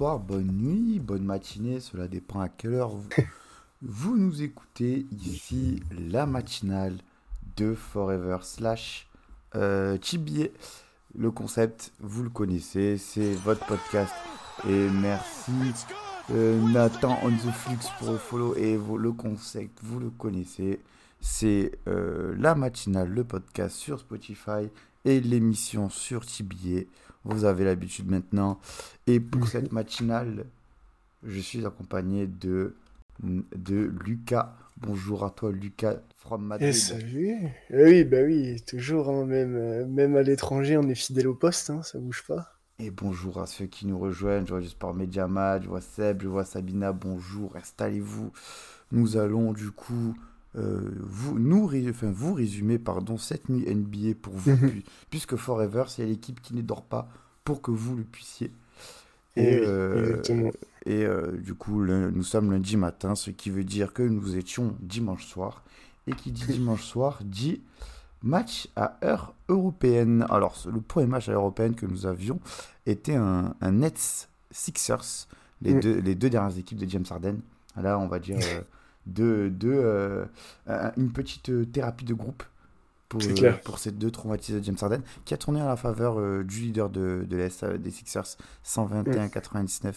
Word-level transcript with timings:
Bonne 0.00 0.50
nuit, 0.52 0.98
bonne 0.98 1.24
matinée, 1.24 1.80
cela 1.80 2.08
dépend 2.08 2.40
à 2.40 2.48
quelle 2.48 2.74
heure 2.74 2.90
vous, 2.90 3.08
vous 3.82 4.16
nous 4.16 4.42
écoutez. 4.42 5.06
Ici, 5.12 5.82
la 5.98 6.26
matinale 6.26 6.96
de 7.56 7.74
Forever 7.74 8.38
slash 8.42 9.08
euh, 9.54 9.98
Chibier. 10.00 10.52
Le 11.18 11.30
concept, 11.30 11.92
vous 12.00 12.22
le 12.22 12.30
connaissez, 12.30 12.96
c'est 12.96 13.32
votre 13.34 13.66
podcast. 13.66 14.12
Et 14.68 14.88
merci 14.88 15.52
euh, 16.30 16.60
Nathan 16.70 17.18
on 17.22 17.30
the 17.30 17.52
Flux 17.52 17.78
pour 17.98 18.12
le 18.12 18.18
follow. 18.18 18.54
Et 18.56 18.76
vous- 18.76 18.96
le 18.98 19.12
concept, 19.12 19.80
vous 19.82 19.98
le 19.98 20.10
connaissez, 20.10 20.80
c'est 21.20 21.72
euh, 21.88 22.34
la 22.38 22.54
matinale, 22.54 23.10
le 23.10 23.24
podcast 23.24 23.76
sur 23.76 23.98
Spotify 24.00 24.68
et 25.04 25.20
l'émission 25.20 25.90
sur 25.90 26.22
Chibier. 26.22 26.88
Vous 27.24 27.44
avez 27.44 27.64
l'habitude 27.64 28.10
maintenant. 28.10 28.60
Et 29.06 29.20
pour 29.20 29.48
cette 29.48 29.72
matinale, 29.72 30.46
je 31.22 31.40
suis 31.40 31.64
accompagné 31.66 32.26
de, 32.26 32.74
de 33.22 33.92
Lucas. 34.04 34.56
Bonjour 34.78 35.24
à 35.24 35.30
toi, 35.30 35.52
Lucas, 35.52 35.96
from 36.16 36.46
Madrid. 36.46 36.70
Eh, 36.70 36.72
salut. 36.72 37.36
Eh 37.68 37.84
oui, 37.84 38.04
bah 38.04 38.22
oui, 38.24 38.62
toujours, 38.66 39.10
hein, 39.10 39.26
même, 39.26 39.54
euh, 39.54 39.86
même 39.86 40.16
à 40.16 40.22
l'étranger, 40.22 40.78
on 40.78 40.88
est 40.88 40.94
fidèle 40.94 41.28
au 41.28 41.34
poste, 41.34 41.68
hein, 41.68 41.82
ça 41.82 41.98
bouge 41.98 42.24
pas. 42.26 42.54
Et 42.78 42.90
bonjour 42.90 43.42
à 43.42 43.46
ceux 43.46 43.66
qui 43.66 43.86
nous 43.86 43.98
rejoignent. 43.98 44.46
Je 44.46 44.52
vois 44.52 44.62
du 44.62 44.68
Sport 44.68 44.94
Mediamad, 44.94 45.64
je 45.64 45.68
vois 45.68 45.82
Seb, 45.82 46.22
je 46.22 46.28
vois 46.28 46.46
Sabina. 46.46 46.92
Bonjour, 46.92 47.54
installez-vous. 47.54 48.32
Nous 48.90 49.18
allons 49.18 49.52
du 49.52 49.70
coup 49.70 50.16
euh, 50.56 50.90
vous, 51.00 51.38
nous, 51.38 51.70
enfin, 51.88 52.10
vous 52.10 52.34
résumer 52.34 52.78
pardon, 52.78 53.16
cette 53.18 53.48
nuit 53.48 53.64
NBA 53.68 54.14
pour 54.20 54.34
vous, 54.34 54.50
Mhm. 54.52 54.70
pu- 54.70 54.84
puisque 55.10 55.36
Forever, 55.36 55.84
c'est 55.88 56.04
l'équipe 56.06 56.40
qui 56.40 56.54
ne 56.54 56.62
dort 56.62 56.82
pas 56.82 57.08
pour 57.44 57.62
que 57.62 57.70
vous 57.70 57.96
le 57.96 58.02
puissiez. 58.04 58.50
Et, 59.36 59.58
oui, 59.60 59.64
euh. 59.66 60.22
Et 60.86 61.04
euh, 61.04 61.32
du 61.36 61.54
coup, 61.54 61.80
le- 61.80 62.10
nous 62.10 62.22
sommes 62.24 62.50
lundi 62.50 62.76
matin, 62.76 63.14
ce 63.14 63.30
qui 63.30 63.50
veut 63.50 63.64
dire 63.64 63.92
que 63.92 64.02
nous 64.02 64.36
étions 64.36 64.74
dimanche 64.80 65.24
soir. 65.26 65.62
Et 66.06 66.12
qui 66.12 66.32
dit 66.32 66.44
dimanche 66.58 66.82
soir 66.84 67.18
dit 67.24 67.60
match 68.22 68.68
à 68.76 68.98
heure 69.04 69.34
européenne. 69.48 70.26
Alors, 70.30 70.56
le 70.72 70.80
premier 70.80 71.06
match 71.06 71.28
à 71.28 71.32
heure 71.32 71.40
européenne 71.42 71.74
que 71.74 71.86
nous 71.86 72.06
avions 72.06 72.40
était 72.86 73.14
un, 73.14 73.54
un 73.60 73.72
Nets 73.72 74.28
Sixers, 74.50 75.28
les, 75.62 75.74
Mm. 75.74 75.80
deux, 75.80 75.98
les 76.00 76.14
deux 76.16 76.28
dernières 76.30 76.58
équipes 76.58 76.78
de 76.78 76.88
James 76.88 77.04
Harden. 77.08 77.36
Là, 77.80 77.98
on 77.98 78.08
va 78.08 78.18
dire 78.18 78.36
deux, 79.10 79.50
deux, 79.50 79.72
euh, 79.74 80.24
un- 80.66 80.92
une 80.96 81.12
petite 81.12 81.50
euh, 81.50 81.64
thérapie 81.66 82.04
de 82.04 82.14
groupe 82.14 82.42
pour, 83.08 83.20
euh, 83.30 83.52
pour 83.64 83.78
ces 83.80 83.90
deux 83.90 84.10
traumatisés 84.10 84.60
de 84.60 84.64
James 84.64 84.76
Harden, 84.80 85.00
qui 85.24 85.34
a 85.34 85.36
tourné 85.36 85.60
à 85.60 85.66
la 85.66 85.76
faveur 85.76 86.20
euh, 86.20 86.44
du 86.44 86.60
leader 86.60 86.88
de, 86.90 87.26
de 87.28 87.36
l'Est, 87.36 87.64
des 87.64 87.90
Sixers, 87.90 88.36
121-99, 88.64 89.94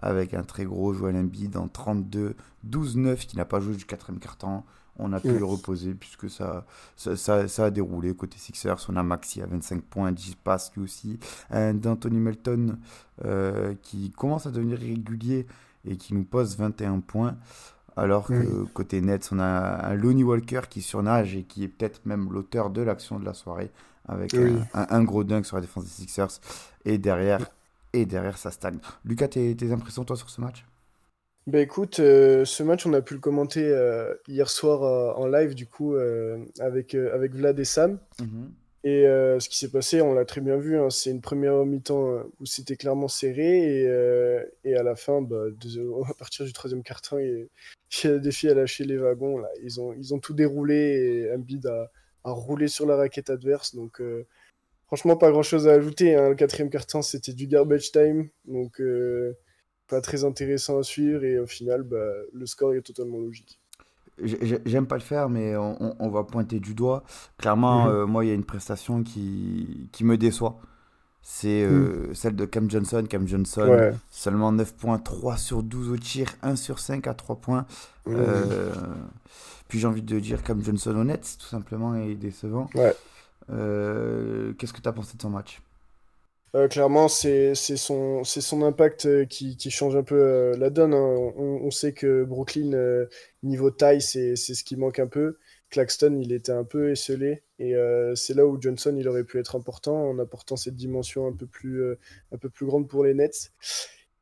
avec 0.00 0.34
un 0.34 0.42
très 0.42 0.64
gros 0.64 0.94
Joel 0.94 1.16
Embiid 1.16 1.56
en 1.56 1.66
32-12-9, 1.66 3.26
qui 3.26 3.36
n'a 3.36 3.44
pas 3.44 3.60
joué 3.60 3.74
du 3.74 3.84
quatrième 3.84 4.18
quart-temps. 4.20 4.64
On 4.96 5.12
a 5.12 5.18
pu 5.18 5.32
Mm. 5.32 5.38
le 5.38 5.44
reposer 5.44 5.92
puisque 5.94 6.30
ça, 6.30 6.64
ça, 6.96 7.16
ça- 7.16 7.48
ça 7.48 7.64
a 7.64 7.70
déroulé 7.70 8.14
côté 8.14 8.38
Sixers. 8.38 8.78
On 8.88 8.94
a 8.96 9.02
Maxi 9.02 9.42
à 9.42 9.46
25 9.46 9.82
points, 9.82 10.12
10 10.12 10.36
passes 10.36 10.70
lui 10.76 10.84
aussi. 10.84 11.18
Un 11.50 11.74
d'Anthony 11.74 12.18
Melton 12.18 12.78
qui 13.82 14.10
commence 14.12 14.46
à 14.46 14.50
devenir 14.52 14.78
régulier 14.78 15.46
et 15.84 15.96
qui 15.96 16.14
nous 16.14 16.24
pose 16.24 16.56
21 16.56 17.00
points. 17.00 17.36
Alors 17.96 18.26
que 18.26 18.64
côté 18.74 19.00
Nets, 19.00 19.28
on 19.32 19.38
a 19.38 19.86
un 19.88 19.94
Lonnie 19.94 20.24
Walker 20.24 20.62
qui 20.68 20.82
surnage 20.82 21.36
et 21.36 21.44
qui 21.44 21.64
est 21.64 21.68
peut-être 21.68 22.04
même 22.06 22.32
l'auteur 22.32 22.70
de 22.70 22.82
l'action 22.82 23.18
de 23.20 23.24
la 23.24 23.34
soirée 23.34 23.70
avec 24.08 24.34
Oui. 24.34 24.50
un, 24.74 24.80
un- 24.80 24.86
un 24.90 25.04
gros 25.04 25.24
dunk 25.24 25.44
sur 25.44 25.56
la 25.56 25.60
défense 25.62 25.84
des 25.84 25.90
Sixers. 25.90 26.40
Et 26.84 26.98
derrière, 26.98 27.50
et 27.92 28.04
derrière 28.04 28.36
ça 28.36 28.50
stagne. 28.50 28.78
Lucas, 29.04 29.28
tes, 29.28 29.56
tes 29.56 29.72
impressions 29.72 30.04
toi 30.04 30.16
sur 30.16 30.28
ce 30.28 30.40
match? 30.40 30.64
Bah 31.46 31.60
écoute, 31.60 32.00
euh, 32.00 32.44
ce 32.46 32.62
match, 32.62 32.86
on 32.86 32.94
a 32.94 33.02
pu 33.02 33.14
le 33.14 33.20
commenter 33.20 33.62
euh, 33.68 34.14
hier 34.28 34.48
soir 34.48 34.82
euh, 34.82 35.12
en 35.12 35.26
live, 35.26 35.54
du 35.54 35.66
coup, 35.66 35.94
avec, 36.58 36.94
avec 36.94 37.34
Vlad 37.34 37.58
et 37.60 37.64
Sam. 37.64 37.98
Et 38.86 39.06
euh, 39.06 39.40
ce 39.40 39.48
qui 39.48 39.56
s'est 39.56 39.70
passé, 39.70 40.02
on 40.02 40.12
l'a 40.12 40.26
très 40.26 40.42
bien 40.42 40.58
vu, 40.58 40.78
hein, 40.78 40.90
c'est 40.90 41.10
une 41.10 41.22
première 41.22 41.64
mi-temps 41.64 42.10
euh, 42.10 42.22
où 42.38 42.44
c'était 42.44 42.76
clairement 42.76 43.08
serré 43.08 43.80
et, 43.80 43.86
euh, 43.88 44.44
à 44.66 44.82
la 44.82 44.94
fin, 44.94 45.22
bah, 45.22 45.46
à 46.10 46.14
partir 46.14 46.44
du 46.44 46.52
troisième 46.52 46.82
quart-temps, 46.82 47.18
il 47.18 47.48
y 48.04 48.06
a 48.06 48.18
des 48.18 48.30
filles 48.30 48.50
à 48.50 48.54
lâcher 48.54 48.84
les 48.84 48.98
wagons. 48.98 49.38
Là. 49.38 49.48
Ils, 49.62 49.80
ont, 49.80 50.18
tout 50.20 50.34
déroulé 50.34 51.24
et 51.24 51.32
Embiid 51.34 51.64
a, 51.66 51.90
a 52.24 52.30
roulé 52.32 52.68
sur 52.68 52.84
la 52.86 52.96
raquette 52.96 53.30
adverse. 53.30 53.74
Donc 53.74 54.02
franchement, 54.86 55.16
pas 55.16 55.30
grand-chose 55.30 55.66
à 55.66 55.72
ajouter. 55.72 56.14
hein. 56.14 56.28
Le 56.28 56.34
quatrième 56.34 56.68
quart-temps, 56.68 57.02
c'était 57.02 57.32
du 57.32 57.46
garbage 57.46 57.90
time, 57.90 58.28
donc 58.44 58.82
pas 59.88 60.02
très 60.02 60.24
intéressant 60.24 60.78
à 60.78 60.82
suivre 60.82 61.24
et 61.24 61.38
au 61.38 61.46
final, 61.46 61.84
bah, 61.84 62.12
le 62.34 62.46
score 62.46 62.74
est 62.74 62.82
totalement 62.82 63.18
logique. 63.18 63.58
J'ai- 64.22 64.38
j'ai- 64.46 64.62
J'aime 64.64 64.86
pas 64.86 64.94
le 64.96 65.00
faire, 65.02 65.28
mais 65.28 65.56
on, 65.56 65.76
on- 65.82 65.96
on 65.98 66.08
va 66.08 66.22
pointer 66.24 66.60
du 66.60 66.74
doigt. 66.74 67.02
Clairement, 67.38 67.84
Mhm. 67.84 67.90
euh, 67.90 68.06
moi, 68.06 68.24
il 68.24 68.28
y 68.28 68.30
a 68.30 68.34
une 68.34 68.44
prestation 68.44 69.02
qui, 69.02 69.88
qui 69.92 70.04
me 70.04 70.16
déçoit. 70.16 70.58
C'est 71.26 71.64
euh, 71.64 72.12
celle 72.14 72.36
de 72.36 72.44
Cam 72.44 72.70
Johnson. 72.70 73.02
Cam 73.08 73.26
Johnson, 73.26 73.66
Ouais. 73.68 73.94
seulement 74.10 74.52
9 74.52 74.74
points, 74.74 74.98
3 74.98 75.36
sur 75.38 75.62
12 75.62 75.88
au 75.90 75.96
tir, 75.96 76.28
1 76.42 76.54
sur 76.54 76.78
5 76.78 77.06
à 77.06 77.14
3 77.14 77.36
points. 77.36 77.64
Euh, 78.08 78.72
puis 79.68 79.78
j'ai 79.78 79.86
envie 79.86 80.02
de 80.02 80.20
dire 80.20 80.42
Cam 80.42 80.62
Johnson 80.62 80.90
honnête, 80.96 81.36
tout 81.40 81.46
simplement, 81.46 81.94
est 81.94 82.14
décevant. 82.14 82.68
Ouais. 82.74 82.94
Euh, 83.50 84.52
Qu'est-ce 84.58 84.72
que 84.72 84.80
tu 84.80 84.88
as 84.88 84.92
pensé 84.92 85.16
de 85.16 85.22
son 85.22 85.30
match? 85.30 85.60
Euh, 86.54 86.68
clairement, 86.68 87.08
c'est 87.08 87.54
son, 87.54 88.62
impact 88.62 89.06
euh, 89.06 89.24
qui, 89.24 89.56
change 89.70 89.96
un 89.96 90.04
peu 90.04 90.14
euh, 90.14 90.56
la 90.56 90.70
donne. 90.70 90.94
hein. 90.94 91.32
On, 91.36 91.70
sait 91.72 91.92
que 91.92 92.22
Brooklyn, 92.22 93.06
niveau 93.42 93.70
taille, 93.70 94.00
c'est 94.00 94.36
ce 94.36 94.64
qui 94.64 94.76
manque 94.76 95.00
un 95.00 95.08
peu. 95.08 95.38
Claxton, 95.70 96.16
il 96.20 96.32
était 96.32 96.52
un 96.52 96.62
peu 96.62 96.92
esselé. 96.92 97.42
Et 97.58 97.74
c'est 98.14 98.34
là 98.34 98.46
où 98.46 98.60
Johnson, 98.60 98.94
il 98.96 99.08
aurait 99.08 99.24
pu 99.24 99.40
être 99.40 99.56
important 99.56 100.10
en 100.10 100.18
apportant 100.18 100.56
cette 100.56 100.76
dimension 100.76 101.26
un 101.26 101.32
peu 101.32 101.46
plus, 101.46 101.96
grande 102.62 102.88
pour 102.88 103.04
les 103.04 103.14
Nets. 103.14 103.50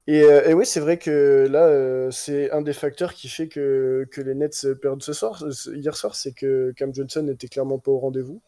Et, 0.06 0.25
oui, 0.54 0.64
c'est 0.64 0.81
vrai 0.81 0.99
que 0.99 1.47
là, 1.50 2.10
c'est 2.10 2.50
un 2.50 2.62
des 2.62 2.72
facteurs 2.72 3.12
qui 3.12 3.28
fait 3.28 3.49
que, 3.49 4.09
que 4.10 4.22
les 4.22 4.34
Nets 4.34 4.72
perdent 4.81 5.03
ce 5.03 5.12
soir, 5.12 5.44
hier 5.75 5.94
soir, 5.94 6.14
c'est 6.14 6.32
que 6.32 6.72
Cam 6.76 6.94
Johnson 6.94 7.22
n'était 7.25 7.49
clairement 7.49 7.78
pas 7.78 7.91
au 7.91 7.99
rendez-vous. 7.99 8.41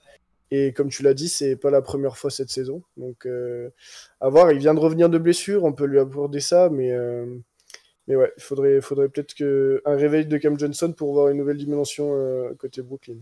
Et 0.51 0.73
comme 0.73 0.89
tu 0.89 1.03
l'as 1.03 1.15
dit, 1.15 1.29
c'est 1.29 1.57
pas 1.57 1.71
la 1.71 1.83
première 1.83 2.17
fois 2.17 2.31
cette 2.31 2.51
saison. 2.51 2.83
Donc, 2.97 3.27
euh, 3.27 3.71
à 4.21 4.29
voir. 4.29 4.53
Il 4.53 4.59
vient 4.59 4.75
de 4.75 4.81
revenir 4.81 5.09
de 5.09 5.19
blessure, 5.19 5.65
on 5.65 5.73
peut 5.73 5.87
lui 5.87 5.99
accorder 5.99 6.41
ça, 6.41 6.69
mais, 6.71 6.93
euh, 6.93 7.27
mais 8.07 8.17
ouais, 8.17 8.33
il 8.37 8.43
faudrait, 8.43 8.81
faudrait 8.81 9.09
peut-être 9.09 9.35
un 9.85 9.97
réveil 9.97 10.27
de 10.27 10.37
Cam 10.39 10.59
Johnson 10.59 10.93
pour 10.93 11.13
voir 11.13 11.29
une 11.29 11.39
nouvelle 11.39 11.59
dimension 11.59 12.15
euh, 12.15 12.55
côté 12.59 12.83
Brooklyn. 12.83 13.17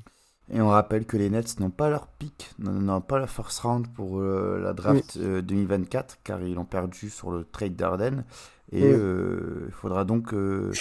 Et 0.54 0.60
on 0.60 0.68
rappelle 0.68 1.06
que 1.06 1.16
les 1.16 1.30
Nets 1.30 1.58
n'ont 1.60 1.70
pas 1.70 1.88
leur 1.88 2.06
pick, 2.06 2.50
n'ont 2.58 3.00
pas 3.00 3.18
la 3.18 3.26
first 3.26 3.60
round 3.60 3.86
pour 3.88 4.18
euh, 4.20 4.60
la 4.62 4.74
draft 4.74 5.16
euh, 5.16 5.40
2024, 5.40 6.18
car 6.24 6.42
ils 6.42 6.54
l'ont 6.54 6.66
perdu 6.66 7.08
sur 7.08 7.30
le 7.30 7.44
trade 7.50 7.74
d'Arden. 7.74 8.24
Et 8.70 8.84
euh, 8.84 9.64
il 9.68 9.72
faudra 9.72 10.04
donc 10.04 10.32
euh, 10.34 10.72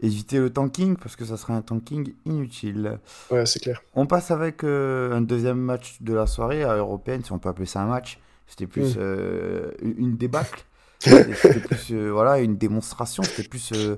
éviter 0.00 0.38
le 0.38 0.50
tanking, 0.50 0.96
parce 0.96 1.14
que 1.16 1.24
ça 1.26 1.36
serait 1.36 1.52
un 1.52 1.62
tanking 1.62 2.14
inutile. 2.24 2.98
Ouais, 3.30 3.44
c'est 3.46 3.60
clair. 3.60 3.82
On 3.94 4.06
passe 4.06 4.30
avec 4.30 4.64
euh, 4.64 5.12
un 5.14 5.20
deuxième 5.20 5.58
match 5.58 5.98
de 6.00 6.14
la 6.14 6.26
soirée 6.26 6.62
à 6.64 6.76
européenne, 6.76 7.22
si 7.22 7.32
on 7.32 7.38
peut 7.38 7.48
appeler 7.50 7.66
ça 7.66 7.82
un 7.82 7.86
match. 7.86 8.18
C'était 8.46 8.66
plus 8.66 8.96
Mm. 8.96 9.00
euh, 9.00 9.72
une 9.82 10.16
débâcle. 10.16 10.64
C'était 11.00 11.60
plus 11.60 11.88
euh, 11.92 12.10
voilà, 12.10 12.40
une 12.40 12.56
démonstration, 12.56 13.22
c'était 13.22 13.48
plus 13.48 13.70
euh, 13.72 13.96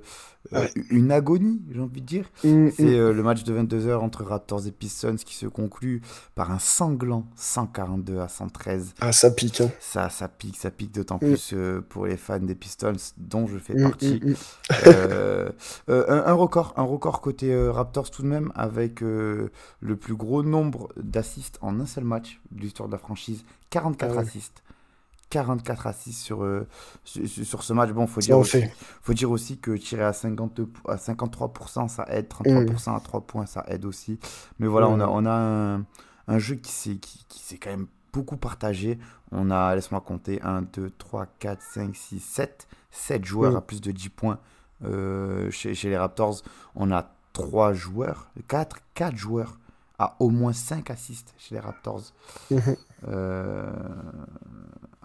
euh, 0.55 0.67
une 0.91 1.11
agonie, 1.13 1.63
j'ai 1.71 1.81
envie 1.81 2.03
de 2.03 2.07
dire. 2.07 2.31
Mm, 2.45 2.69
C'est 2.77 2.83
euh, 2.99 3.13
le 3.15 3.23
match 3.23 3.43
de 3.45 3.55
22h 3.55 3.97
entre 3.97 4.23
Raptors 4.25 4.67
et 4.67 4.71
Pistons 4.71 5.17
qui 5.17 5.35
se 5.35 5.47
conclut 5.47 6.03
par 6.35 6.51
un 6.51 6.59
sanglant 6.59 7.27
142 7.37 8.19
à 8.21 8.29
113. 8.29 8.95
Ah, 9.01 9.13
ça 9.13 9.31
pique. 9.31 9.63
Hein. 9.63 9.71
Ça, 9.81 10.11
ça 10.11 10.29
pique, 10.29 10.57
ça 10.59 10.71
pique 10.71 10.93
d'autant 10.93 11.17
Mm. 11.17 11.27
plus 11.27 11.55
pour 11.89 12.05
les 12.07 12.17
fans 12.19 12.39
des 12.39 12.55
Pistons, 12.55 12.93
dont 13.17 13.47
je 13.47 13.57
fais 13.59 13.75
Mm, 13.75 13.83
partie. 13.83 14.21
mm, 14.23 14.35
un, 15.89 16.23
un 16.27 16.33
record, 16.35 16.75
un 16.77 16.83
record 16.83 17.21
côté 17.21 17.55
Raptors 17.71 18.11
tout 18.11 18.23
de 18.23 18.29
même, 18.29 18.53
avec 18.55 19.01
le 19.01 19.51
plus 19.99 20.15
gros 20.15 20.43
nombre 20.43 20.89
d'assists 20.97 21.59
en 21.63 21.81
un 21.81 21.87
seul 21.87 22.05
match 22.05 22.41
de 22.51 22.61
l'histoire 22.61 22.89
de 22.89 22.93
la 22.93 22.99
franchise, 22.99 23.45
44 23.71 24.11
Ah 24.13 24.17
ouais. 24.17 24.23
assists. 24.23 24.63
44 25.31 25.87
assists 25.87 26.21
sur, 26.21 26.43
euh, 26.45 26.67
sur, 27.05 27.27
sur 27.47 27.63
ce 27.63 27.73
match. 27.73 27.91
Bon, 27.91 28.07
faut 28.07 28.21
dire, 28.21 28.37
aussi, 28.39 28.65
faut 29.03 29.15
dire 29.15 29.31
aussi 29.31 29.59
que 29.59 29.71
tirer 29.77 30.03
à, 30.05 30.13
50, 30.13 30.61
à 30.89 30.97
53%, 30.97 31.89
ça 31.89 32.05
aide. 32.11 32.27
33% 32.29 32.97
à 32.97 33.01
3 33.01 33.21
points, 33.23 33.47
ça 33.47 33.65
aide 33.69 33.85
aussi. 33.85 34.19
Mais 34.59 34.67
voilà, 34.67 34.89
on 34.89 35.01
a, 35.01 35.07
Mm. 35.07 35.11
on 35.11 35.27
a 35.27 35.33
un, 35.33 35.85
un 36.29 36.39
jeu 36.39 36.57
qui 36.57 36.73
s'est 36.73 36.97
qui, 36.97 37.25
qui 37.29 37.39
s'est 37.41 37.59
quand 37.59 37.71
même 37.71 37.87
beaucoup 38.13 38.37
partagé. 38.37 38.99
On 39.33 39.51
a, 39.51 39.75
laisse-moi 39.75 40.01
compter, 40.01 40.43
1, 40.43 40.63
2, 40.63 40.91
3, 40.99 41.27
4, 41.39 41.63
5, 41.63 41.95
6, 41.97 42.21
7. 42.21 42.69
7 42.91 43.25
joueurs 43.25 43.53
Mm. 43.53 43.57
à 43.57 43.61
plus 43.61 43.81
de 43.81 43.93
10 43.93 44.09
points 44.09 44.39
euh, 44.85 45.51
chez, 45.51 45.75
chez 45.75 45.89
les 45.91 45.97
Raptors. 45.99 46.43
On 46.75 46.91
a 46.91 47.09
3 47.35 47.73
joueurs, 47.73 48.31
4, 48.49 48.79
4 48.95 49.17
joueurs 49.17 49.59
à 50.01 50.17
au 50.19 50.31
moins 50.31 50.53
5 50.55 50.91
assists 50.91 51.35
chez 51.39 51.55
les 51.55 51.61
Raptors. 51.61 52.03
Mhm. 52.51 52.77
Euh, 53.09 53.71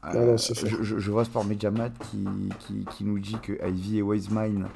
Ah 0.07 0.13
non, 0.15 0.37
c'est 0.37 0.53
je, 0.67 0.83
je- 0.83 0.97
je 0.99 1.11
vois 1.11 1.25
Sport 1.25 1.45
Mediamat 1.45 1.89
qui, 1.89 2.25
qui, 2.59 2.85
qui 2.95 3.03
nous 3.03 3.19
dit 3.19 3.37
que 3.41 3.53
Ivy 3.67 3.97
et 3.99 4.01
Wiseman 4.01 4.67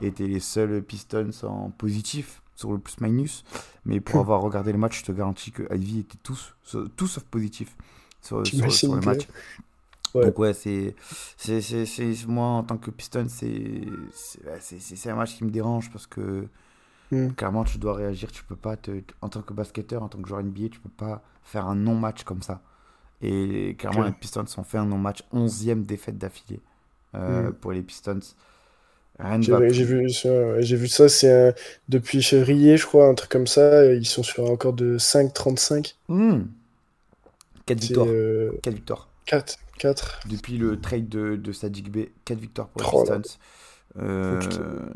étaient 0.00 0.26
les 0.26 0.40
seuls 0.40 0.82
Pistons 0.82 1.30
en 1.44 1.70
positif 1.70 2.42
sur 2.56 2.72
le 2.72 2.78
plus-minus. 2.78 3.44
Mais 3.84 4.00
pour 4.00 4.20
avoir 4.20 4.40
regardé 4.42 4.72
le 4.72 4.78
match, 4.78 5.00
je 5.00 5.04
te 5.04 5.12
garantis 5.12 5.52
que 5.52 5.62
Ivy 5.74 6.00
était 6.00 6.18
tous, 6.22 6.54
tous 6.96 7.06
sauf 7.06 7.24
positif 7.24 7.76
sur, 8.20 8.38
sur, 8.46 8.56
T'imagines 8.56 8.76
sur 8.76 8.94
le 8.94 9.00
match. 9.02 9.28
Ouais. 10.14 10.26
Donc 10.26 10.38
ouais, 10.40 10.52
c'est, 10.52 10.94
c'est, 11.38 11.60
c'est, 11.62 11.86
c'est- 11.86 12.26
moi 12.26 12.46
en 12.46 12.62
tant 12.64 12.76
que 12.76 12.90
Piston, 12.90 13.26
c'est, 13.28 13.82
c'est, 14.12 15.10
un 15.10 15.14
match 15.16 15.36
qui 15.36 15.44
me 15.44 15.50
dérange 15.50 15.90
parce 15.90 16.06
que 16.06 16.46
Mm. 17.10 17.28
clairement 17.32 17.64
tu 17.64 17.76
dois 17.76 17.94
réagir, 17.94 18.32
tu 18.32 18.42
peux 18.42 18.56
pas 18.56 18.76
te, 18.76 18.90
en 19.20 19.28
tant 19.28 19.42
que 19.42 19.52
basketteur, 19.52 20.02
en 20.02 20.08
tant 20.08 20.18
que 20.20 20.26
joueur 20.26 20.40
NBA, 20.40 20.70
tu 20.70 20.80
peux 20.80 20.88
pas 20.88 21.22
faire 21.42 21.66
un 21.66 21.74
non-match 21.74 22.24
comme 22.24 22.40
ça. 22.40 22.62
Et 23.22 23.76
clairement 23.78 24.02
les 24.04 24.12
Pistons 24.12 24.44
ont 24.58 24.64
fait 24.64 24.78
un 24.78 24.86
non-match, 24.86 25.22
11e 25.32 25.84
défaite 25.84 26.18
d'affilée 26.18 26.60
euh, 27.14 27.50
Mm. 27.50 27.52
pour 27.54 27.72
les 27.72 27.82
Pistons. 27.82 28.18
J'ai 29.40 29.84
vu 29.84 30.10
ça, 30.10 30.60
j'ai 30.60 30.76
vu 30.76 30.88
ça, 30.88 31.08
c'est 31.08 31.48
un- 31.50 31.54
depuis 31.88 32.22
février, 32.22 32.76
je 32.76 32.86
crois, 32.86 33.06
un 33.06 33.14
truc 33.14 33.30
comme 33.30 33.46
ça. 33.46 33.86
Ils 33.94 34.06
sont 34.06 34.22
sur 34.22 34.44
un 34.46 34.50
record 34.50 34.72
de 34.72 34.98
5,35. 34.98 35.96
Hmm. 36.08 36.44
4 37.66 37.78
C'est 37.80 37.86
victoires. 37.86 38.06
euh, 38.08 38.50
4 38.62 38.74
victoires. 38.74 39.08
4, 39.26 39.58
4. 39.78 40.20
Depuis 40.28 40.58
le 40.58 40.80
trade 40.80 41.08
de, 41.08 41.36
de 41.36 41.52
Sadiq 41.52 41.90
B, 41.90 42.06
4 42.24 42.38
victoires 42.40 42.68
pour 42.68 42.82
les 42.82 42.88
Oh 42.92 43.02
Pistons. 43.20 43.38
Euh, 43.98 44.40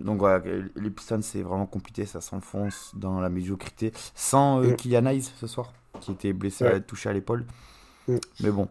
donc 0.00 0.18
voilà, 0.18 0.42
les 0.74 0.90
Pistons 0.90 1.20
c'est 1.22 1.42
vraiment 1.42 1.66
compliqué, 1.66 2.06
ça 2.06 2.20
s'enfonce 2.20 2.92
dans 2.96 3.20
la 3.20 3.28
médiocrité. 3.28 3.92
Sans 4.14 4.62
euh, 4.62 4.68
Mm. 4.72 4.76
Kylian 4.76 5.06
Hayes 5.06 5.22
ce 5.38 5.46
soir, 5.46 5.72
qui 6.00 6.10
était 6.12 6.32
blessé, 6.32 6.64
Ouais. 6.64 6.80
touché 6.80 7.08
à 7.10 7.12
l'épaule. 7.12 7.44
Mm. 8.08 8.16
Mais 8.40 8.50
bon, 8.50 8.68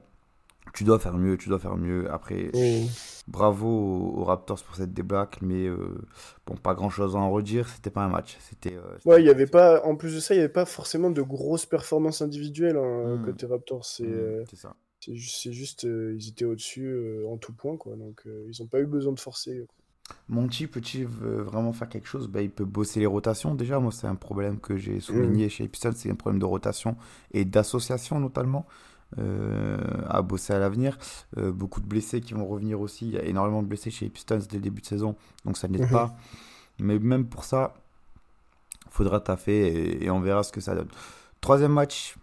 tu 0.74 0.84
dois 0.84 1.00
faire 1.00 1.18
mieux, 1.18 1.38
tu 1.38 1.50
dois 1.50 1.60
faire 1.60 1.78
mieux. 1.78 2.12
Après, 2.12 2.50
Oui. 2.54 2.90
bravo 3.28 3.68
aux, 3.68 4.24
Raptors 4.24 4.64
pour 4.64 4.76
cette 4.76 4.94
débâcle, 4.94 5.40
mais 5.42 5.68
euh, 5.68 5.96
bon, 6.46 6.56
pas 6.56 6.74
grand 6.76 6.90
chose 6.90 7.16
à 7.16 7.20
en 7.20 7.32
redire, 7.32 7.68
c'était 7.70 7.90
pas 7.90 8.04
un 8.04 8.10
match. 8.10 8.38
C'était. 8.40 8.76
euh, 8.76 8.98
Ouais, 9.06 9.22
il 9.22 9.26
y 9.26 9.30
avait 9.30 9.48
pas, 9.48 9.84
en 9.86 9.96
plus 9.96 10.16
de 10.16 10.20
ça, 10.20 10.34
il 10.34 10.38
n'y 10.38 10.44
avait 10.44 10.54
pas 10.54 10.66
forcément 10.66 11.10
de 11.12 11.22
grosses 11.22 11.66
performances 11.66 12.22
individuelles 12.22 12.78
hein, 12.78 13.18
Mm. 13.18 13.26
côté 13.26 13.46
Raptors. 13.46 13.86
C'est 13.86 14.04
Mm, 14.04 14.08
euh, 14.08 14.44
c'est 14.50 14.56
ça. 14.58 14.76
c'est 15.00 15.16
juste, 15.54 15.84
ils 15.84 16.30
étaient 16.30 16.46
au-dessus 16.46 16.98
en 17.30 17.38
tout 17.38 17.54
point, 17.54 17.78
quoi. 17.78 17.96
Donc, 17.96 18.24
ils 18.26 18.62
n'ont 18.62 18.68
pas 18.68 18.80
eu 18.80 18.86
besoin 18.88 19.14
de 19.14 19.20
forcer. 19.20 19.66
quoi. 19.68 19.76
Monty, 20.30 20.68
peut-il 20.68 21.06
veut 21.08 21.42
vraiment 21.42 21.74
faire 21.74 21.90
quelque 21.90 22.08
chose? 22.08 22.28
Bah, 22.28 22.42
Il 22.42 22.52
peut 22.52 22.66
bosser 22.66 23.00
les 23.00 23.06
rotations. 23.06 23.56
Déjà, 23.56 23.80
moi, 23.80 23.92
c'est 23.92 24.08
un 24.08 24.16
problème 24.16 24.60
que 24.60 24.78
j'ai 24.78 25.00
souligné 25.00 25.50
chez 25.50 25.68
Pistons, 25.68 25.94
c'est 25.96 26.12
un 26.12 26.16
problème 26.16 26.40
de 26.40 26.46
rotation 26.46 26.96
et 27.32 27.44
d'association 27.46 28.20
notamment 28.20 28.66
euh, 29.20 29.78
à 30.10 30.22
bosser 30.22 30.54
à 30.54 30.60
l'avenir. 30.60 30.98
Euh, 31.38 31.52
beaucoup 31.52 31.80
de 31.82 31.86
blessés 31.88 32.22
qui 32.22 32.34
vont 32.34 32.46
revenir 32.48 32.80
aussi. 32.82 33.08
Il 33.08 33.14
y 33.14 33.18
a 33.18 33.24
énormément 33.24 33.62
de 33.64 33.68
blessés 33.68 33.92
chez 33.92 34.06
les 34.06 34.12
Pistons 34.12 34.40
dès 34.50 34.58
le 34.58 34.62
début 34.64 34.82
de 34.82 34.86
saison, 34.88 35.16
donc 35.46 35.58
ça 35.58 35.68
n'aide 35.68 35.82
Mhm. 35.84 35.90
pas. 35.90 36.16
Mais 36.80 37.00
même 37.00 37.26
pour 37.26 37.44
ça, 37.46 37.74
faudra 38.90 39.20
taffer 39.20 39.68
et, 39.68 40.06
et 40.06 40.10
on 40.10 40.20
verra 40.20 40.44
ce 40.44 40.52
que 40.52 40.62
ça 40.62 40.76
donne. 40.76 40.90
Troisième 41.42 41.72
match 41.74 42.16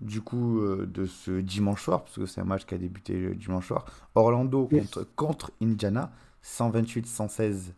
du 0.00 0.20
coup 0.20 0.60
euh, 0.60 0.86
de 0.86 1.06
ce 1.06 1.40
dimanche 1.40 1.82
soir, 1.82 2.02
parce 2.04 2.16
que 2.16 2.26
c'est 2.26 2.40
un 2.40 2.44
match 2.44 2.64
qui 2.64 2.74
a 2.74 2.78
débuté 2.78 3.14
le 3.14 3.34
dimanche 3.34 3.68
soir. 3.68 3.84
Orlando 4.14 4.68
Oui. 4.70 4.80
contre, 4.80 5.06
contre 5.16 5.50
Indiana, 5.62 6.10
128-116 6.44 7.72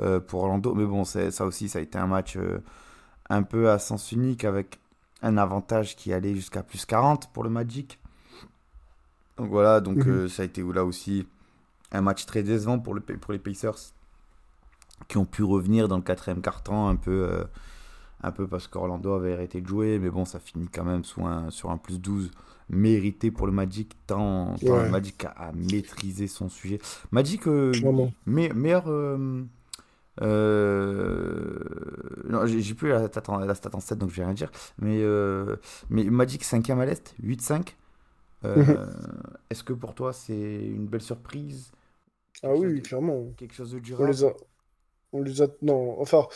euh, 0.00 0.20
pour 0.20 0.42
Orlando. 0.42 0.74
Mais 0.74 0.84
bon, 0.86 1.04
ça 1.04 1.44
aussi, 1.44 1.68
ça 1.68 1.78
a 1.78 1.82
été 1.82 1.98
un 1.98 2.06
match 2.06 2.36
un 3.30 3.42
peu 3.42 3.70
à 3.70 3.78
sens 3.78 4.12
unique 4.12 4.44
avec 4.44 4.78
un 5.22 5.36
avantage 5.38 5.94
qui 5.96 6.12
allait 6.12 6.34
jusqu'à 6.34 6.62
plus 6.62 6.84
40 6.84 7.32
pour 7.32 7.44
le 7.44 7.50
Magic. 7.50 7.98
Donc 9.38 9.48
voilà, 9.50 9.80
donc 9.80 10.04
Mhm. 10.04 10.12
euh, 10.12 10.28
ça 10.28 10.42
a 10.42 10.44
été 10.46 10.62
là 10.62 10.84
aussi 10.84 11.26
un 11.92 12.02
match 12.02 12.26
très 12.26 12.42
décevant 12.42 12.78
pour, 12.78 12.94
le, 12.94 13.00
pour 13.00 13.32
les 13.32 13.38
Pacers 13.38 13.76
qui 15.08 15.18
ont 15.18 15.24
pu 15.24 15.42
revenir 15.42 15.88
dans 15.88 15.96
le 15.96 16.02
quatrième 16.02 16.40
quart-temps 16.40 16.88
un 16.88 16.96
peu, 16.96 17.26
euh, 17.30 17.44
un 18.22 18.30
peu 18.32 18.46
parce 18.46 18.68
qu'Orlando 18.68 19.14
avait 19.14 19.32
arrêté 19.34 19.60
de 19.60 19.66
jouer, 19.66 19.98
mais 19.98 20.10
bon, 20.10 20.24
ça 20.24 20.38
finit 20.40 20.68
quand 20.68 20.84
même 20.84 21.02
un, 21.18 21.50
sur 21.50 21.70
un 21.70 21.76
plus 21.78 22.00
12 22.00 22.30
mérité 22.70 23.30
pour 23.30 23.46
le 23.46 23.52
Magic, 23.52 23.96
tant, 24.06 24.60
tant 24.64 24.76
Ouais. 24.76 24.84
le 24.84 24.90
Magic 24.90 25.24
a, 25.24 25.30
a 25.30 25.52
maîtrisé 25.52 26.26
son 26.28 26.48
sujet. 26.48 26.80
Magic, 27.10 27.46
euh, 27.48 27.82
me- 28.26 28.52
meilleur... 28.54 28.84
euh, 30.22 31.58
non, 32.28 32.46
j'ai 32.46 32.60
j'ai 32.60 32.74
plus 32.74 32.88
la 32.90 33.08
stat, 33.08 33.22
en, 33.28 33.38
la 33.38 33.54
stat 33.54 33.70
en 33.74 33.80
7, 33.80 33.98
donc 33.98 34.10
je 34.10 34.16
vais 34.16 34.24
rien 34.24 34.34
dire. 34.34 34.50
Mais, 34.78 34.98
euh, 35.02 35.56
mais 35.90 36.04
Magic 36.04 36.44
5ème 36.44 36.78
à 36.80 36.86
l'Est, 36.86 37.14
8-5. 37.22 37.76
Euh, 38.44 38.62
Mhm. 38.62 38.92
Est-ce 39.50 39.64
que 39.64 39.72
pour 39.72 39.94
toi, 39.94 40.12
c'est 40.12 40.34
une 40.34 40.86
belle 40.86 41.02
surprise? 41.02 41.72
Ah 42.42 42.54
oui, 42.54 42.74
de- 42.74 42.80
clairement. 42.80 43.32
Quelque 43.36 43.54
chose 43.54 43.72
de 43.72 43.78
On 43.78 43.82
durable? 43.84 44.10
les 44.10 44.24
a, 44.24 44.34
on 45.12 45.22
les 45.22 45.42
a, 45.42 45.48
non, 45.62 46.00
enfin, 46.00 46.28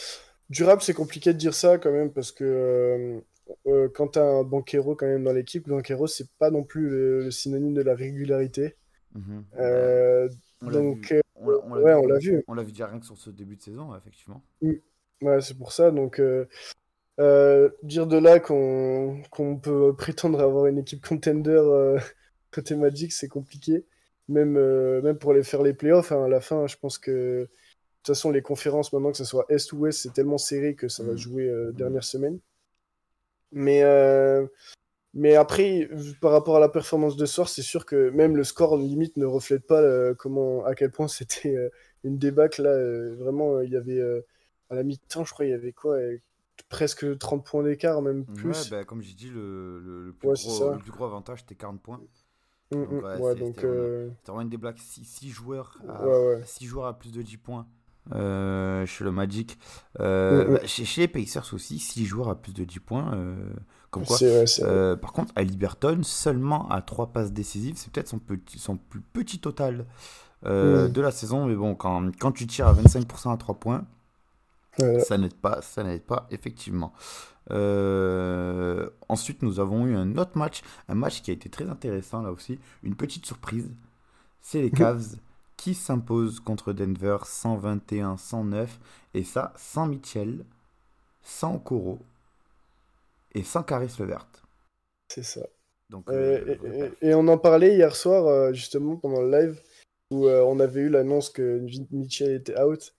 durable, 0.50 0.82
c'est 0.82 0.94
compliqué 0.94 1.32
de 1.32 1.38
dire 1.38 1.54
ça 1.54 1.78
quand 1.78 1.92
même 1.92 2.12
parce 2.12 2.32
que 2.32 2.44
euh, 2.44 3.20
euh, 3.68 3.88
quand 3.94 4.08
t'as 4.10 4.24
un 4.24 4.44
banquero 4.44 4.96
quand 4.96 5.06
même 5.06 5.24
dans 5.24 5.32
l'équipe, 5.32 5.68
banquero 5.68 6.06
c'est 6.06 6.30
pas 6.38 6.50
non 6.50 6.64
plus 6.64 6.88
le, 6.90 7.24
le 7.24 7.30
synonyme 7.32 7.74
de 7.74 7.82
la 7.82 7.94
régularité. 7.94 8.76
Mhm. 9.14 9.44
Euh, 9.58 10.28
On 10.62 10.70
l'a 10.70 10.80
donc, 10.80 11.12
vu. 11.12 11.20
On 11.36 11.48
l'a- 11.50 11.58
on 11.64 11.74
ouais, 11.82 11.94
vu. 11.94 11.96
on 11.96 12.06
l'a 12.06 12.18
vu. 12.18 12.44
On 12.48 12.54
l'a 12.54 12.62
vu 12.62 12.72
déjà 12.72 12.86
rien 12.86 13.00
que 13.00 13.06
sur 13.06 13.16
ce 13.18 13.30
début 13.30 13.56
de 13.56 13.62
saison, 13.62 13.94
effectivement. 13.96 14.42
Ouais, 15.22 15.40
c'est 15.40 15.56
pour 15.56 15.72
ça. 15.72 15.90
Donc, 15.90 16.20
euh, 16.20 16.46
euh, 17.18 17.70
dire 17.82 18.06
de 18.06 18.18
là 18.18 18.40
qu'on 18.40 19.22
peut 19.62 19.94
prétendre 19.96 20.40
avoir 20.40 20.66
une 20.66 20.78
équipe 20.78 21.06
contender 21.06 21.50
euh, 21.50 21.98
côté 22.50 22.76
Magic, 22.76 23.12
c'est 23.12 23.28
compliqué. 23.28 23.84
Même, 24.28 24.56
euh, 24.56 25.00
même 25.02 25.18
pour 25.18 25.32
les 25.32 25.42
faire 25.42 25.62
les 25.62 25.72
playoffs, 25.72 26.12
hein, 26.12 26.24
à 26.24 26.28
la 26.28 26.40
fin, 26.40 26.66
je 26.66 26.76
pense 26.76 26.98
que 26.98 27.10
de 27.12 27.48
toute 28.02 28.14
façon, 28.16 28.30
les 28.30 28.42
conférences, 28.42 28.92
maintenant 28.92 29.12
que 29.12 29.16
ce 29.16 29.24
soit 29.24 29.46
Est 29.48 29.72
ou 29.72 29.78
Ouest, 29.78 30.00
c'est 30.00 30.12
tellement 30.12 30.38
serré 30.38 30.74
que 30.74 30.88
ça 30.88 31.02
va 31.02 31.12
Mm. 31.12 31.16
jouer 31.16 31.48
euh, 31.48 31.72
dernière 31.72 32.04
semaine. 32.04 32.38
Mais, 33.52 33.82
mais 35.14 35.34
après, 35.34 35.88
par 36.20 36.32
rapport 36.32 36.56
à 36.56 36.60
la 36.60 36.68
performance 36.68 37.16
de 37.16 37.24
soir, 37.24 37.48
c'est 37.48 37.62
sûr 37.62 37.86
que 37.86 38.10
même 38.10 38.36
le 38.36 38.44
score 38.44 38.76
limite 38.76 39.16
ne 39.16 39.24
reflète 39.24 39.66
pas 39.66 40.14
comment, 40.14 40.64
à 40.66 40.74
quel 40.74 40.90
point 40.90 41.08
c'était 41.08 41.56
une 42.04 42.18
débâcle. 42.18 42.62
Là, 42.62 43.14
vraiment, 43.14 43.60
il 43.60 43.70
y 43.70 43.76
avait 43.76 44.02
à 44.68 44.74
la 44.74 44.82
mi-temps, 44.82 45.24
je 45.24 45.32
crois, 45.32 45.46
il 45.46 45.52
y 45.52 45.54
avait 45.54 45.72
quoi 45.72 45.96
Presque 46.68 47.18
30 47.18 47.44
points 47.44 47.62
d'écart, 47.62 48.02
même 48.02 48.24
plus. 48.24 48.50
Ouais, 48.50 48.70
bah, 48.70 48.84
comme 48.84 49.00
j'ai 49.02 49.14
dit, 49.14 49.28
le, 49.28 49.78
le, 49.80 50.04
le 50.06 50.12
plus 50.12 50.28
Ouais, 50.28 50.34
gros, 50.34 50.58
ça. 50.58 50.72
le 50.72 50.78
plus 50.78 50.90
gros 50.90 51.04
avantage, 51.04 51.40
c'était 51.40 51.54
40 51.54 51.80
points. 51.80 52.00
Mm, 52.72 52.74
donc, 52.74 52.90
mm, 52.90 52.94
ouais, 52.96 53.02
ouais, 53.02 53.34
c'est- 53.34 53.38
donc, 53.40 53.54
c'était 53.54 53.66
vraiment- 53.68 54.38
euh, 54.38 54.40
une 54.42 54.48
des 54.48 54.56
blagues. 54.56 54.78
6 54.78 55.30
joueurs, 55.30 55.78
à, 55.88 56.04
six 56.44 56.66
joueurs 56.66 56.86
à 56.86 56.98
plus 56.98 57.12
de 57.12 57.22
10 57.22 57.36
points 57.36 57.66
euh, 58.14 58.84
chez 58.86 59.04
le 59.04 59.12
Magic. 59.12 59.58
Euh, 60.00 60.44
Mm, 60.44 60.50
mm. 60.50 60.54
bah, 60.54 60.66
chez, 60.66 60.84
chez 60.84 61.00
les 61.02 61.08
Pacers 61.08 61.54
aussi, 61.54 61.78
6 61.78 62.04
joueurs 62.04 62.28
à 62.28 62.34
plus 62.40 62.52
de 62.54 62.64
10 62.64 62.80
points. 62.80 63.12
comme 63.90 64.04
quoi. 64.04 64.16
Par 65.00 65.12
contre, 65.12 65.32
à 65.36 65.42
Liberton, 65.42 66.02
seulement 66.02 66.68
à 66.70 66.82
3 66.82 67.12
passes 67.12 67.32
décisives, 67.32 67.76
c'est 67.76 67.90
peut-être 67.92 68.08
son, 68.08 68.18
petit, 68.18 68.58
son 68.58 68.76
plus 68.76 69.00
petit 69.00 69.38
total 69.38 69.86
de 70.44 71.00
la 71.00 71.10
saison. 71.12 71.46
Mais 71.46 71.54
bon, 71.54 71.74
quand, 71.74 72.10
quand 72.18 72.32
tu 72.32 72.46
tires 72.46 72.66
à 72.66 72.72
25% 72.74 73.32
à 73.32 73.36
3 73.36 73.54
points, 73.54 73.84
ouais, 74.80 75.00
ça 75.00 75.18
n'aide 75.18 75.34
pas, 75.34 75.62
ça 75.62 75.82
n'aide 75.84 76.02
pas, 76.02 76.26
effectivement. 76.30 76.92
Euh, 77.50 78.88
ensuite, 79.08 79.42
nous 79.42 79.60
avons 79.60 79.86
eu 79.86 79.94
un 79.96 80.16
autre 80.16 80.36
match, 80.36 80.62
un 80.88 80.94
match 80.94 81.22
qui 81.22 81.30
a 81.30 81.34
été 81.34 81.48
très 81.48 81.68
intéressant 81.68 82.22
là 82.22 82.30
aussi, 82.32 82.58
une 82.82 82.96
petite 82.96 83.24
surprise. 83.26 83.68
C'est 84.42 84.60
les 84.62 84.70
Mhm. 84.70 84.78
Cavs 84.78 85.16
qui 85.56 85.74
s'imposent 85.74 86.40
contre 86.40 86.72
Denver 86.72 87.18
121-109, 87.24 88.78
et 89.14 89.24
ça 89.24 89.52
sans 89.56 89.86
Mitchell, 89.86 90.44
sans 91.22 91.54
Okoro 91.56 91.98
et 93.34 93.42
sans 93.42 93.62
Caris 93.62 93.94
Levert. 93.98 94.26
c'est 95.08 95.22
ça. 95.22 95.40
Donc, 95.88 96.04
Euh, 96.10 96.56
euh, 96.64 96.90
et, 97.00 97.08
et- 97.10 97.14
on 97.14 97.28
en 97.28 97.38
parlait 97.38 97.76
hier 97.76 97.94
soir, 97.94 98.52
justement, 98.52 98.96
pendant 98.96 99.22
le 99.22 99.30
live, 99.30 99.60
où 100.10 100.26
on 100.28 100.58
avait 100.58 100.80
eu 100.80 100.88
l'annonce 100.88 101.30
que 101.30 101.64
Mitchell 101.92 102.32
était 102.34 102.60
out. 102.60 102.92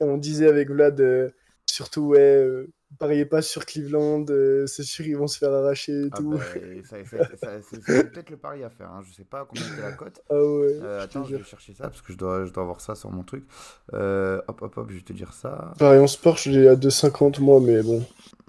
On 0.00 0.16
disait 0.16 0.48
avec 0.48 0.70
Vlad, 0.70 1.00
euh, 1.00 1.30
surtout, 1.66 2.02
ouais, 2.08 2.18
euh, 2.20 2.70
pariez 2.98 3.24
pas 3.24 3.40
sur 3.42 3.64
Cleveland, 3.64 4.26
euh, 4.30 4.66
c'est 4.66 4.82
sûr 4.82 5.06
ils 5.06 5.16
vont 5.16 5.26
se 5.26 5.38
faire 5.38 5.52
arracher 5.52 5.92
et 5.92 6.08
Ah 6.12 6.16
tout. 6.16 6.30
bah, 6.30 6.38
ça- 6.84 7.04
ça- 7.04 7.36
ça- 7.36 7.62
c'est 7.62 8.10
peut-être 8.10 8.28
le 8.30 8.36
pari 8.36 8.62
à 8.64 8.70
faire. 8.70 8.90
hein. 8.90 9.00
Je 9.08 9.12
sais 9.14 9.24
pas 9.24 9.44
combien 9.46 9.64
était 9.72 9.80
la 9.80 9.92
cote. 9.92 10.20
Ah 10.28 10.34
ouais, 10.34 10.74
je 10.74 10.80
te 10.80 11.00
attends, 11.00 11.24
je 11.24 11.36
vais 11.36 11.44
chercher 11.44 11.72
ça 11.74 11.84
parce 11.84 12.02
que 12.02 12.12
je 12.12 12.18
dois, 12.18 12.44
je 12.44 12.52
dois 12.52 12.62
avoir 12.64 12.80
ça 12.80 12.94
sur 12.94 13.10
mon 13.10 13.22
truc. 13.22 13.44
Hop, 13.92 14.60
hop, 14.62 14.76
hop, 14.76 14.86
je 14.90 14.96
vais 14.96 15.00
te 15.02 15.12
dire 15.12 15.32
ça. 15.32 15.72
Pareil 15.78 16.00
en 16.00 16.06
sport, 16.06 16.36
je 16.36 16.50
l'ai 16.50 16.68
à 16.68 16.76
2,50 16.76 17.40
moi, 17.40 17.60
mais 17.60 17.82
bon, 17.82 18.04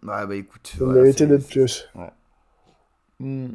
Ah 0.07 0.25
bah 0.25 0.35
écoute, 0.35 0.73
ça 0.77 0.83
voilà, 0.83 1.01
méritait 1.03 1.19
c'est- 1.19 1.27
d'être 1.27 1.47
plus. 1.47 1.87
Hmm. 3.19 3.49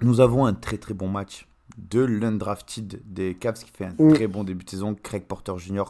Nous 0.00 0.20
avons 0.20 0.46
un 0.46 0.54
très 0.54 0.78
très 0.78 0.94
bon 0.94 1.08
match 1.08 1.46
de 1.76 2.00
l'undrafted 2.00 3.00
des 3.04 3.36
Cavs 3.36 3.58
qui 3.62 3.70
fait 3.72 3.84
un 3.84 3.94
Mm. 3.98 4.14
très 4.14 4.26
bon 4.26 4.42
début 4.42 4.64
de 4.64 4.70
saison. 4.70 4.94
Craig 4.94 5.24
Porter 5.24 5.52
Jr., 5.58 5.84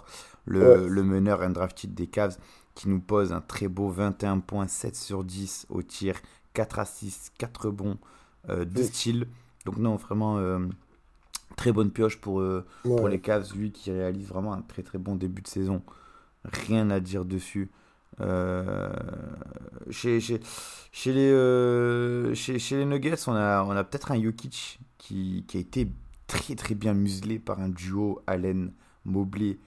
le, 0.48 0.80
Ouais. 0.82 0.88
le 0.88 1.02
meneur 1.04 1.42
undrafted 1.42 1.94
des 1.94 2.06
Cavs, 2.06 2.36
qui 2.74 2.88
nous 2.88 3.00
pose 3.00 3.32
un 3.32 3.40
très 3.40 3.68
beau 3.68 3.88
21 3.90 4.38
points, 4.40 4.66
7 4.68 4.96
sur 4.96 5.24
10 5.24 5.66
au 5.68 5.82
tir, 5.82 6.20
4 6.54 6.78
assists, 6.78 7.32
4 7.38 7.70
bons, 7.70 7.98
euh, 8.48 8.64
2 8.64 8.82
Mm. 8.82 8.84
styles. 8.84 9.28
Donc 9.64 9.76
non, 9.78 9.96
vraiment 9.96 10.38
euh, 10.38 10.60
très 11.56 11.72
bonne 11.72 11.90
pioche 11.90 12.18
pour, 12.20 12.40
euh, 12.40 12.64
pour 12.82 13.08
les 13.08 13.20
Cavs, 13.20 13.52
lui 13.56 13.72
qui 13.72 13.90
réalise 13.90 14.28
vraiment 14.28 14.52
un 14.54 14.62
très 14.62 14.82
très 14.82 14.98
bon 14.98 15.16
début 15.16 15.42
de 15.42 15.48
saison. 15.48 15.82
Rien 16.44 16.90
à 16.90 17.00
dire 17.00 17.24
dessus. 17.24 17.70
Euh, 18.20 18.90
chez, 19.90 20.20
chez, 20.20 20.40
chez, 20.92 21.12
les, 21.12 22.34
chez, 22.34 22.58
chez 22.58 22.76
les 22.76 22.84
Nuggets, 22.84 23.16
on 23.28 23.32
a, 23.34 23.62
on 23.64 23.70
a 23.70 23.84
peut-être 23.84 24.10
un 24.12 24.22
Jokic 24.22 24.80
qui, 24.98 25.44
qui 25.46 25.56
a 25.56 25.60
été 25.60 25.88
très 26.26 26.54
très 26.54 26.74
bien 26.74 26.94
muselé 26.94 27.38
par 27.38 27.60
un 27.60 27.68
duo 27.68 28.20
Allen 28.26 28.72
Mobley 29.04 29.58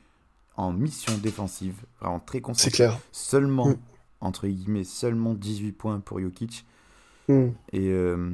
en 0.61 0.73
mission 0.73 1.17
défensive. 1.17 1.75
Vraiment 1.99 2.19
très 2.19 2.37
C'est 2.39 2.41
concentré. 2.41 2.71
clair. 2.71 2.99
Seulement, 3.11 3.69
Mm. 3.69 3.75
entre 4.21 4.47
guillemets, 4.47 4.83
seulement 4.83 5.33
18 5.33 5.71
points 5.73 5.99
pour 5.99 6.19
Jokic. 6.19 6.65
Et, 7.29 7.89
euh, 7.89 8.29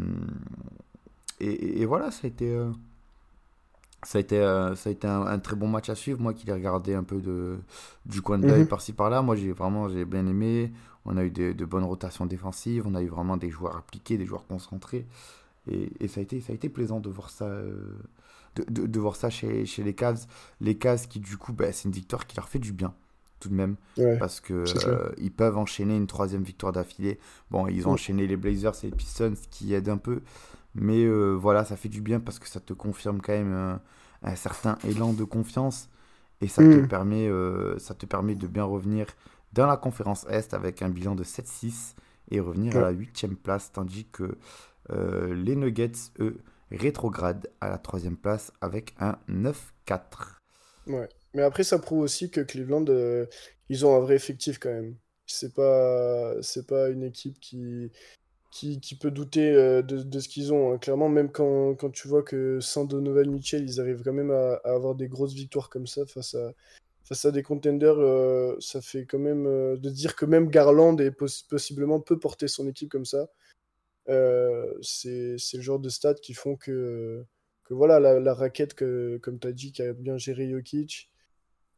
et, 1.40 1.82
et- 1.82 1.86
voilà, 1.86 2.10
ça 2.12 2.22
a 2.24 2.28
été, 2.28 2.50
euh, 2.52 2.72
ça 4.04 4.18
a 4.18 4.22
été, 4.22 4.38
euh, 4.40 4.76
ça 4.76 4.90
a 4.90 4.94
été 4.94 5.08
un, 5.08 5.22
un 5.22 5.40
très 5.40 5.56
bon 5.56 5.68
match 5.68 5.90
à 5.90 5.96
suivre. 5.96 6.20
Moi 6.22 6.34
qui 6.34 6.46
l'ai 6.48 6.54
regardé 6.54 6.94
un 6.94 7.04
peu 7.04 7.20
de, 7.22 7.58
du 8.06 8.22
coin 8.22 8.38
de 8.40 8.48
l'œil 8.48 8.62
Mhm. 8.62 8.68
par-ci 8.68 8.94
par-là, 8.94 9.22
moi 9.22 9.36
j'ai 9.36 9.52
vraiment 9.52 9.90
j'ai 9.90 10.06
bien 10.06 10.26
aimé. 10.28 10.72
On 11.06 11.16
a 11.18 11.24
eu 11.24 11.30
de, 11.32 11.54
de 11.54 11.66
bonnes 11.66 11.84
rotations 11.86 12.26
défensives, 12.26 12.84
on 12.86 12.96
a 12.96 13.02
eu 13.02 13.08
vraiment 13.08 13.38
des 13.38 13.50
joueurs 13.50 13.78
appliqués, 13.78 14.18
des 14.18 14.26
joueurs 14.26 14.46
concentrés. 14.48 15.06
Et, 15.70 15.90
et 16.00 16.08
ça, 16.08 16.20
a 16.20 16.24
été, 16.24 16.42
ça 16.42 16.54
a 16.54 16.56
été 16.56 16.70
plaisant 16.70 17.00
de 17.00 17.10
voir 17.10 17.30
ça, 17.30 17.46
de, 18.58 18.66
de- 18.82 18.88
de 18.88 19.00
voir 19.00 19.16
ça 19.16 19.30
chez, 19.30 19.66
chez 19.66 19.84
les 19.84 19.94
Cavs. 19.94 20.26
Les 20.62 20.78
Cavs 20.78 21.08
qui, 21.08 21.20
du 21.20 21.38
coup, 21.38 21.54
bah, 21.54 21.72
c'est 21.72 21.86
une 21.86 21.92
victoire 21.96 22.28
qui 22.28 22.36
leur 22.38 22.50
fait 22.50 22.60
du 22.60 22.74
bien, 22.74 22.94
tout 23.40 23.50
de 23.50 23.56
même 23.56 23.76
Ouais. 23.98 24.20
parce 24.20 24.40
que 24.42 24.54
euh, 24.54 25.12
ils 25.20 25.32
peuvent 25.32 25.58
enchaîner 25.58 25.96
une 25.96 26.08
troisième 26.08 26.44
victoire 26.44 26.72
d'affilée. 26.74 27.20
Bon, 27.52 27.68
ils 27.68 27.88
ont 27.88 27.92
enchaîné 27.92 28.26
les 28.28 28.38
Blazers 28.38 28.74
et 28.84 28.88
les 28.88 28.94
Pistons, 28.94 29.34
ce 29.36 29.48
qui 29.50 29.74
aide 29.74 29.90
un 29.90 29.98
peu, 29.98 30.22
mais 30.76 31.04
euh, 31.06 31.34
voilà, 31.34 31.66
ça 31.66 31.76
fait 31.78 31.90
du 31.90 32.02
bien 32.02 32.20
parce 32.20 32.40
que 32.40 32.48
ça 32.48 32.60
te 32.60 32.74
confirme 32.74 33.22
quand 33.22 33.34
même 33.34 33.54
euh, 33.54 33.76
un 34.24 34.36
certain 34.36 34.78
élan 34.84 35.14
de 35.14 35.24
confiance 35.24 35.90
et 36.42 36.48
ça 36.48 36.64
te 36.64 36.78
Mm. 36.78 36.88
permet, 36.90 37.28
euh, 37.28 37.78
ça 37.80 37.94
te 37.96 38.06
permet 38.06 38.36
de 38.36 38.48
bien 38.48 38.64
revenir 38.64 39.08
dans 39.54 39.68
la 39.68 39.78
conférence 39.78 40.26
Est 40.30 40.54
avec 40.54 40.82
un 40.82 40.90
bilan 40.90 41.16
de 41.16 41.24
7-6 41.24 41.96
et 42.32 42.40
revenir 42.40 42.78
à 42.78 42.82
la 42.82 42.90
huitième 42.92 43.36
place, 43.36 43.72
tandis 43.72 44.06
que 44.12 44.38
les 44.90 45.56
Nuggets, 45.56 45.92
eux, 46.20 46.38
rétrogradent 46.72 47.50
à 47.62 47.70
la 47.70 47.78
troisième 47.78 48.18
place 48.18 48.52
avec 48.62 48.94
un 49.00 49.18
9-4. 49.28 50.42
Ouais. 50.88 51.10
Mais 51.34 51.42
après, 51.44 51.64
ça 51.64 51.80
prouve 51.80 52.00
aussi 52.00 52.30
que 52.32 52.42
Cleveland, 52.42 52.86
euh, 52.90 53.26
ils 53.70 53.86
ont 53.86 53.96
un 53.96 54.00
vrai 54.00 54.16
effectif 54.16 54.60
quand 54.60 54.70
même. 54.70 54.96
C'est 55.26 55.54
pas, 55.54 56.34
c'est 56.42 56.66
pas 56.68 56.90
une 56.90 57.04
équipe 57.04 57.40
qui, 57.40 57.92
qui, 58.52 58.80
qui 58.82 58.96
peut 58.98 59.12
douter 59.12 59.52
euh, 59.52 59.82
de, 59.84 60.20
ce 60.20 60.30
qu'ils 60.30 60.54
ont. 60.54 60.74
hein. 60.74 60.78
Clairement, 60.80 61.10
même 61.10 61.32
quand, 61.32 61.76
quand 61.76 61.90
tu 61.92 62.08
vois 62.08 62.24
que 62.24 62.60
sans 62.62 62.86
Donovan 62.86 63.30
Mitchell, 63.32 63.64
ils 63.64 63.82
arrivent 63.82 64.04
quand 64.04 64.14
même 64.14 64.32
à, 64.32 64.56
avoir 64.66 64.96
des 64.96 65.08
grosses 65.10 65.34
victoires 65.34 65.70
comme 65.70 65.88
ça 65.88 66.06
face 66.06 66.36
à, 66.36 66.54
face 67.06 67.26
à 67.26 67.32
des 67.32 67.44
contenders, 67.44 68.00
euh, 68.00 68.58
ça 68.60 68.82
fait 68.82 69.06
quand 69.06 69.20
même 69.20 69.46
de 69.78 69.90
dire 69.90 70.16
que 70.16 70.26
même 70.26 70.50
Garland 70.50 70.98
est 71.00 71.12
poss- 71.12 71.46
possiblement 71.50 72.00
peut 72.02 72.20
porter 72.20 72.48
son 72.48 72.68
équipe 72.68 72.90
comme 72.90 73.06
ça. 73.06 73.30
Euh, 74.10 74.74
c'est, 74.82 75.36
le 75.54 75.62
genre 75.62 75.80
de 75.80 75.90
stats 75.90 76.14
qui 76.16 76.34
font 76.34 76.56
que, 76.56 77.24
que 77.66 77.74
voilà, 77.74 78.00
la, 78.00 78.20
la 78.20 78.34
raquette, 78.34 78.74
que, 78.74 79.18
comme 79.22 79.40
tu 79.40 79.48
as 79.48 79.52
dit, 79.52 79.72
qui 79.72 79.82
a 79.82 79.94
bien 79.94 80.18
géré 80.18 80.50
Jokic, 80.50 81.10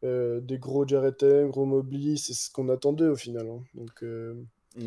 euh, 0.03 0.39
des 0.39 0.57
gros 0.59 0.88
Jarrett 0.88 1.24
gros 1.48 1.65
Mobley, 1.65 2.15
c'est 2.17 2.33
ce 2.33 2.50
qu'on 2.51 2.69
attendait 2.69 3.07
au 3.07 3.15
final. 3.15 3.48
hein. 3.50 3.63
Donc 3.74 4.03
euh, 4.03 4.36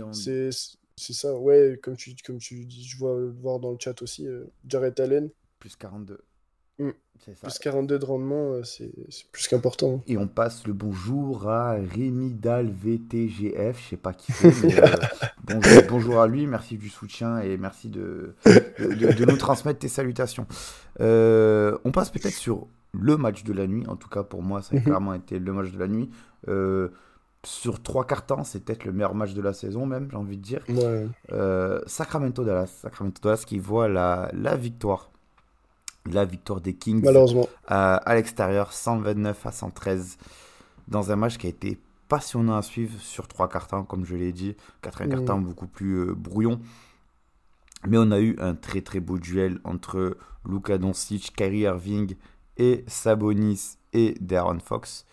on- 0.08 0.12
c'est 0.12 0.50
c'est 0.96 1.14
ça, 1.14 1.34
ouais, 1.37 1.78
comme 1.82 1.96
tu, 1.96 2.14
comme 2.25 2.38
tu 2.38 2.64
dis, 2.66 2.84
je 2.84 2.96
vois 2.99 3.18
voir 3.40 3.58
dans 3.58 3.72
le 3.72 3.78
chat 3.80 4.00
aussi, 4.02 4.26
euh, 4.26 4.44
Jarrett 4.68 5.00
Allen, 5.00 5.30
plus 5.58 5.75
42. 5.75 6.18
Mm. 6.78 6.90
C'est 7.24 7.36
ça. 7.36 7.46
plus 7.46 7.58
42 7.60 7.98
de 8.00 8.04
rendement, 8.04 8.52
euh, 8.54 8.62
c'est 8.64 8.90
c'est 9.08 9.30
plus 9.30 9.46
qu'important. 9.46 9.96
hein. 9.98 10.02
Et 10.08 10.16
on 10.18 10.26
passe 10.26 10.66
le 10.66 10.72
bonjour 10.72 11.48
à 11.48 11.72
Rémi 11.74 12.32
Dal 12.32 12.68
VTGF, 12.68 13.80
je 13.84 13.90
sais 13.90 13.96
pas 13.96 14.12
qui 14.12 14.32
c'est, 14.32 14.52
mais 14.64 14.80
euh, 14.82 14.86
bonjour, 15.44 15.82
bonjour 15.88 16.20
à 16.20 16.26
lui, 16.26 16.48
merci 16.48 16.76
du 16.78 16.88
soutien 16.88 17.38
et 17.40 17.56
merci 17.58 17.88
de, 17.90 18.34
de, 18.46 18.94
de- 18.94 19.12
de 19.12 19.24
nous 19.24 19.36
transmettre 19.36 19.78
tes 19.78 19.88
salutations. 19.88 20.46
Euh, 21.00 21.78
on 21.84 21.92
passe 21.92 22.10
peut-être 22.10 22.34
sur 22.34 22.66
le 22.92 23.16
match 23.16 23.44
de 23.44 23.52
la 23.52 23.68
nuit, 23.68 23.86
en 23.86 23.94
tout 23.94 24.08
cas 24.08 24.24
pour 24.24 24.42
moi 24.42 24.60
ça 24.60 24.74
a 24.74 24.78
Mhm. 24.78 24.84
clairement 24.84 25.14
été 25.14 25.38
le 25.38 25.52
match 25.52 25.70
de 25.70 25.78
la 25.78 25.86
nuit. 25.86 26.10
Euh, 26.48 26.88
sur 27.44 27.80
trois 27.84 28.04
quarts 28.04 28.26
temps, 28.26 28.42
c'est 28.42 28.64
peut-être 28.64 28.84
le 28.84 28.90
meilleur 28.92 29.14
match 29.14 29.32
de 29.34 29.42
la 29.42 29.52
saison 29.52 29.86
même, 29.86 30.08
j'ai 30.10 30.16
envie 30.16 30.38
de 30.38 30.42
dire. 30.42 30.64
Ouais, 30.68 31.06
Euh, 31.30 31.80
Sacramento 31.86 32.42
Dallas, 32.44 32.66
Sacramento 32.82 33.20
Dallas 33.22 33.44
qui 33.46 33.58
voit 33.60 33.88
la, 33.88 34.28
la 34.34 34.56
victoire, 34.56 35.12
la 36.11 36.25
victoire 36.25 36.61
des 36.61 36.75
Kings 36.75 37.02
malheureusement. 37.02 37.49
à, 37.66 37.97
à 37.97 38.14
l'extérieur, 38.14 38.73
129 38.73 39.47
à 39.47 39.52
113, 39.52 40.18
dans 40.88 41.11
un 41.12 41.16
match 41.16 41.38
qui 41.38 41.47
a 41.47 41.50
été 41.50 41.78
passionnant 42.09 42.56
à 42.56 42.62
suivre 42.62 42.99
sur 43.00 43.26
trois 43.28 43.49
temps, 43.49 43.85
comme 43.85 44.04
je 44.04 44.14
l'ai 44.16 44.32
dit. 44.32 44.56
Quatrième 44.82 45.11
Mm. 45.11 45.14
quart 45.14 45.25
temps 45.25 45.38
beaucoup 45.40 45.66
plus 45.66 45.94
euh, 46.00 46.14
brouillon. 46.14 46.61
Mais 47.87 47.99
on 47.99 48.11
a 48.11 48.21
eu 48.21 48.37
un 48.38 48.54
très 48.54 48.80
très 48.82 49.00
beau 49.00 49.18
duel 49.18 49.59
entre 49.64 50.16
Luka 50.49 50.78
Doncic, 50.78 51.35
Kyrie 51.35 51.61
Irving 51.61 52.16
et 52.56 52.85
Sabonis 52.87 53.76
et 53.92 54.14
Darren 54.21 54.61
Fox. 54.61 55.04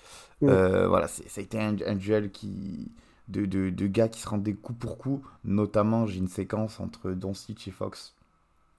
Mm. 0.41 0.48
Euh, 0.50 0.88
voilà, 0.88 1.08
ça 1.08 1.24
a 1.38 1.41
été 1.41 1.60
un, 1.60 1.75
un 1.86 1.96
duel 1.96 2.31
qui, 2.31 2.91
de, 3.27 3.46
de, 3.46 3.69
de 3.69 3.88
gars 3.88 4.08
qui 4.10 4.19
se 4.22 4.27
rendaient 4.29 4.53
coup 4.53 4.74
pour 4.74 4.98
coup. 4.98 5.22
Notamment, 5.46 6.05
j'ai 6.05 6.19
une 6.19 6.27
séquence 6.27 6.79
entre 6.79 7.12
Doncic 7.12 7.67
et 7.67 7.72
Fox. 7.72 8.13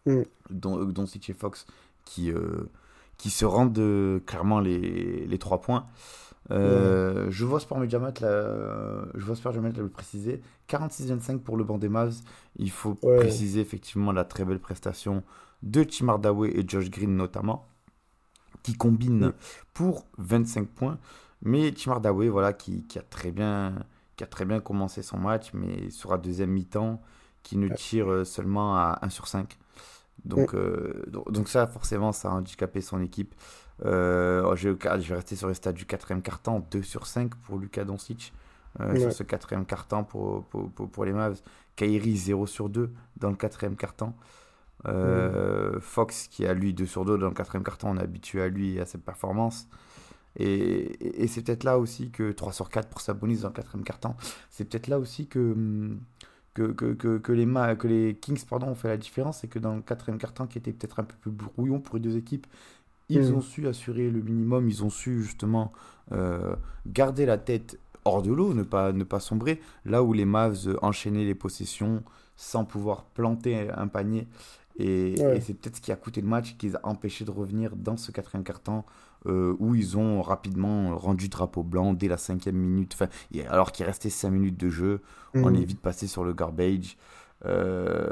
Mm. 0.06 0.22
Don, 0.50 0.78
euh, 0.80 0.86
Doncic 0.92 1.30
et 1.30 1.34
Fox 1.34 1.66
qui, 2.04 2.30
euh, 2.32 2.68
qui 3.18 3.30
se 3.30 3.44
rendent 3.44 4.22
clairement 4.26 4.60
les, 4.60 5.26
les 5.26 5.38
trois 5.38 5.60
points. 5.60 5.86
Euh, 6.50 7.26
Je 7.30 7.44
vois 7.44 7.60
Sport 7.60 7.78
Mediamat 7.78 8.14
là, 8.20 9.04
je 9.14 9.24
vois 9.24 9.36
Sport 9.36 9.52
Mediamat 9.52 9.76
là, 9.76 9.82
le 9.82 9.88
préciser. 9.88 10.40
46-25 10.68 11.38
pour 11.38 11.56
le 11.56 11.64
banc 11.64 11.78
des 11.78 11.88
Mavs. 11.88 12.16
Il 12.56 12.70
faut 12.70 12.98
Ouais. 13.02 13.18
préciser 13.18 13.60
effectivement 13.60 14.12
la 14.12 14.24
très 14.24 14.44
belle 14.44 14.58
prestation 14.58 15.22
de 15.62 15.84
Tim 15.84 16.08
Hardaway 16.08 16.50
et 16.58 16.64
Josh 16.66 16.90
Green 16.90 17.14
notamment, 17.16 17.68
qui 18.62 18.74
combinent 18.74 19.32
pour 19.74 20.06
25 20.18 20.68
points. 20.68 20.98
Mais 21.42 21.72
Tim 21.72 21.92
Hardaway, 21.92 22.28
voilà, 22.28 22.52
qui, 22.52 22.84
qui 22.86 22.98
a 22.98 23.02
très 23.02 23.30
bien, 23.30 23.74
qui 24.16 24.24
a 24.24 24.26
très 24.26 24.44
bien 24.44 24.60
commencé 24.60 25.02
son 25.02 25.18
match, 25.18 25.50
mais 25.54 25.90
sur 25.90 26.10
la 26.10 26.18
deuxième 26.18 26.50
mi-temps, 26.50 27.00
qui 27.42 27.56
ne 27.56 27.68
tire 27.68 28.10
euh, 28.10 28.24
seulement 28.24 28.76
à 28.76 28.98
1 29.02 29.08
sur 29.10 29.26
5. 29.28 29.56
Donc, 30.24 30.54
euh, 30.54 31.04
donc, 31.08 31.30
donc 31.32 31.48
ça, 31.48 31.66
forcément, 31.66 32.12
ça 32.12 32.30
a 32.30 32.34
handicapé 32.34 32.80
son 32.80 33.00
équipe. 33.02 33.34
Je, 33.82 34.54
je 34.56 34.68
vais 35.08 35.14
rester 35.14 35.36
sur 35.36 35.48
les 35.48 35.54
stades 35.54 35.74
du 35.76 35.86
quatrième 35.86 36.22
quart-temps, 36.22 36.66
2 36.70 36.82
sur 36.82 37.06
5 37.06 37.34
pour 37.36 37.58
Luka 37.58 37.84
Doncic. 37.84 38.32
euh, 38.80 38.92
Ouais. 38.92 39.00
Sur 39.00 39.12
ce 39.12 39.22
quatrième 39.22 39.64
quart-temps 39.66 40.04
pour, 40.04 40.44
pour, 40.46 40.70
pour, 40.70 40.90
pour 40.90 41.04
les 41.04 41.12
Mavs. 41.12 41.40
Kairi 41.76 42.16
0 42.16 42.46
sur 42.46 42.68
2 42.68 42.90
dans 43.16 43.30
le 43.30 43.36
quatrième 43.36 43.76
quart-temps. 43.76 44.14
Euh, 44.86 45.78
Fox 45.80 46.26
qui 46.28 46.46
a 46.46 46.54
lui 46.54 46.72
2 46.74 46.86
sur 46.86 47.04
2 47.04 47.18
dans 47.18 47.28
le 47.28 47.34
quatrième 47.34 47.64
quart-temps, 47.64 47.90
on 47.90 47.96
est 47.98 48.02
habitué 48.02 48.42
à 48.42 48.48
lui 48.48 48.76
et 48.76 48.80
à 48.80 48.86
ses 48.86 48.98
performances. 48.98 49.68
Et, 50.36 50.44
et, 50.46 51.24
et 51.24 51.26
c'est 51.28 51.42
peut-être 51.42 51.64
là 51.64 51.78
aussi 51.78 52.10
que 52.10 52.32
3 52.32 52.52
sur 52.52 52.70
4 52.70 52.88
pour 52.88 53.00
Sabonis 53.00 53.38
dans 53.38 53.48
le 53.48 53.54
quatrième 53.54 53.84
quart-temps. 53.84 54.16
C'est 54.50 54.64
peut-être 54.64 54.88
là 54.88 54.98
aussi 54.98 55.26
que, 55.28 55.38
hum, 55.52 56.00
que, 56.54 56.72
que, 56.72 56.94
que, 56.94 57.18
que 57.18 57.32
les, 57.32 57.46
Ma- 57.46 57.76
que 57.76 57.88
les 57.88 58.16
Kings 58.20 58.44
pardon, 58.46 58.68
ont 58.68 58.74
fait 58.74 58.88
la 58.88 58.96
différence. 58.96 59.38
C'est 59.40 59.48
que 59.48 59.58
dans 59.58 59.74
le 59.76 59.82
quatrième 59.82 60.18
quart-temps, 60.18 60.46
qui 60.46 60.58
était 60.58 60.72
peut-être 60.72 61.00
un 61.00 61.04
peu 61.04 61.14
plus 61.20 61.30
brouillon 61.30 61.80
pour 61.80 61.96
les 61.96 62.02
deux 62.02 62.16
équipes, 62.16 62.46
ils 63.08 63.32
Mm. 63.32 63.34
ont 63.34 63.40
su 63.40 63.66
assurer 63.68 64.10
le 64.10 64.20
minimum. 64.22 64.68
Ils 64.68 64.84
ont 64.84 64.90
su 64.90 65.22
justement 65.22 65.72
euh, 66.12 66.56
garder 66.86 67.26
la 67.26 67.38
tête 67.38 67.78
hors 68.04 68.22
de 68.22 68.32
l'eau, 68.32 68.54
ne 68.54 68.62
pas, 68.62 68.92
ne 68.92 69.04
pas 69.04 69.20
sombrer. 69.20 69.60
Là 69.84 70.02
où 70.02 70.12
les 70.12 70.24
Mavs 70.24 70.78
enchaînaient 70.82 71.24
les 71.24 71.34
possessions 71.34 72.02
sans 72.36 72.64
pouvoir 72.64 73.04
planter 73.04 73.70
un 73.70 73.88
panier 73.88 74.26
Et, 74.78 75.14
Ouais. 75.16 75.36
et 75.36 75.40
c'est 75.40 75.54
peut-être 75.54 75.76
ce 75.76 75.80
qui 75.82 75.92
a 75.92 75.96
coûté 75.96 76.20
le 76.20 76.28
match, 76.28 76.56
qui 76.56 76.68
les 76.68 76.76
a 76.76 76.80
empêchés 76.84 77.24
de 77.24 77.30
revenir 77.30 77.76
dans 77.76 77.96
ce 77.96 78.12
quatrième 78.12 78.44
quart-temps, 78.44 78.86
euh, 79.26 79.54
où 79.58 79.74
ils 79.74 79.96
ont 79.98 80.22
rapidement 80.22 80.96
rendu 80.96 81.28
drapeau 81.28 81.62
blanc 81.62 81.92
dès 81.94 82.08
la 82.08 82.16
cinquième 82.16 82.56
minute. 82.56 82.92
Enfin, 82.94 83.08
alors 83.48 83.72
qu'il 83.72 83.84
restait 83.86 84.10
cinq 84.10 84.30
minutes 84.30 84.56
de 84.58 84.68
jeu, 84.70 85.00
on 85.34 85.54
est 85.54 85.64
vite 85.64 85.80
passé 85.80 86.06
sur 86.06 86.24
le 86.24 86.32
garbage. 86.32 86.96
Euh, 87.46 88.06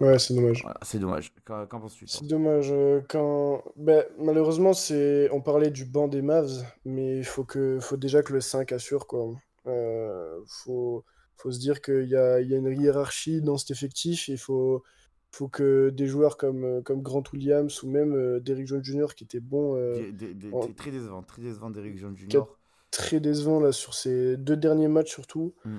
Ouais, 0.00 0.18
c'est 0.18 0.34
dommage. 0.34 0.62
voilà, 0.62 0.78
c'est 0.82 0.98
dommage. 0.98 1.32
Qu'en 1.44 1.66
qu'en 1.66 1.80
penses-tu 1.80 2.06
C'est 2.06 2.26
dommage. 2.26 2.68
euh, 2.70 3.00
quand... 3.08 3.62
ben, 3.76 4.04
malheureusement, 4.18 4.72
c'est... 4.72 5.28
on 5.32 5.40
parlait 5.40 5.70
du 5.70 5.84
banc 5.84 6.06
des 6.08 6.22
Mavs, 6.22 6.64
mais 6.84 7.18
il 7.18 7.24
faut 7.24 7.44
que... 7.44 7.78
faut 7.80 7.96
déjà 7.96 8.22
que 8.22 8.32
le 8.32 8.40
5 8.40 8.70
assure. 8.72 9.06
Quoi. 9.08 9.34
Euh, 9.66 10.38
faut... 10.46 11.04
faut 11.36 11.50
se 11.50 11.58
dire 11.58 11.80
qu'il 11.80 12.08
y 12.08 12.16
a... 12.16 12.40
y 12.40 12.54
a 12.54 12.56
une 12.58 12.80
hiérarchie 12.80 13.42
dans 13.42 13.56
cet 13.58 13.72
effectif. 13.72 14.28
Il 14.28 14.38
faut... 14.38 14.84
faut 15.30 15.48
que 15.48 15.90
des 15.90 16.06
joueurs 16.06 16.36
comme, 16.36 16.64
euh, 16.64 16.80
comme 16.82 17.02
Grant 17.02 17.22
Williams 17.32 17.82
ou 17.82 17.88
même 17.90 18.14
euh, 18.14 18.40
Derrick 18.40 18.66
Jones 18.66 18.82
Jr., 18.84 19.08
qui 19.14 19.24
était 19.24 19.40
bon, 19.40 19.76
euh, 19.76 19.94
Des- 19.94 20.12
des- 20.12 20.34
des- 20.34 20.52
en- 20.52 20.66
des- 20.66 20.74
Très 20.74 20.90
décevant, 20.90 21.22
très 21.22 21.42
décevant 21.42 21.70
d'Eric 21.70 21.98
Jones 21.98 22.16
Jr. 22.16 22.44
Très 22.90 23.20
décevant 23.20 23.60
là, 23.60 23.70
sur 23.72 23.92
ces 23.94 24.36
deux 24.38 24.56
derniers 24.56 24.88
matchs 24.88 25.10
surtout, 25.12 25.54
Mm. 25.66 25.78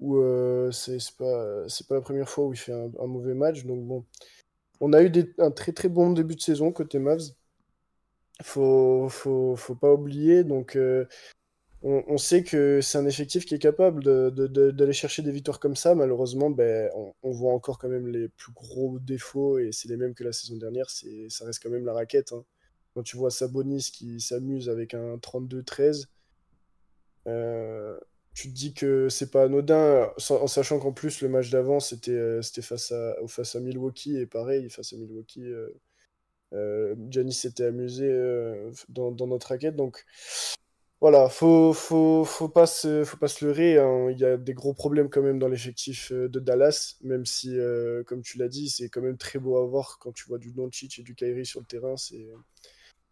où 0.00 0.22
c'est 0.72 0.98
pas, 1.16 1.64
pas 1.88 1.94
la 1.94 2.00
première 2.02 2.28
fois 2.28 2.44
où 2.46 2.52
il 2.52 2.58
fait 2.58 2.72
un, 2.74 2.90
un 3.00 3.06
mauvais 3.06 3.34
match. 3.34 3.64
Donc 3.64 3.82
bon, 3.86 4.04
on 4.80 4.92
a 4.92 5.02
eu 5.02 5.08
des- 5.10 5.32
un 5.38 5.50
très 5.50 5.72
très 5.72 5.88
bon 5.88 6.12
début 6.12 6.34
de 6.36 6.40
saison 6.42 6.70
côté 6.70 6.98
Mavs. 6.98 7.32
Faut, 8.42 9.08
faut, 9.10 9.56
faut 9.56 9.74
pas 9.74 9.92
oublier. 9.92 10.44
Donc 10.44 10.76
euh, 10.76 11.06
on, 11.82 12.18
sait 12.18 12.42
que 12.44 12.80
c'est 12.82 12.98
un 12.98 13.06
effectif 13.06 13.46
qui 13.46 13.54
est 13.54 13.58
capable 13.58 14.02
d'aller 14.02 14.92
chercher 14.92 15.22
des 15.22 15.32
victoires 15.32 15.58
comme 15.58 15.76
ça. 15.76 15.94
Malheureusement, 15.94 16.50
ben, 16.50 16.90
on, 17.22 17.30
voit 17.30 17.54
encore 17.54 17.78
quand 17.78 17.88
même 17.88 18.06
les 18.08 18.28
plus 18.28 18.52
gros 18.52 18.98
défauts 18.98 19.58
et 19.58 19.72
c'est 19.72 19.88
les 19.88 19.96
mêmes 19.96 20.14
que 20.14 20.24
la 20.24 20.32
saison 20.32 20.56
dernière. 20.56 20.90
Ça 20.90 21.44
reste 21.46 21.62
quand 21.62 21.70
même 21.70 21.86
la 21.86 21.94
raquette. 21.94 22.32
hein. 22.32 22.44
Quand 22.94 23.02
tu 23.02 23.16
vois 23.16 23.30
Sabonis 23.30 23.90
qui 23.92 24.20
s'amuse 24.20 24.68
avec 24.68 24.94
un 24.94 25.16
32-13, 25.16 26.06
euh, 27.28 27.98
tu 28.34 28.48
te 28.48 28.54
dis 28.54 28.74
que 28.74 29.08
c'est 29.08 29.30
pas 29.30 29.44
anodin, 29.44 30.12
en 30.30 30.46
sachant 30.46 30.78
qu'en 30.78 30.92
plus 30.92 31.20
le 31.20 31.28
match 31.28 31.50
d'avant 31.50 31.80
c'était 31.80 32.12
euh, 32.12 32.42
face 32.42 32.92
à, 32.92 33.60
Milwaukee 33.60 34.16
et 34.16 34.26
pareil, 34.26 34.70
face 34.70 34.92
à 34.92 34.96
Milwaukee, 34.96 35.44
euh, 35.44 35.68
euh, 36.54 37.30
s'était 37.30 37.64
amusé 37.64 38.08
dans 38.88 39.26
notre 39.26 39.48
raquette. 39.48 39.76
Donc 39.76 40.04
voilà, 41.00 41.30
faut, 41.30 41.72
faut, 41.72 42.24
faut, 42.24 42.48
pas 42.50 42.66
se, 42.66 43.04
faut 43.04 43.16
pas 43.16 43.28
se 43.28 43.44
leurrer. 43.44 43.78
hein. 43.78 44.10
Il 44.10 44.18
y 44.18 44.24
a 44.24 44.36
des 44.36 44.52
gros 44.52 44.74
problèmes 44.74 45.08
quand 45.08 45.22
même 45.22 45.38
dans 45.38 45.48
l'effectif 45.48 46.12
euh, 46.12 46.28
de 46.28 46.38
Dallas, 46.40 46.96
même 47.02 47.24
si, 47.24 47.56
euh, 47.58 48.04
comme 48.04 48.22
tu 48.22 48.36
l'as 48.38 48.48
dit, 48.48 48.68
c'est 48.68 48.90
quand 48.90 49.00
même 49.00 49.16
très 49.16 49.38
beau 49.38 49.56
à 49.56 49.66
voir 49.66 49.98
quand 49.98 50.12
tu 50.12 50.26
vois 50.28 50.38
du 50.38 50.52
Doncic 50.52 50.98
et 50.98 51.02
du 51.02 51.14
Kyrie 51.14 51.46
sur 51.46 51.60
le 51.60 51.66
terrain. 51.66 51.94
C'est 51.96 52.26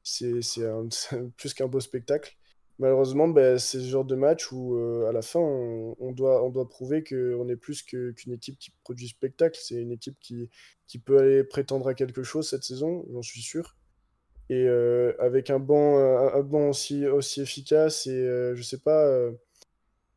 plus 1.36 1.54
qu'un 1.54 1.66
beau 1.66 1.80
spectacle. 1.80 2.36
Malheureusement, 2.78 3.26
ben, 3.28 3.58
c'est 3.58 3.80
ce 3.80 3.88
genre 3.88 4.04
de 4.04 4.14
match 4.14 4.52
où 4.52 4.76
euh, 4.76 5.08
à 5.08 5.12
la 5.12 5.22
fin, 5.22 5.40
on, 5.40 6.12
doit, 6.12 6.44
on 6.44 6.50
doit 6.50 6.68
prouver 6.68 7.02
qu'on 7.02 7.48
est 7.48 7.56
plus 7.56 7.82
qu'une 7.82 8.32
équipe 8.32 8.58
qui 8.58 8.70
produit 8.84 9.08
spectacle. 9.08 9.58
C'est 9.62 9.76
une 9.76 9.92
équipe 9.92 10.16
qui, 10.20 10.50
qui 10.86 10.98
peut 10.98 11.18
aller 11.18 11.42
prétendre 11.42 11.88
à 11.88 11.94
quelque 11.94 12.22
chose 12.22 12.48
cette 12.48 12.64
saison, 12.64 13.06
j'en 13.12 13.22
suis 13.22 13.40
sûr. 13.42 13.77
Et 14.50 14.66
euh, 14.66 15.12
avec 15.18 15.50
un 15.50 15.58
banc, 15.58 15.98
un, 15.98 16.34
un 16.34 16.42
banc 16.42 16.70
aussi, 16.70 17.06
aussi 17.06 17.42
efficace 17.42 18.06
et 18.06 18.12
euh, 18.12 18.54
je 18.54 18.62
sais 18.62 18.78
pas, 18.78 19.04
euh, 19.04 19.32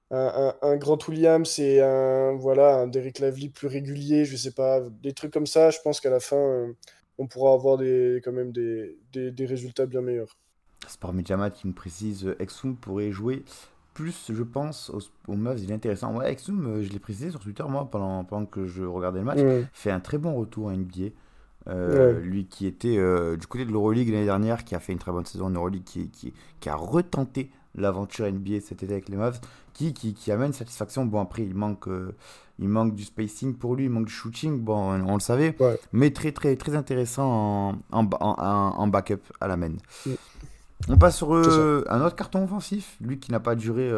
un, 0.10 0.56
un, 0.62 0.70
un 0.70 0.78
Grant 0.78 0.98
Williams 1.08 1.60
et 1.60 1.82
un, 1.82 2.34
voilà, 2.36 2.76
un 2.76 2.88
Derrick 2.88 3.20
Lively 3.20 3.50
plus 3.50 3.68
régulier, 3.68 4.26
je 4.26 4.36
sais 4.36 4.52
pas, 4.52 4.82
des 5.02 5.14
trucs 5.14 5.34
comme 5.34 5.48
ça, 5.48 5.70
je 5.70 5.80
pense 5.84 6.00
qu'à 6.00 6.10
la 6.10 6.20
fin, 6.20 6.38
euh, 6.38 6.74
on 7.18 7.28
pourra 7.28 7.54
avoir 7.54 7.78
des, 7.78 8.22
quand 8.24 8.32
même 8.32 8.52
des, 8.52 8.98
des, 9.14 9.32
des 9.32 9.46
résultats 9.46 9.86
bien 9.86 10.02
meilleurs. 10.02 10.38
Sport 10.88 11.14
Mediamat 11.14 11.52
qui 11.52 11.68
me 11.68 11.74
précise 11.74 12.26
euh, 12.26 12.36
Exum 12.42 12.76
pourrait 12.76 13.12
jouer 13.12 13.44
plus, 13.94 14.32
je 14.34 14.44
pense, 14.44 14.90
aux, 14.90 15.02
aux 15.28 15.36
Mavs. 15.36 15.60
Il 15.62 15.72
est 15.72 15.76
intéressant. 15.76 16.16
Ouais, 16.16 16.32
Exum, 16.32 16.66
euh, 16.66 16.82
je 16.82 16.92
l'ai 16.92 17.00
précisé 17.00 17.30
sur 17.30 17.40
Twitter, 17.40 17.64
moi, 17.68 17.90
pendant, 17.92 18.24
pendant 18.24 18.46
que 18.46 18.66
je 18.66 18.84
regardais 18.84 19.20
le 19.20 19.26
match, 19.26 19.40
fait 19.74 19.92
un 19.92 20.00
très 20.00 20.18
bon 20.18 20.34
retour 20.36 20.70
à 20.70 20.76
NBA. 20.76 21.10
Euh, 21.68 22.14
Ouais. 22.16 22.22
Lui 22.22 22.46
qui 22.46 22.66
était 22.66 22.98
euh, 22.98 23.38
du 23.38 23.46
côté 23.48 23.66
de 23.66 23.72
l'Euroleague 23.72 24.10
l'année 24.10 24.26
dernière, 24.26 24.64
qui 24.64 24.74
a 24.76 24.80
fait 24.80 24.94
une 24.94 25.00
très 25.00 25.12
bonne 25.12 25.26
saison 25.26 25.46
en 25.46 25.50
Euroleague, 25.52 25.84
qui, 25.84 26.10
qui, 26.10 26.34
qui 26.60 26.70
a 26.70 26.76
retenté 26.76 27.52
l'aventure 27.76 28.26
NBA 28.32 28.60
cet 28.62 28.84
été 28.84 28.94
avec 28.94 29.10
les 29.10 29.16
Mavs, 29.18 29.40
qui, 29.74 29.94
qui, 29.94 30.14
qui 30.14 30.32
amène 30.32 30.54
satisfaction. 30.54 31.06
Bon, 31.06 31.22
après, 31.22 31.44
il 31.44 31.54
manque, 31.56 31.88
euh, 31.88 32.12
il 32.60 32.68
manque 32.68 32.96
du 32.96 33.04
spacing 33.04 33.54
pour 33.56 33.76
lui, 33.76 33.86
il 33.86 33.90
manque 33.92 34.08
du 34.08 34.12
shooting, 34.12 34.60
bon, 34.60 34.76
on, 34.76 35.08
on 35.08 35.14
le 35.14 35.20
savait, 35.22 35.56
Ouais. 35.60 35.80
mais 35.94 36.10
très, 36.12 36.32
très, 36.32 36.56
très 36.56 36.76
intéressant 36.76 37.30
en, 37.32 37.76
en, 37.92 38.04
ba- 38.04 38.18
en, 38.22 38.32
en- 38.38 38.80
en 38.80 38.88
backup 38.88 39.22
à 39.40 39.48
la 39.48 39.56
main. 39.56 39.74
On 40.90 40.98
passe 40.98 41.18
sur 41.18 41.32
un 41.34 42.02
autre 42.02 42.16
carton 42.16 42.44
offensif, 42.44 42.98
lui 43.02 43.20
qui 43.20 43.32
n'a 43.32 43.40
pas 43.40 43.54
duré, 43.56 43.90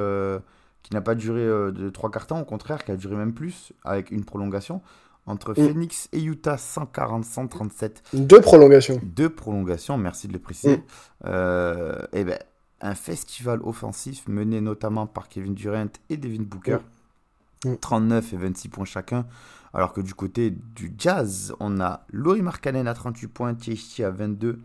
qui 0.83 0.93
n'a 0.93 1.01
pas 1.01 1.15
duré 1.15 1.39
euh, 1.39 1.71
de 1.71 1.89
trois 1.89 2.11
cartons, 2.11 2.41
au 2.41 2.45
contraire, 2.45 2.83
qui 2.83 2.91
a 2.91 2.97
duré 2.97 3.15
même 3.15 3.33
plus, 3.33 3.71
avec 3.85 4.11
une 4.11 4.25
prolongation. 4.25 4.81
Entre 5.25 5.51
Mm. 5.51 5.67
Phoenix 5.67 6.09
et 6.11 6.21
Utah, 6.21 6.57
140-137. 6.57 8.03
Deux 8.13 8.41
prolongations. 8.41 8.99
Deux 9.03 9.29
prolongations, 9.29 9.97
merci 9.97 10.27
de 10.27 10.33
le 10.33 10.39
préciser. 10.39 10.77
Mm. 10.77 10.81
Euh, 11.25 12.05
et 12.11 12.23
ben, 12.25 12.37
un 12.81 12.95
festival 12.95 13.61
offensif 13.63 14.27
mené 14.27 14.59
notamment 14.59 15.07
par 15.07 15.29
Kevin 15.29 15.53
Durant 15.53 15.87
et 16.09 16.17
Devin 16.17 16.43
Booker. 16.43 16.77
Mm. 17.65 17.75
39 17.79 18.33
et 18.33 18.37
26 18.37 18.67
points 18.69 18.85
chacun. 18.85 19.25
Alors 19.73 19.93
que 19.93 20.01
du 20.01 20.13
côté 20.13 20.51
du 20.75 20.93
Jazz, 20.97 21.53
on 21.59 21.79
a 21.79 22.05
Laurie 22.11 22.41
Markkanen 22.41 22.87
à 22.87 22.93
38 22.93 23.27
points, 23.27 23.53
THT 23.55 24.01
à 24.03 24.11
22, 24.11 24.59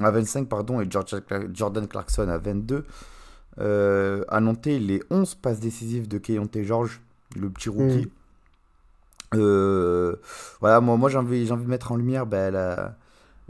à 0.00 0.10
25 0.10 0.48
pardon, 0.48 0.80
et 0.80 0.86
George- 0.90 1.20
Jordan 1.52 1.86
Clarkson 1.86 2.28
à 2.28 2.38
22. 2.38 2.86
Euh, 3.58 4.24
à 4.28 4.40
noter 4.40 4.78
les 4.78 5.02
11 5.10 5.34
passes 5.34 5.60
décisives 5.60 6.08
de 6.08 6.16
Keyonte 6.18 6.56
George, 6.62 7.00
le 7.36 7.50
petit 7.50 7.68
rookie. 7.68 8.10
Euh, 9.34 10.16
voilà, 10.60 10.80
moi, 10.80 10.96
moi 10.96 11.08
j'ai 11.08 11.18
envie, 11.18 11.46
j'ai 11.46 11.52
envie 11.52 11.64
de 11.64 11.70
mettre 11.70 11.92
en 11.92 11.96
lumière 11.96 12.26
ben, 12.26 12.52
la- 12.52 12.96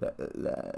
la- 0.01 0.14
la- 0.37 0.73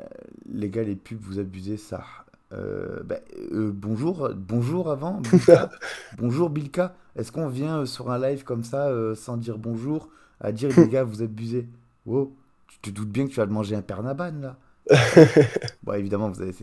les 0.53 0.71
gars, 0.71 0.85
les 0.85 0.97
pubs, 0.97 1.21
vous 1.21 1.38
abusez 1.38 1.77
ça. 1.77 2.05
Euh, 2.53 3.03
ben, 3.05 3.21
euh, 3.53 3.73
bonjour, 3.75 4.31
bonjour 4.37 4.91
avant, 4.91 5.21
Bilka. 5.21 5.71
bonjour 6.19 6.51
Bilka. 6.51 6.95
Est-ce 7.17 7.33
qu'on 7.33 7.49
vient 7.49 7.81
euh, 7.81 7.87
sur 7.87 8.11
un 8.11 8.19
live 8.19 8.45
comme 8.45 8.65
ça 8.65 8.91
sans 9.17 9.37
dire 9.37 9.59
bonjour, 9.59 10.09
à 10.41 10.53
dire 10.53 10.73
les 10.73 10.87
gars, 10.87 11.05
vous 11.05 11.23
abusez? 11.23 11.67
Wow, 12.07 12.35
tu 12.69 12.79
te 12.81 12.91
doutes 12.91 13.11
bien 13.11 13.27
que 13.27 13.31
tu 13.33 13.37
vas 13.37 13.47
te 13.47 13.53
manger 13.53 13.77
un 13.77 13.83
pernaban 13.83 14.33
là 14.41 14.57
Bon, 15.85 15.95
évidemment, 15.95 16.31
vous 16.31 16.43
avez, 16.43 16.55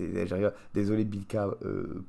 désolé 0.74 1.04
Bilka, 1.06 1.50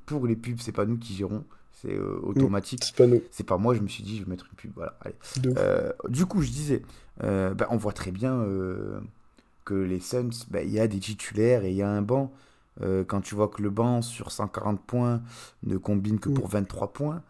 pour 0.07 0.27
les 0.27 0.37
pubs, 0.37 0.59
c'est 0.61 0.73
pas 0.73 0.87
nous 0.87 0.99
qui 0.99 1.15
gérons, 1.15 1.45
c'est 1.81 1.95
euh, 1.95 2.19
automatique. 2.23 2.85
C'est 2.85 2.97
pas 2.97 3.07
nous. 3.07 3.23
C'est 3.31 3.45
pas 3.47 3.57
moi, 3.59 3.75
je 3.75 3.81
me 3.81 3.89
suis 3.89 4.03
dit, 4.03 4.17
je 4.19 4.25
vais 4.25 4.31
mettre 4.31 4.47
une 4.51 4.57
pub. 4.57 4.73
Voilà, 4.75 4.97
allez. 5.03 5.15
Euh, 5.57 5.93
du 6.09 6.27
coup, 6.27 6.43
je 6.43 6.51
disais, 6.51 6.83
euh, 7.23 7.55
ben, 7.55 7.67
on 7.71 7.77
voit 7.77 7.93
très 7.93 8.11
bien 8.11 8.35
euh, 8.35 9.01
que 9.65 9.75
les 9.75 10.01
Suns, 10.01 10.31
ben, 10.51 10.67
il 10.67 10.73
y 10.73 10.81
a 10.81 10.87
des 10.89 10.99
titulaires 10.99 11.65
et 11.65 11.71
il 11.71 11.77
y 11.77 11.83
a 11.83 11.91
un 11.91 12.03
banc. 12.03 12.33
Quand 13.09 13.21
tu 13.21 13.35
vois 13.35 13.49
que 13.49 13.61
le 13.61 13.69
banc 13.69 14.01
sur 14.01 14.33
140 14.33 14.81
points 14.81 15.21
ne 15.65 15.77
combine 15.77 16.19
que 16.19 16.31
pour 16.31 16.49
23 16.49 16.95
points, 16.95 17.23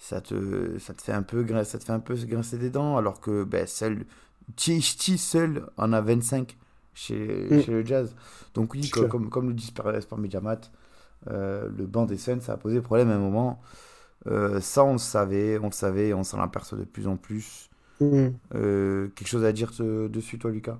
ça 0.00 0.20
te, 0.20 0.78
ça 0.78 0.94
te 0.94 1.02
fait 1.02 1.12
un 1.12 1.22
peu 1.22 1.46
ça 1.62 1.78
te 1.78 1.84
fait 1.84 1.92
un 1.92 2.00
peu 2.00 2.14
grincer 2.16 2.58
des 2.58 2.70
dents, 2.70 2.96
alors 2.96 3.20
que 3.20 3.44
ben, 3.44 3.68
seul, 3.68 4.04
THT 4.56 5.16
seul 5.16 5.66
en 5.76 5.92
a 5.92 6.00
25 6.00 6.56
chez, 6.94 7.46
Mm. 7.50 7.62
chez 7.62 7.70
le 7.70 7.84
Jazz. 7.86 8.16
Donc 8.54 8.74
oui, 8.74 8.82
C'est 8.82 8.90
co- 8.90 9.00
clair. 9.00 9.10
comme, 9.12 9.28
comme 9.30 9.48
le 9.48 9.54
dit 9.54 9.66
Sport 9.66 10.18
Mediamat, 10.18 10.60
euh, 11.28 11.68
le 11.76 11.86
banc 11.86 12.06
des 12.06 12.18
Suns, 12.18 12.40
ça 12.40 12.54
a 12.54 12.56
posé 12.56 12.80
problème 12.80 13.10
à 13.10 13.14
un 13.16 13.18
moment. 13.18 13.60
Euh, 14.28 14.60
ça, 14.60 14.84
on 14.84 14.94
le 14.94 14.98
savait, 14.98 15.58
on 15.60 15.66
le 15.66 15.72
savait, 15.72 16.14
on 16.14 16.24
s'en 16.24 16.40
aperçoit 16.40 16.78
de 16.78 16.84
plus 16.84 17.08
en 17.08 17.16
plus. 17.16 17.70
Mhm. 18.00 18.40
Euh, 18.54 19.08
quelque 19.16 19.28
chose 19.28 19.44
à 19.44 19.52
dire 19.52 19.72
te- 19.72 20.08
dessus, 20.08 20.38
toi, 20.38 20.50
Lucas? 20.52 20.78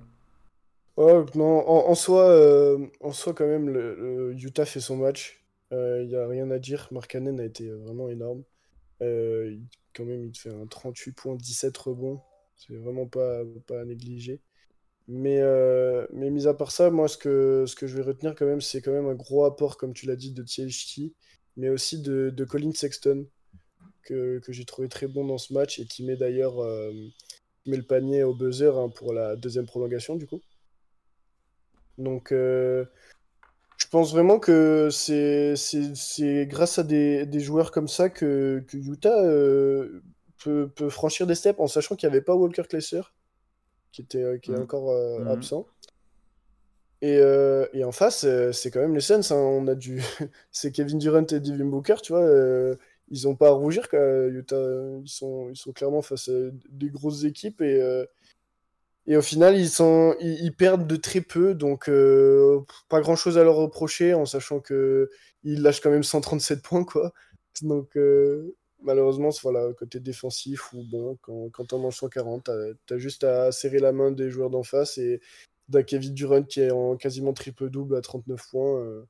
Ouais, 0.97 1.25
non, 1.35 1.67
en, 1.67 1.89
en 1.89 1.95
soi, 1.95 2.77
en 3.01 3.11
soi, 3.11 3.33
quand 3.33 3.47
même, 3.47 3.69
le, 3.69 3.95
le 4.33 4.33
Utah 4.43 4.65
fait 4.65 4.79
son 4.79 4.97
match. 4.97 5.43
Il 5.71 6.07
n'y 6.07 6.15
a 6.15 6.27
rien 6.27 6.49
à 6.51 6.59
dire. 6.59 6.87
Markkanen 6.91 7.39
a 7.39 7.45
été 7.45 7.69
vraiment 7.71 8.09
énorme. 8.09 8.43
Quand 9.93 10.05
même, 10.05 10.25
il 10.25 10.31
te 10.31 10.39
fait 10.39 10.53
un 10.53 10.65
38 10.67 11.11
points, 11.13 11.35
17 11.35 11.77
rebonds. 11.77 12.21
C'est 12.57 12.75
vraiment 12.75 13.07
pas, 13.07 13.41
pas 13.67 13.81
à 13.81 13.85
négliger. 13.85 14.41
Mais, 15.13 15.41
euh, 15.41 16.07
mais 16.13 16.29
mis 16.29 16.47
à 16.47 16.53
part 16.53 16.71
ça, 16.71 16.89
moi, 16.89 17.09
ce 17.09 17.17
que, 17.17 17.65
je 17.67 17.97
vais 17.97 18.01
retenir 18.01 18.33
quand 18.33 18.45
même, 18.45 18.61
c'est 18.61 18.81
quand 18.81 18.93
même 18.93 19.07
un 19.07 19.13
gros 19.13 19.43
apport, 19.43 19.75
comme 19.75 19.93
tu 19.93 20.05
l'as 20.05 20.15
dit, 20.15 20.31
de 20.31 20.41
THT, 20.41 21.13
mais 21.57 21.67
aussi 21.67 22.01
de, 22.01 22.29
de 22.29 22.45
Colin 22.45 22.71
Sexton, 22.71 23.27
que, 24.03 24.41
j'ai 24.47 24.63
trouvé 24.63 24.87
très 24.87 25.07
bon 25.07 25.25
dans 25.25 25.37
ce 25.37 25.51
match 25.53 25.79
et 25.79 25.85
qui 25.85 26.05
met 26.05 26.15
d'ailleurs 26.15 26.59
euh, 26.63 26.93
le 27.65 27.81
panier 27.81 28.23
au 28.23 28.33
buzzer 28.33 28.77
hein, 28.77 28.87
pour 28.87 29.11
la 29.11 29.35
deuxième 29.35 29.65
prolongation, 29.65 30.15
du 30.15 30.27
coup. 30.27 30.39
Donc, 31.97 32.31
euh, 32.31 32.85
je 33.77 33.87
pense 33.87 34.13
vraiment 34.13 34.39
que 34.39 34.87
c'est 34.91 36.47
grâce 36.47 36.79
à 36.79 36.83
des, 36.83 37.39
joueurs 37.41 37.71
comme 37.71 37.89
ça 37.89 38.09
que, 38.09 38.63
que 38.65 38.77
Utah 38.77 39.23
peut, 40.41 40.89
franchir 40.89 41.27
des 41.27 41.35
steps 41.35 41.59
en 41.59 41.67
sachant 41.67 41.97
qu'il 41.97 42.07
n'y 42.07 42.15
avait 42.15 42.23
pas 42.23 42.33
Walker 42.33 42.63
Kessler. 42.63 43.01
Qui, 43.91 44.01
était, 44.01 44.23
euh, 44.23 44.37
qui 44.37 44.51
est 44.51 44.55
Mhm. 44.55 44.61
encore 44.63 44.91
euh, 44.91 45.19
Mhm. 45.19 45.27
absent. 45.27 45.67
Et, 47.01 47.17
euh, 47.19 47.65
et 47.73 47.83
en 47.83 47.91
face, 47.91 48.25
c'est 48.51 48.69
quand 48.71 48.79
même 48.79 48.93
les 48.93 49.01
Suns. 49.01 49.21
hein. 49.31 49.35
On 49.35 49.67
a 49.67 49.75
du... 49.75 49.97
c'est 50.51 50.71
Kevin 50.71 50.99
Durant 50.99 51.25
et 51.25 51.39
Devin 51.39 51.65
Booker, 51.65 51.95
tu 52.03 52.13
vois. 52.13 52.27
ils 53.13 53.27
ont 53.27 53.35
pas 53.35 53.47
à 53.47 53.51
rougir, 53.51 53.89
quoi. 53.89 53.99
Utah, 54.27 54.55
ils 55.03 55.09
sont, 55.09 55.49
ils 55.49 55.57
sont 55.57 55.71
clairement 55.73 56.01
face 56.01 56.29
à 56.29 56.51
des 56.69 56.89
grosses 56.89 57.23
équipes. 57.25 57.61
Et, 57.61 58.05
et 59.07 59.17
au 59.17 59.21
final, 59.21 59.57
ils, 59.57 59.67
sont, 59.69 60.15
ils, 60.21 60.43
ils 60.45 60.55
perdent 60.55 60.87
de 60.87 60.95
très 60.95 61.21
peu. 61.21 61.55
Donc, 61.55 61.89
euh, 61.89 62.59
pas 62.87 63.01
grand-chose 63.01 63.37
à 63.39 63.43
leur 63.43 63.55
reprocher, 63.55 64.13
en 64.13 64.25
sachant 64.25 64.59
que 64.59 65.09
ils 65.43 65.61
lâchent 65.63 65.81
quand 65.81 65.89
même 65.89 66.03
137 66.03 66.61
points, 66.61 66.85
quoi. 66.85 67.11
Donc, 67.63 67.97
euh, 67.97 68.55
malheureusement, 68.83 69.29
voilà, 69.43 69.71
côté 69.73 69.99
défensif, 69.99 70.73
ou 70.73 70.83
bon, 70.91 71.17
quand, 71.21 71.49
quand 71.51 71.65
t'en 71.65 71.79
manges 71.79 71.97
140, 71.97 72.45
t'as, 72.45 72.53
t'as 72.87 72.97
juste 72.97 73.23
à 73.23 73.51
serrer 73.51 73.79
la 73.79 73.91
main 73.91 74.11
des 74.11 74.29
joueurs 74.29 74.49
d'en 74.49 74.63
face 74.63 74.97
et 74.97 75.21
d'un 75.69 75.83
Kevin 75.83 76.13
Durant 76.13 76.43
qui 76.43 76.61
est 76.61 76.71
en 76.71 76.97
quasiment 76.97 77.33
triple-double 77.33 77.95
à 77.95 78.01
39 78.01 78.41
points, 78.49 78.79
euh, 78.79 79.03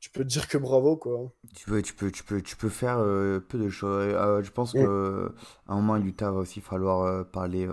tu 0.00 0.10
peux 0.10 0.22
te 0.24 0.28
dire 0.28 0.48
que 0.48 0.58
bravo, 0.58 0.96
quoi. 0.96 1.32
Tu 1.54 1.66
peux, 1.66 1.82
tu 1.82 1.94
peux, 1.94 2.10
tu 2.10 2.22
peux, 2.24 2.40
tu 2.42 2.56
peux 2.56 2.68
faire 2.68 2.98
euh, 2.98 3.40
peu 3.40 3.58
de 3.58 3.68
choses. 3.68 4.12
Euh, 4.14 4.42
je 4.42 4.50
pense 4.50 4.74
Mm. 4.74 4.84
qu'à 4.84 5.72
un 5.72 5.74
moment, 5.76 5.96
Utah 5.96 6.30
va 6.30 6.40
aussi 6.40 6.60
falloir 6.60 7.26
parler 7.30 7.68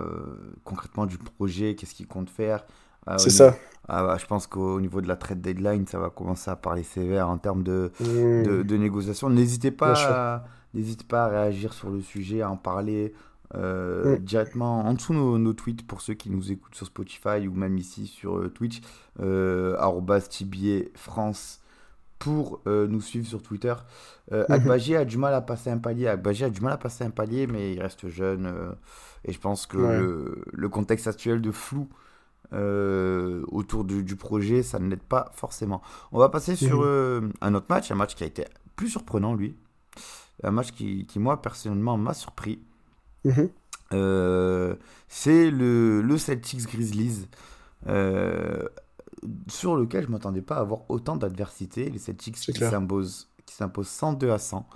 concrètement 0.64 1.06
du 1.06 1.18
projet, 1.18 1.74
qu'est-ce 1.74 1.94
qu'il 1.94 2.06
compte 2.06 2.30
faire. 2.30 2.66
Au 3.06 3.16
C'est 3.16 3.30
ça. 3.30 3.56
Ah, 3.88 4.02
bah, 4.04 4.16
je 4.18 4.26
pense 4.26 4.46
qu'au 4.46 4.80
niveau 4.80 5.00
de 5.00 5.08
la 5.08 5.16
trade 5.16 5.40
deadline, 5.40 5.86
ça 5.86 5.98
va 5.98 6.10
commencer 6.10 6.50
à 6.50 6.56
parler 6.56 6.82
sévère 6.82 7.28
en 7.28 7.38
termes 7.38 7.62
de, 7.62 7.90
Mmh. 8.00 8.42
de, 8.42 8.62
de 8.62 8.76
négociation. 8.76 9.30
N'hésitez 9.30 9.70
pas, 9.70 9.94
à, 10.36 10.44
n'hésitez 10.78 11.04
pas 11.04 11.24
à 11.24 11.28
réagir 11.28 11.72
sur 11.74 11.90
le 11.90 12.00
sujet, 12.00 12.42
à 12.42 12.50
en 12.50 12.56
parler 12.56 13.12
euh, 13.54 14.16
Mm. 14.16 14.18
directement 14.18 14.80
en 14.86 14.92
dessous 14.94 15.14
nos, 15.14 15.38
nos 15.38 15.54
tweets 15.54 15.86
pour 15.86 16.00
ceux 16.02 16.14
qui 16.14 16.28
nous 16.30 16.52
écoutent 16.52 16.74
sur 16.74 16.86
Spotify 16.86 17.48
ou 17.48 17.54
même 17.54 17.78
ici 17.78 18.06
sur 18.06 18.38
euh, 18.38 18.48
Twitch, 18.48 18.80
euh, 19.20 19.74
TBA 20.28 20.90
France 20.94 21.60
pour 22.18 22.60
euh, 22.66 22.86
nous 22.88 23.00
suivre 23.00 23.26
sur 23.26 23.42
Twitter. 23.42 23.74
Euh, 24.32 24.44
Mhm. 24.48 24.54
Agbaji 24.54 24.96
a 24.96 25.04
du 25.04 25.16
mal 25.18 25.32
à 25.34 25.40
passer 25.40 25.70
un 25.70 25.78
palier. 25.78 26.08
Agbaji 26.08 26.44
a 26.44 26.50
du 26.50 26.60
mal 26.60 26.72
à 26.72 26.76
passer 26.76 27.04
un 27.04 27.10
palier, 27.10 27.46
mais 27.46 27.72
il 27.74 27.80
reste 27.80 28.08
jeune. 28.08 28.46
euh, 28.46 28.72
et 29.24 29.32
je 29.32 29.38
pense 29.40 29.66
que 29.66 29.78
Ouais. 29.78 29.98
le, 29.98 30.44
le 30.52 30.68
contexte 30.68 31.06
actuel 31.06 31.40
de 31.40 31.50
flou 31.52 31.88
autour 32.52 33.84
du, 33.84 34.02
du 34.02 34.16
projet, 34.16 34.62
ça 34.62 34.78
ne 34.78 34.88
l'aide 34.88 35.02
pas 35.02 35.30
forcément. 35.34 35.80
On 36.12 36.18
va 36.18 36.28
passer 36.28 36.56
sur 36.56 36.78
Mhm. 36.78 36.84
euh, 36.86 37.20
un 37.40 37.54
autre 37.54 37.66
match, 37.70 37.90
un 37.90 37.94
match 37.94 38.14
qui 38.14 38.24
a 38.24 38.26
été 38.26 38.44
plus 38.76 38.88
surprenant, 38.88 39.34
lui. 39.34 39.54
Un 40.44 40.50
match 40.50 40.72
qui, 40.72 41.06
qui 41.06 41.18
moi, 41.18 41.40
personnellement, 41.42 41.96
m'a 41.96 42.14
surpris. 42.14 42.60
Mhm. 43.24 43.50
Euh, 43.92 44.76
c'est 45.08 45.50
le, 45.50 46.02
le 46.02 46.18
Celtics 46.18 46.62
Grizzlies, 46.66 47.26
euh, 47.86 48.68
sur 49.48 49.76
lequel 49.76 50.02
je 50.02 50.08
ne 50.08 50.12
m'attendais 50.12 50.42
pas 50.42 50.56
à 50.56 50.60
avoir 50.60 50.88
autant 50.90 51.16
d'adversité. 51.16 51.88
Les 51.90 51.98
Celtics 51.98 52.34
qui 52.36 52.52
s'imposent 52.52 53.28
qui 53.46 53.54
s'imposent 53.54 53.88
102 53.88 54.30
à 54.30 54.38
100 54.38 54.68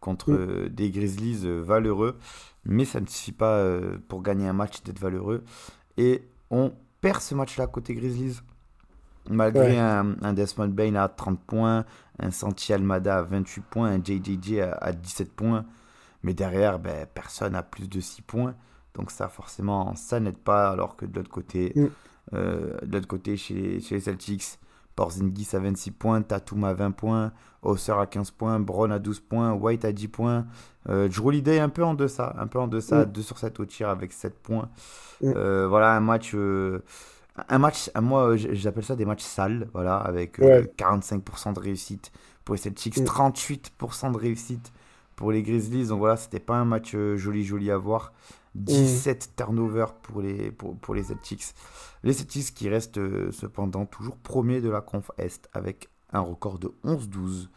contre 0.00 0.30
Mm. 0.32 0.34
euh, 0.34 0.68
des 0.68 0.90
Grizzlies 0.90 1.46
valeureux, 1.62 2.18
mais 2.64 2.84
ça 2.84 3.00
ne 3.00 3.06
suffit 3.06 3.32
pas 3.32 3.64
pour 4.08 4.22
gagner 4.22 4.46
un 4.48 4.52
match 4.52 4.82
d'être 4.82 4.98
valeureux. 4.98 5.44
Et 5.96 6.28
on 6.50 6.72
perd 7.00 7.20
ce 7.22 7.34
match-là 7.36 7.66
côté 7.68 7.94
Grizzlies. 7.94 8.40
Malgré 9.30 9.72
Ouais. 9.72 9.78
un, 9.78 10.16
un 10.22 10.32
Desmond 10.32 10.68
Bain 10.68 10.94
à 10.94 11.08
30 11.08 11.40
points, 11.40 11.84
un 12.18 12.30
Santi 12.30 12.72
Almada 12.72 13.18
à 13.18 13.22
28 13.22 13.62
points, 13.64 13.88
un 13.90 14.02
JJJ 14.02 14.60
à, 14.60 14.72
à 14.80 14.92
17 14.92 15.32
points. 15.32 15.64
Mais 16.22 16.34
derrière, 16.34 16.78
ben, 16.78 17.06
personne 17.14 17.52
n'a 17.52 17.62
plus 17.62 17.88
de 17.88 18.00
6 18.00 18.22
points. 18.22 18.54
Donc 18.94 19.10
ça, 19.10 19.28
forcément, 19.28 19.94
ça 19.94 20.18
n'aide 20.20 20.38
pas. 20.38 20.70
Alors 20.70 20.96
que 20.96 21.04
de 21.06 21.16
l'autre 21.16 21.30
côté, 21.30 21.72
Mm. 21.76 21.86
euh, 22.34 22.76
de 22.82 22.92
l'autre 22.96 23.06
côté 23.08 23.36
chez, 23.36 23.54
les- 23.54 23.80
chez 23.80 23.96
les 23.96 24.00
Celtics, 24.00 24.58
Porzingis 24.96 25.48
à 25.52 25.58
26 25.58 25.90
points, 25.90 26.22
Tatum 26.22 26.64
à 26.64 26.72
20 26.72 26.90
points, 26.92 27.32
Hauser 27.62 27.92
à 27.92 28.06
15 28.06 28.30
points, 28.30 28.58
Brown 28.58 28.90
à 28.90 28.98
12 28.98 29.20
points, 29.20 29.52
White 29.52 29.84
à 29.84 29.92
10 29.92 30.08
points. 30.08 30.46
Euh, 30.88 31.08
Drew 31.08 31.32
un 31.60 31.68
peu 31.68 31.84
en 31.84 31.92
deçà, 31.94 32.34
un 32.38 32.46
peu 32.46 32.58
en 32.58 32.66
deçà, 32.68 33.04
Mm. 33.04 33.12
2 33.12 33.22
sur 33.22 33.36
7 33.38 33.60
au 33.60 33.66
tir 33.66 33.88
avec 33.90 34.12
7 34.12 34.38
points. 34.42 34.70
Mm. 35.22 35.32
Euh, 35.36 35.66
voilà, 35.68 35.94
un 35.94 36.00
match... 36.00 36.32
euh, 36.34 36.82
un 37.48 37.58
match, 37.58 37.90
moi, 38.00 38.30
euh, 38.30 38.36
j'appelle 38.36 38.84
ça 38.84 38.96
des 38.96 39.04
matchs 39.04 39.22
sales, 39.24 39.68
voilà, 39.72 39.96
avec 39.98 40.38
euh, 40.40 40.62
Ouais. 40.62 40.72
45% 40.76 41.52
de 41.54 41.60
réussite 41.60 42.12
pour 42.44 42.54
les 42.54 42.60
Celtics, 42.60 42.96
Mm. 42.98 43.04
38% 43.04 44.10
de 44.12 44.16
réussite 44.18 44.72
pour 45.16 45.32
les 45.32 45.42
Grizzlies. 45.42 45.86
Donc 45.88 45.98
voilà, 45.98 46.16
c'était 46.16 46.40
pas 46.40 46.56
un 46.56 46.64
match 46.64 46.94
euh, 46.94 47.16
joli, 47.16 47.44
joli 47.44 47.70
à 47.70 47.76
voir. 47.78 48.12
17 48.54 49.34
turnovers 49.36 49.92
pour 49.96 50.22
les, 50.22 50.50
pour, 50.50 50.76
pour 50.78 50.94
les 50.94 51.02
Celtics. 51.02 51.44
Les 52.02 52.12
Celtics 52.14 52.54
qui 52.54 52.68
restent 52.70 52.96
euh, 52.98 53.30
cependant 53.32 53.84
toujours 53.84 54.16
premiers 54.16 54.60
de 54.62 54.70
la 54.70 54.80
conf 54.80 55.10
Est 55.18 55.48
avec 55.52 55.90
un 56.12 56.20
record 56.20 56.58
de 56.58 56.72
11-12, 56.84 57.48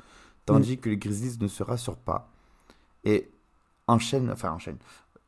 tandis 0.46 0.78
que 0.78 0.90
les 0.90 0.98
Grizzlies 0.98 1.38
ne 1.40 1.48
se 1.48 1.64
rassurent 1.64 1.96
pas 1.96 2.30
et 3.06 3.30
enchaînent, 3.88 4.30
enfin 4.32 4.52
enchaînent, 4.52 4.80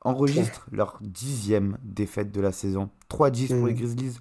enregistrent 0.02 0.68
leur 0.72 0.98
dixième 1.00 1.78
défaite 1.84 2.32
de 2.34 2.42
la 2.42 2.52
saison. 2.52 2.90
3-10 3.10 3.48
pour 3.50 3.58
Mm. 3.58 3.68
les 3.68 3.74
Grizzlies. 3.76 4.20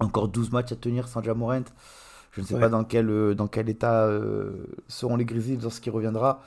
Encore 0.00 0.28
12 0.28 0.50
matchs 0.52 0.72
à 0.72 0.76
tenir 0.76 1.08
sans 1.08 1.22
Jamorant. 1.22 1.64
Je 2.32 2.40
ne 2.42 2.46
sais 2.46 2.54
Ouais. 2.54 2.58
pas 2.58 2.70
dans 2.70 2.84
quel, 2.84 3.10
euh, 3.10 3.34
dans 3.34 3.48
quel 3.48 3.68
état 3.68 4.06
euh, 4.06 4.66
seront 4.88 5.16
les 5.16 5.24
Grizzlies 5.24 5.58
lorsqu'il 5.58 5.92
reviendra. 5.92 6.42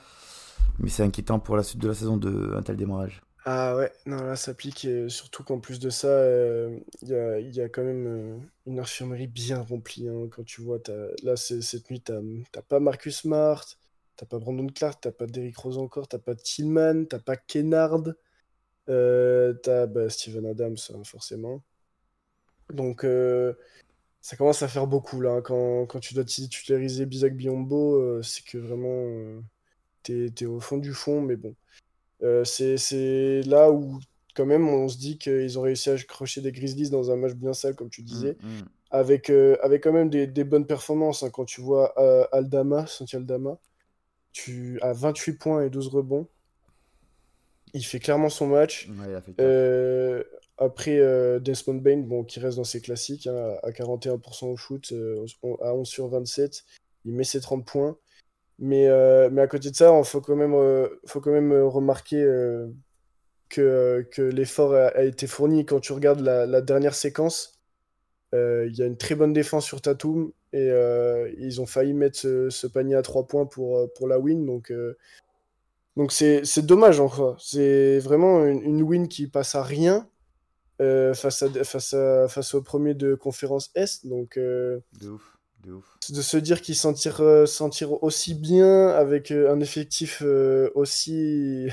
Mais 0.80 0.90
c'est 0.90 1.04
inquiétant 1.04 1.40
pour 1.40 1.56
la 1.56 1.64
suite 1.64 1.80
de 1.82 1.88
la 1.88 1.94
saison 1.94 2.16
de 2.18 2.54
un 2.56 2.62
tel 2.62 2.76
démarrage. 2.76 3.22
Ah 3.46 3.76
ouais, 3.76 3.92
non, 4.06 4.22
là, 4.24 4.36
ça 4.36 4.54
pique. 4.54 4.84
et 4.86 5.08
surtout 5.10 5.44
qu'en 5.44 5.60
plus 5.60 5.78
de 5.78 5.90
ça, 5.90 6.08
euh, 6.08 6.78
il 7.02 7.08
y 7.08 7.14
a, 7.14 7.38
il 7.40 7.54
y 7.54 7.60
a 7.60 7.68
quand 7.68 7.84
même 7.84 8.06
euh, 8.06 8.38
une 8.66 8.78
infirmerie 8.80 9.26
bien 9.26 9.60
remplie. 9.60 10.08
hein, 10.08 10.28
quand 10.30 10.44
tu 10.44 10.62
vois, 10.62 10.78
t'as- 10.80 11.08
là, 11.22 11.36
cette 11.36 11.90
nuit, 11.90 12.00
t'as 12.02 12.62
pas 12.62 12.80
Marcus 12.80 13.18
Smart, 13.20 13.66
t'as 14.16 14.24
pas 14.26 14.38
Brandon 14.38 14.66
Clark, 14.68 14.98
t'as 15.02 15.12
pas 15.12 15.26
Derrick 15.26 15.56
Rose 15.58 15.76
encore, 15.78 16.08
t'as 16.08 16.18
pas 16.18 16.34
Tillman, 16.34 17.04
t'as 17.06 17.18
pas 17.18 17.36
Kennard, 17.36 18.00
euh, 18.90 19.54
t'as 19.62 19.86
bah, 19.86 20.10
Steven 20.10 20.46
Adams, 20.46 20.76
hein, 20.94 21.04
forcément. 21.04 21.62
Donc, 22.72 23.04
euh, 23.04 23.54
ça 24.20 24.36
commence 24.36 24.62
à 24.62 24.68
faire 24.68 24.86
beaucoup, 24.86 25.20
là. 25.20 25.32
hein, 25.32 25.42
Quand, 25.42 25.86
quand 25.86 26.00
tu 26.00 26.14
dois 26.14 26.24
titulariser 26.24 27.06
Bisak 27.06 27.36
Biombo, 27.36 27.96
euh, 27.96 28.22
c'est 28.22 28.44
que 28.44 28.58
vraiment, 28.58 28.88
euh, 29.06 29.40
t'es, 30.02 30.30
t'es 30.34 30.46
au 30.46 30.60
fond 30.60 30.78
du 30.78 30.92
fond, 30.94 31.20
mais 31.20 31.36
bon. 31.36 31.54
C'est, 32.44 33.40
là 33.46 33.70
où, 33.70 34.00
quand 34.34 34.46
même, 34.46 34.66
on 34.68 34.88
se 34.88 34.96
dit 34.96 35.18
qu'ils 35.18 35.58
ont 35.58 35.62
réussi 35.62 35.90
à 35.90 35.94
accrocher 35.94 36.40
des 36.40 36.52
Grizzlies 36.52 36.88
dans 36.90 37.10
un 37.10 37.16
match 37.16 37.34
bien 37.34 37.52
sale, 37.52 37.74
comme 37.74 37.90
tu 37.90 38.02
disais, 38.02 38.36
Mm, 38.42 38.48
mm. 38.48 38.64
avec, 38.90 39.30
euh, 39.30 39.56
avec 39.62 39.82
quand 39.84 39.92
même 39.92 40.08
des, 40.10 40.26
des 40.26 40.44
bonnes 40.44 40.66
performances. 40.66 41.22
hein. 41.22 41.30
Quand 41.30 41.44
tu 41.44 41.60
vois 41.60 41.92
euh, 42.00 42.26
Aldama, 42.32 42.86
Santi 42.86 43.16
Aldama, 43.16 43.58
tu 44.32 44.78
as 44.80 44.92
28 44.94 45.34
points 45.34 45.62
et 45.64 45.70
12 45.70 45.88
rebonds. 45.88 46.26
Il 47.74 47.84
fait 47.84 47.98
clairement 48.00 48.28
son 48.30 48.46
match. 48.46 48.88
Ouais, 48.88 49.06
il 49.10 49.14
a 49.14 49.20
fait. 49.20 49.34
Euh, 49.40 50.22
après, 50.58 50.98
euh, 50.98 51.40
Desmond 51.40 51.74
Bain, 51.74 51.98
bon, 51.98 52.24
qui 52.24 52.38
reste 52.38 52.56
dans 52.58 52.64
ses 52.64 52.80
classiques, 52.80 53.26
hein, 53.26 53.56
à 53.62 53.70
41% 53.70 54.46
au 54.46 54.56
shoot, 54.56 54.92
euh, 54.92 55.26
à 55.60 55.74
11 55.74 55.86
sur 55.86 56.08
27, 56.08 56.64
il 57.04 57.14
met 57.14 57.24
ses 57.24 57.40
30 57.40 57.64
points. 57.66 57.96
Mais, 58.60 58.88
euh, 58.88 59.30
mais 59.32 59.42
à 59.42 59.48
côté 59.48 59.70
de 59.70 59.76
ça, 59.76 59.96
il 59.98 60.04
faut 60.04 60.20
quand 60.20 60.36
même, 60.36 60.54
euh, 60.54 60.88
faut 61.06 61.20
quand 61.20 61.32
même 61.32 61.52
remarquer 61.52 62.24
que, 63.48 64.06
que 64.12 64.22
l'effort 64.22 64.74
a, 64.74 65.02
été 65.04 65.26
fourni. 65.26 65.66
Quand 65.66 65.80
tu 65.80 65.92
regardes 65.92 66.20
la, 66.20 66.60
dernière 66.60 66.94
séquence, 66.94 67.58
il 68.32 68.72
y 68.76 68.82
a 68.82 68.86
une 68.86 68.96
très 68.96 69.14
bonne 69.14 69.32
défense 69.32 69.64
sur 69.64 69.80
Tatum 69.80 70.32
et 70.52 70.70
ils 71.38 71.60
ont 71.60 71.66
failli 71.66 71.94
mettre 71.94 72.18
ce, 72.18 72.66
panier 72.68 72.94
à 72.94 73.02
3 73.02 73.26
points 73.26 73.46
pour, 73.46 73.92
pour 73.94 74.08
la 74.08 74.20
win. 74.20 74.46
Donc, 74.46 74.72
donc 75.96 76.12
c'est 76.12 76.66
dommage 76.66 77.00
encore. 77.00 77.40
C'est 77.40 77.98
vraiment 77.98 78.44
une, 78.46 78.62
une 78.62 78.82
win 78.82 79.08
qui 79.08 79.26
passe 79.26 79.56
à 79.56 79.62
rien 79.64 80.08
euh, 80.80 81.14
face, 81.14 81.42
à, 81.42 81.64
face, 81.64 81.94
à, 81.94 82.28
face 82.28 82.54
au 82.54 82.62
premier 82.62 82.94
de 82.94 83.14
conférence 83.14 83.70
Est. 83.74 84.06
Donc 84.06 84.36
euh, 84.36 84.80
De 85.00 85.10
ouf, 85.10 85.38
de 85.62 85.72
ouf. 85.72 85.84
de 86.10 86.20
se 86.22 86.36
dire 86.36 86.60
qu'ils 86.62 86.74
s'en 86.76 86.92
tirent, 86.92 87.20
euh, 87.20 87.46
tirent 87.70 88.02
aussi 88.02 88.34
bien 88.34 88.88
avec 88.88 89.30
euh, 89.30 89.52
un 89.52 89.60
effectif 89.60 90.22
euh, 90.24 90.70
aussi, 90.74 91.68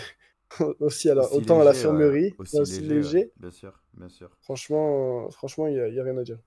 aussi 0.79 1.09
alors, 1.09 1.31
Aussi 1.31 1.37
autant 1.43 1.61
à 1.61 1.63
la 1.63 1.71
léger, 1.71 1.81
fermerie, 1.83 2.23
ouais. 2.23 2.35
Aussi, 2.39 2.59
aussi 2.59 2.81
léger, 2.81 2.93
léger. 2.95 3.17
ouais. 3.19 3.31
Bien 3.37 3.51
sûr, 3.51 3.81
bien 3.93 4.09
sûr. 4.09 4.29
Franchement, 4.41 5.29
franchement, 5.31 5.67
il 5.67 5.73
n'y 5.91 5.99
a 5.99 6.03
rien 6.03 6.17
à 6.17 6.23
dire. 6.23 6.39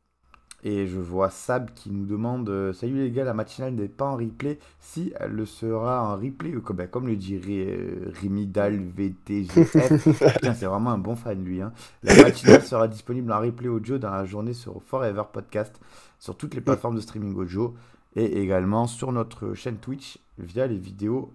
Et 0.66 0.86
je 0.86 0.98
vois 0.98 1.28
Sab 1.28 1.70
qui 1.74 1.90
nous 1.90 2.06
demande 2.06 2.48
euh, 2.48 2.72
Salut 2.72 2.96
les 3.04 3.10
gars, 3.10 3.24
la 3.24 3.34
matinale 3.34 3.74
n'est 3.74 3.86
pas 3.86 4.06
en 4.06 4.16
replay. 4.16 4.58
Si 4.80 5.12
elle 5.20 5.32
le 5.32 5.44
sera 5.44 6.02
en 6.10 6.16
replay, 6.16 6.52
euh, 6.54 6.60
comme, 6.60 6.76
ben, 6.76 6.88
comme 6.88 7.06
le 7.06 7.16
dirait 7.16 7.66
euh, 7.68 8.10
Rémi 8.22 8.46
Dal 8.46 8.78
VTGF. 8.78 9.76
C'est 10.42 10.64
vraiment 10.64 10.90
un 10.92 10.98
bon 10.98 11.16
fan 11.16 11.44
lui. 11.44 11.60
hein. 11.60 11.72
La 12.02 12.14
matinale 12.14 12.62
sera 12.62 12.88
disponible 12.88 13.30
en 13.30 13.40
replay 13.40 13.68
audio 13.68 13.98
dans 13.98 14.10
la 14.10 14.24
journée 14.24 14.54
sur 14.54 14.82
Forever 14.82 15.24
Podcast, 15.30 15.78
sur 16.18 16.34
toutes 16.36 16.54
les 16.54 16.62
plateformes 16.62 16.96
de 16.96 17.00
streaming 17.02 17.34
audio 17.36 17.74
et 18.16 18.40
également 18.40 18.86
sur 18.86 19.12
notre 19.12 19.52
chaîne 19.54 19.76
Twitch 19.76 20.18
via 20.38 20.66
les 20.66 20.78
vidéos 20.78 21.30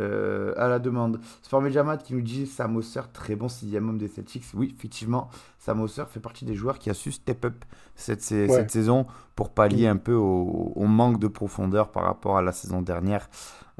euh, 0.00 0.52
à 0.56 0.68
la 0.68 0.78
demande. 0.78 1.20
Sport 1.42 1.62
Mediamat 1.62 1.98
qui 1.98 2.14
nous 2.14 2.22
dit 2.22 2.46
Sam 2.46 2.80
très 3.12 3.36
bon 3.36 3.48
sixième 3.48 3.88
homme 3.88 3.98
des 3.98 4.08
Celtics. 4.08 4.44
Oui, 4.54 4.74
effectivement, 4.76 5.28
Sam 5.58 5.86
fait 5.88 6.20
partie 6.20 6.44
des 6.44 6.54
joueurs 6.54 6.78
qui 6.78 6.90
a 6.90 6.94
su 6.94 7.12
step 7.12 7.44
up 7.44 7.64
cette, 7.94 8.22
Ouais. 8.30 8.66
saison 8.68 9.06
pour 9.36 9.50
pallier 9.50 9.86
un 9.86 9.96
peu 9.96 10.14
au, 10.14 10.72
au 10.74 10.86
manque 10.86 11.18
de 11.18 11.28
profondeur 11.28 11.90
par 11.92 12.04
rapport 12.04 12.36
à 12.38 12.42
la 12.42 12.52
saison 12.52 12.82
dernière. 12.82 13.28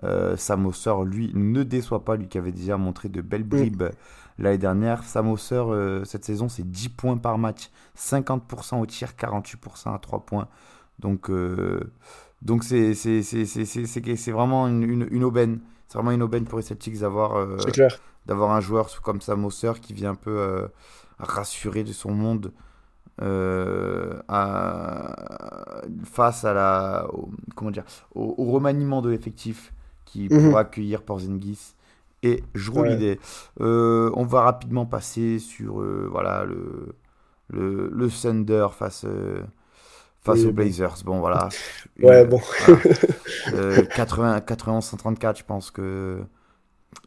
Euh, 0.05 0.37
Sam 0.37 0.71
lui, 1.05 1.31
ne 1.35 1.63
déçoit 1.63 2.05
pas, 2.05 2.17
lui 2.17 2.29
qui 2.29 2.39
avait 2.39 2.53
déjà 2.53 2.77
montré 2.77 3.09
de 3.09 3.21
belles 3.21 3.45
bribes 3.45 3.83
l'année 4.39 4.59
dernière. 4.59 5.05
Sam 5.05 5.35
euh, 5.73 6.05
cette 6.05 6.25
saison, 6.25 6.49
c'est 6.49 6.69
10 6.71 6.89
points 6.91 7.17
par 7.19 7.37
match, 7.39 7.71
50% 7.99 8.81
au 8.81 8.87
tir, 8.87 9.11
48% 9.19 9.95
à 9.95 9.99
3 9.99 10.21
points. 10.25 10.49
Donc, 10.99 11.31
euh, 11.31 11.93
donc 12.43 12.65
c'est 12.65 12.95
c'est- 12.95 13.23
c'est- 13.23 13.45
c'est- 13.45 13.65
c'est- 13.67 13.87
c'est- 13.87 14.17
c'est 14.17 14.33
vraiment 14.33 14.67
une, 14.69 14.83
une, 14.83 15.09
une 15.11 15.25
aubaine. 15.25 15.61
C'est 15.91 15.99
vraiment 15.99 16.13
une 16.13 16.23
aubaine 16.23 16.45
pour 16.45 16.59
les 16.59 16.65
Celtics 16.65 16.99
d'avoir 17.01 17.37
euh, 17.37 17.57
d'avoir 18.27 18.53
un 18.53 18.61
joueur 18.61 18.89
comme 19.03 19.21
Sam 19.21 19.45
Osser 19.45 19.73
qui 19.83 19.93
vient 19.93 20.13
un 20.13 20.15
peu 20.15 20.31
euh, 20.39 20.69
rassurer 21.19 21.83
de 21.85 21.93
son 21.93 22.13
monde 22.13 22.53
euh, 23.23 24.21
à- 24.29 25.83
face 26.05 26.45
à 26.45 26.55
la 26.55 27.07
au, 27.13 27.31
comment 27.57 27.71
dire 27.73 27.85
au, 28.15 28.35
au 28.39 28.45
remaniement 28.53 29.03
de 29.03 29.11
l'effectif 29.11 29.73
qui 30.05 30.29
Mhm. 30.31 30.49
pourra 30.51 30.61
accueillir 30.61 31.03
Porzingis 31.03 31.75
et 32.23 32.45
Jrue 32.55 32.81
Ouais. 32.81 33.19
Euh, 33.61 34.11
on 34.15 34.25
va 34.25 34.43
rapidement 34.43 34.87
passer 34.87 35.39
sur 35.41 35.81
euh, 35.81 36.09
voilà 36.11 36.45
le, 36.45 36.95
le 37.49 37.91
le 37.93 38.09
Thunder 38.11 38.69
face 38.73 39.05
face 40.23 40.45
aux. 40.45 40.53
Blazers. 40.53 40.97
Bon 41.05 41.19
voilà. 41.21 41.49
Ouais, 42.03 42.25
bon. 42.25 42.41
voilà. 42.67 42.81
Euh, 43.55 43.85
80 43.85 44.41
91 44.41 44.85
134 44.85 45.39
je 45.39 45.45
pense 45.45 45.71
que 45.71 46.21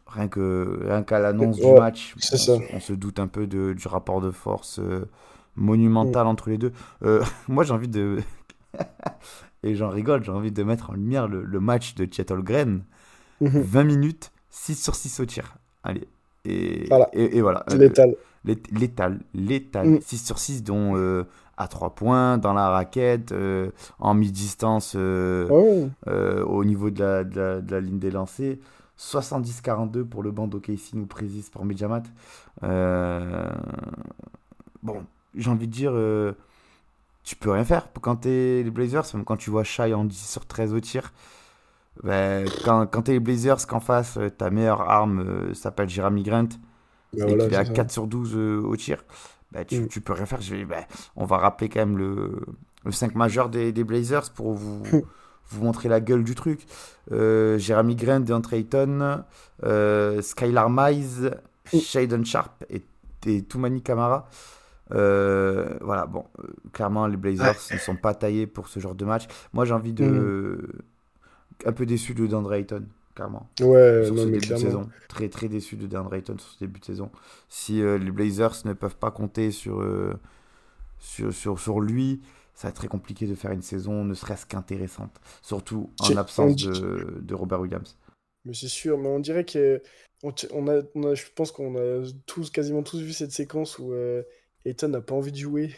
rien 0.06 0.28
que 0.28 0.78
rien 0.84 1.02
qu'à 1.02 1.18
l'annonce 1.18 1.56
du 1.56 1.72
match 1.72 2.14
on, 2.16 2.20
se- 2.36 2.74
on 2.76 2.80
se 2.80 2.92
doute 2.92 3.18
un 3.18 3.26
peu 3.26 3.46
de, 3.48 3.72
du 3.72 3.88
rapport 3.88 4.20
de 4.20 4.30
force 4.30 4.78
euh, 4.78 5.04
monumental 5.56 6.26
entre 6.28 6.48
les 6.50 6.58
deux 6.58 6.72
Euh, 7.02 7.22
moi 7.48 7.64
j'ai 7.64 7.72
envie 7.72 7.88
de 7.88 8.18
et 9.64 9.74
j'en 9.74 9.88
rigole 9.90 10.22
j'ai 10.24 10.30
envie 10.32 10.52
de 10.52 10.62
mettre 10.62 10.90
en 10.90 10.94
lumière 10.94 11.26
le, 11.28 11.42
le 11.44 11.60
match 11.60 11.94
de 11.94 12.06
Chet 12.10 12.30
Holmgren 12.32 12.82
Mhm. 13.40 13.60
20 13.62 13.84
minutes 13.84 14.30
6 14.50 14.76
sur 14.80 14.94
6 14.94 15.18
au 15.20 15.24
tir 15.26 15.56
allez 15.82 16.06
et 16.44 16.84
Voilà. 16.88 17.08
et, 17.12 17.36
et 17.38 17.42
voilà 17.42 17.64
Euh, 17.72 17.76
Létal. 17.78 18.14
Lét- 18.46 18.70
Létal, 18.78 19.20
létal. 19.34 19.88
Mm. 19.88 20.00
6 20.02 20.18
sur 20.18 20.38
6, 20.38 20.62
dont 20.62 20.94
à 21.56 21.68
3 21.68 21.94
points, 21.94 22.38
dans 22.38 22.52
la 22.54 22.68
raquette, 22.70 23.32
euh, 23.32 23.70
en 23.98 24.14
mi-distance, 24.14 24.94
euh, 24.96 25.48
Ouais. 25.48 25.90
euh, 26.08 26.44
au 26.44 26.64
niveau 26.64 26.90
de 26.90 27.00
la, 27.02 27.24
de, 27.24 27.40
la, 27.40 27.60
de 27.60 27.70
la 27.72 27.80
ligne 27.80 27.98
des 27.98 28.10
lancers. 28.10 28.56
70-42 28.98 30.04
pour 30.04 30.22
le 30.22 30.30
banc 30.30 30.46
d'OKC, 30.46 30.94
nous 30.94 31.06
précise 31.06 31.50
pour 31.50 31.64
Mediamat. 31.64 32.02
Euh, 32.62 33.50
bon, 34.82 35.04
j'ai 35.34 35.50
envie 35.50 35.66
de 35.66 35.72
dire, 35.72 35.92
tu 37.22 37.36
peux 37.36 37.50
rien 37.50 37.64
faire 37.64 37.88
quand 38.00 38.16
t'es 38.16 38.62
les 38.62 38.70
Blazers, 38.70 39.04
même 39.14 39.24
quand 39.24 39.36
tu 39.36 39.50
vois 39.50 39.64
Shai 39.64 39.94
en 39.94 40.04
10 40.04 40.28
sur 40.30 40.46
13 40.46 40.74
au 40.74 40.80
tir. 40.80 41.12
ben, 42.02 42.46
quand 42.64 42.86
quand 42.86 43.02
t'es 43.02 43.12
les 43.12 43.20
Blazers, 43.20 43.66
qu'en 43.66 43.80
face, 43.80 44.18
ta 44.38 44.50
meilleure 44.50 44.82
arme 44.82 45.54
s'appelle 45.54 45.88
Jeremy 45.88 46.22
Grant 46.22 46.48
Bah 47.12 47.26
et 47.26 47.36
voilà, 47.36 47.48
qu'il 47.48 47.52
est 47.54 47.56
à 47.56 47.64
c'est 47.64 47.66
ça. 47.66 47.74
4 47.74 47.90
sur 47.92 48.06
12 48.06 48.32
euh, 48.36 48.60
au 48.62 48.76
tir, 48.76 49.04
bah, 49.54 49.64
tu, 49.64 49.80
Mm. 49.80 49.88
tu 49.88 50.00
peux 50.02 50.12
rien 50.12 50.26
faire. 50.26 50.40
Je 50.42 50.54
vais, 50.56 50.64
bah, 50.66 50.84
on 51.16 51.24
va 51.24 51.38
rappeler 51.38 51.68
quand 51.70 51.80
même 51.80 51.96
le, 51.96 52.40
le 52.84 52.92
5 52.92 53.14
majeur 53.14 53.48
des, 53.48 53.72
des 53.72 53.84
Blazers 53.84 54.30
pour 54.32 54.52
vous, 54.52 54.82
Mm. 54.92 55.02
vous 55.50 55.62
montrer 55.64 55.88
la 55.88 56.00
gueule 56.00 56.24
du 56.24 56.34
truc. 56.34 56.66
Euh, 57.12 57.56
Jeremy 57.58 57.94
Grant, 57.96 58.20
DeAndre 58.20 58.52
Ayton, 58.54 59.22
euh, 59.64 60.20
Skylar 60.20 60.68
Mize, 60.68 61.30
Mm. 61.72 61.78
Shaden 61.78 62.24
Sharp 62.26 62.64
et, 62.68 62.82
et 63.26 63.42
Toumani 63.42 63.80
Kamara. 63.80 64.28
Euh, 64.92 65.78
voilà, 65.80 66.04
bon, 66.06 66.26
clairement, 66.72 67.06
les 67.06 67.16
Blazers 67.16 67.56
ne 67.72 67.78
sont 67.78 67.96
pas 67.96 68.12
taillés 68.14 68.46
pour 68.46 68.68
ce 68.68 68.80
genre 68.80 68.94
de 68.94 69.04
match. 69.06 69.26
Moi, 69.54 69.64
j'ai 69.64 69.72
envie 69.72 69.92
de. 69.94 70.04
Mm. 70.04 71.68
Un 71.68 71.72
peu 71.72 71.86
déçu 71.86 72.12
de 72.14 72.26
DeAndre 72.26 72.52
Ayton, 72.54 72.84
clairement 73.14 73.48
Ouais, 73.60 74.02
sur 74.04 74.14
non, 74.14 74.22
ce 74.22 74.26
mais 74.26 74.32
début 74.32 74.48
de 74.48 74.54
clairement. 74.54 74.64
saison. 74.66 74.90
Très 75.08 75.28
très 75.28 75.48
déçu 75.48 75.76
de 75.76 75.86
DeAndre 75.86 76.14
Ayton 76.14 76.36
sur 76.38 76.50
ce 76.50 76.58
début 76.58 76.80
de 76.80 76.84
saison. 76.84 77.10
Si 77.48 77.80
euh, 77.82 77.98
les 77.98 78.10
Blazers 78.10 78.54
ne 78.66 78.72
peuvent 78.72 78.96
pas 78.96 79.10
compter 79.10 79.50
sur, 79.50 79.80
euh, 79.80 80.14
sur, 80.98 81.32
sur, 81.32 81.58
sur 81.60 81.80
lui, 81.80 82.22
ça 82.54 82.68
va 82.68 82.70
être 82.70 82.76
très 82.76 82.88
compliqué 82.88 83.26
de 83.26 83.34
faire 83.34 83.52
une 83.52 83.62
saison 83.62 84.04
ne 84.04 84.14
serait-ce 84.14 84.46
qu'intéressante. 84.46 85.20
Surtout 85.42 85.90
en 86.00 86.04
C'est- 86.04 86.16
absence 86.16 86.52
on 86.52 86.54
dit- 86.54 86.68
de, 86.80 87.18
de 87.20 87.34
Robert 87.34 87.60
Williams. 87.60 87.96
Mais 88.44 88.54
c'est 88.54 88.68
sûr, 88.68 88.98
mais 88.98 89.08
on 89.08 89.20
dirait 89.20 89.44
que 89.44 89.82
on, 90.22 90.30
a, 90.68 90.82
on 90.94 91.04
a- 91.04 91.14
je 91.14 91.24
pense 91.34 91.52
qu'on 91.52 91.76
a 91.76 92.02
tous, 92.26 92.50
quasiment 92.50 92.82
tous 92.82 93.00
vu 93.00 93.12
cette 93.12 93.32
séquence 93.32 93.78
où 93.78 93.92
euh, 93.92 94.22
Ayton 94.64 94.88
n'a 94.88 95.00
pas 95.00 95.14
envie 95.14 95.32
de 95.32 95.36
jouer 95.38 95.74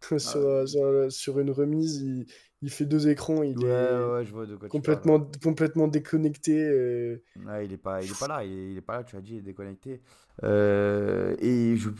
sur, 0.18 0.36
euh, 0.36 0.66
sur, 0.66 1.12
sur 1.12 1.38
une 1.40 1.50
remise. 1.50 1.96
Il, 2.02 2.26
il 2.62 2.70
fait 2.70 2.84
deux 2.86 3.08
écrans, 3.08 3.42
il 3.42 3.56
Ouais, 3.56 3.64
est 3.64 3.68
ouais, 3.68 4.24
je 4.24 4.32
vois 4.32 4.46
de 4.46 4.56
quoi 4.56 4.68
tu 4.68 4.74
complètement, 4.78 5.30
complètement 5.42 5.88
déconnecté. 5.88 6.58
euh. 6.62 7.22
Ouais, 7.44 7.66
il 7.66 7.72
est 7.72 7.76
pas, 7.76 8.02
il 8.02 8.10
est 8.10 8.18
pas 8.18 8.28
là, 8.28 8.44
il 8.44 8.52
est, 8.52 8.70
il 8.72 8.76
est 8.78 8.80
pas 8.80 8.96
là. 8.96 9.04
Tu 9.04 9.16
as 9.16 9.20
dit, 9.20 9.34
il 9.34 9.38
est 9.38 9.42
déconnecté. 9.42 10.00
Euh, 10.42 11.36
et 11.38 11.76
je, 11.76 11.90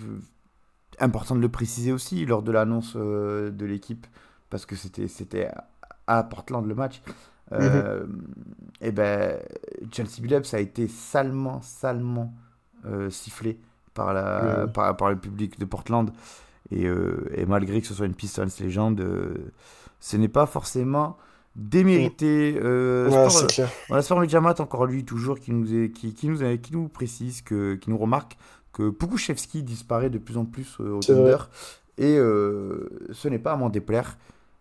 important 0.99 1.37
de 1.37 1.41
le 1.41 1.49
préciser 1.49 1.93
aussi 1.93 2.25
lors 2.27 2.43
de 2.43 2.53
l'annonce 2.53 2.95
euh, 2.97 3.51
de 3.51 3.67
l'équipe, 3.67 4.07
parce 4.51 4.67
que 4.67 4.77
c'était, 4.77 5.51
à 6.07 6.23
Portland 6.25 6.67
le 6.67 6.75
match. 6.75 7.03
Euh, 7.53 8.07
Et 8.81 8.93
ben, 8.93 9.39
Chelsea 9.93 10.21
Billups 10.21 10.53
a 10.55 10.61
été 10.61 10.89
salement, 10.89 11.61
salement 11.63 12.35
sifflé 13.11 13.59
par, 13.95 14.15
la, 14.15 14.69
par, 14.73 14.97
par 14.97 15.11
le 15.11 15.17
public 15.19 15.59
de 15.59 15.65
Portland. 15.65 16.11
Et, 16.71 16.85
et 16.85 17.47
malgré 17.47 17.81
que 17.81 17.87
ce 17.87 17.95
soit 17.95 18.07
une 18.07 18.15
Pistons 18.15 18.47
légende, 18.61 19.01
ce 20.01 20.17
n'est 20.17 20.29
pas 20.29 20.47
forcément 20.47 21.17
démérité. 21.55 22.59
Euh, 22.63 23.07
Ouais, 23.07 23.11
Sport- 23.11 23.31
c'est 23.33 23.47
clair. 23.55 23.71
voilà, 23.89 24.03
Sport 24.03 24.21
Mediamat, 24.21 24.55
encore 24.61 24.87
lui, 24.87 25.05
toujours, 25.05 25.39
qui 25.41 25.53
nous, 25.53 25.73
est, 25.75 25.91
qui, 25.91 26.13
qui 26.15 26.29
nous, 26.29 26.39
qui 26.59 26.73
nous 26.73 26.89
précise, 26.89 27.43
que, 27.43 27.75
qui 27.77 27.91
nous 27.91 27.99
remarque 27.99 28.37
que 28.73 28.91
Pukushevski 28.91 29.63
disparaît 29.63 30.11
de 30.11 30.19
plus 30.19 30.37
en 30.37 30.45
plus 30.45 30.77
euh, 30.81 30.97
au 30.97 31.01
Thunder. 31.01 31.39
Et 31.99 32.17
euh, 32.19 32.89
ce 33.13 33.29
n'est 33.29 33.39
pas 33.39 33.53
à 33.53 33.57
m'en 33.57 33.71
déplaire. 33.71 34.19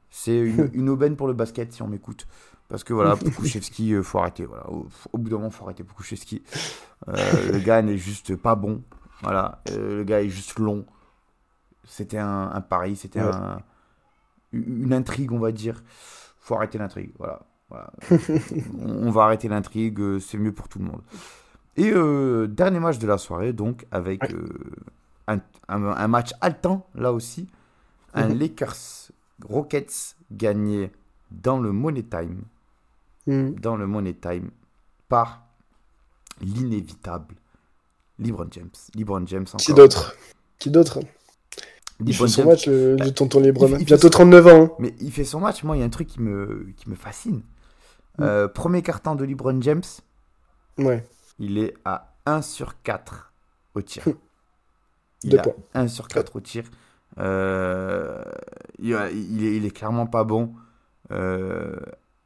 C'est 0.09 0.37
une, 0.37 0.69
une 0.73 0.87
aubaine 0.89 1.17
pour 1.17 1.27
le 1.27 1.33
basket, 1.33 1.73
si 1.73 1.81
on 1.81 1.87
m'écoute. 1.87 2.25
Parce 2.69 2.83
que 2.85 2.93
voilà, 2.93 3.15
Pukushevski, 3.17 3.89
il 3.89 4.01
faut 4.03 4.19
arrêter. 4.19 4.45
Voilà. 4.45 4.69
Au, 4.71 4.87
au 5.11 5.17
bout 5.17 5.29
d'un 5.29 5.35
moment, 5.37 5.49
faut 5.49 5.65
arrêter 5.65 5.83
Pukushevski. 5.83 6.41
Euh, 7.09 7.51
le 7.51 7.59
gars 7.59 7.81
n'est 7.81 7.97
juste 7.97 8.35
pas 8.37 8.55
bon. 8.55 8.81
Voilà. 9.21 9.61
Euh, 9.71 9.97
le 9.97 10.03
gars 10.05 10.21
est 10.21 10.29
juste 10.29 10.59
long. 10.59 10.85
C'était 11.83 12.17
un, 12.17 12.49
un 12.53 12.61
pari, 12.61 12.95
c'était 12.95 13.19
Ouais. 13.21 13.27
un, 13.33 13.59
une 14.55 14.93
intrigue, 14.93 15.31
on 15.31 15.39
va 15.39 15.51
dire. 15.51 15.83
faut 16.39 16.55
arrêter 16.55 16.77
l'intrigue. 16.77 17.11
Voilà. 17.17 17.41
Voilà. 17.69 17.91
on, 18.79 19.07
on 19.07 19.11
va 19.11 19.23
arrêter 19.23 19.47
l'intrigue, 19.47 19.99
euh, 19.99 20.19
c'est 20.19 20.37
mieux 20.37 20.51
pour 20.53 20.67
tout 20.67 20.79
le 20.79 20.85
monde. 20.85 21.01
Et 21.77 21.91
euh, 21.91 22.47
dernier 22.47 22.79
match 22.79 22.99
de 22.99 23.07
la 23.07 23.17
soirée, 23.17 23.51
donc, 23.53 23.85
avec 23.91 24.23
euh, 24.33 24.47
un, 25.27 25.39
un- 25.67 25.83
un 25.83 26.07
match 26.07 26.31
haletant, 26.41 26.87
là 26.95 27.11
aussi. 27.11 27.47
Un 28.13 28.29
Mhm. 28.29 28.39
Lakers 28.39 28.75
Rockets 29.49 30.15
gagné 30.31 30.91
dans 31.31 31.59
le 31.59 31.71
Money 31.73 32.03
Time, 32.03 32.43
Mhm. 33.27 33.55
dans 33.59 33.75
le 33.75 33.87
Money 33.87 34.13
Time, 34.13 34.51
par 35.09 35.41
l'inévitable 36.41 37.35
LeBron 38.19 38.47
James. 38.51 38.69
LeBron 38.95 39.25
James 39.27 39.45
encore. 39.47 39.59
Qui 39.59 39.73
d'autre? 39.73 40.15
Qui 40.59 40.69
d'autre? 40.69 40.99
Il 42.01 42.07
LeBron 42.07 42.25
fait 42.27 42.31
son 42.31 42.45
match, 42.45 42.67
le, 42.67 42.95
le 42.97 43.11
tonton 43.13 43.39
Lebron. 43.39 43.67
il 43.67 43.71
fait- 43.75 43.81
il 43.81 43.85
Bientôt 43.85 44.01
son- 44.07 44.09
39 44.09 44.47
ans. 44.47 44.63
hein. 44.65 44.71
Mais 44.79 44.93
il 44.99 45.11
fait 45.11 45.23
son 45.23 45.39
match. 45.39 45.63
Moi, 45.63 45.77
il 45.77 45.79
y 45.79 45.83
a 45.83 45.85
un 45.85 45.89
truc 45.89 46.07
qui 46.07 46.21
me, 46.21 46.67
qui 46.75 46.89
me 46.89 46.95
fascine. 46.95 47.37
Mm. 48.17 48.23
Euh, 48.23 48.47
premier 48.47 48.81
carton 48.81 49.15
de 49.15 49.23
LeBron 49.25 49.61
James, 49.61 49.83
Ouais. 50.77 51.05
il 51.39 51.57
est 51.57 51.73
à 51.85 52.13
1 52.25 52.41
sur 52.41 52.81
4 52.81 53.31
au 53.75 53.81
tir. 53.81 54.03
Il 55.23 55.29
Deux 55.31 55.37
a 55.39 55.41
points. 55.41 55.53
1 55.73 55.87
sur 55.87 56.07
4 56.07 56.35
au 56.35 56.41
tir. 56.41 56.63
Euh, 57.17 58.21
il, 58.79 58.89
il 58.89 59.45
est, 59.45 59.55
il 59.57 59.65
est 59.65 59.71
clairement 59.71 60.05
pas 60.07 60.23
bon. 60.23 60.53
Euh, 61.11 61.75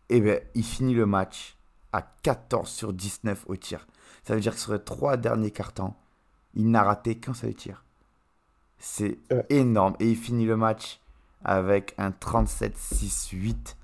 et 0.09 0.19
ben, 0.21 0.39
il 0.55 0.63
finit 0.63 0.93
le 0.95 1.05
match 1.05 1.57
à 1.93 2.01
14 2.23 2.69
sur 2.69 2.93
19 2.93 3.43
au 3.47 3.55
tir. 3.55 3.87
Ça 4.23 4.33
veut 4.35 4.41
dire 4.41 4.53
que 4.53 4.59
sur 4.59 4.73
les 4.73 4.79
trois 4.79 5.17
derniers 5.17 5.51
cartons, 5.51 5.93
il 6.55 6.69
n'a 6.71 6.83
raté 6.83 7.15
qu'un 7.15 7.33
seul 7.33 7.53
tir. 7.53 7.83
C'est 8.79 9.17
Ouais. 9.31 9.45
énorme. 9.49 9.95
Et 9.99 10.09
il 10.09 10.15
finit 10.17 10.45
le 10.45 10.55
match 10.57 10.99
avec 11.43 11.93
un 11.97 12.11
37-6-8. 12.11 13.75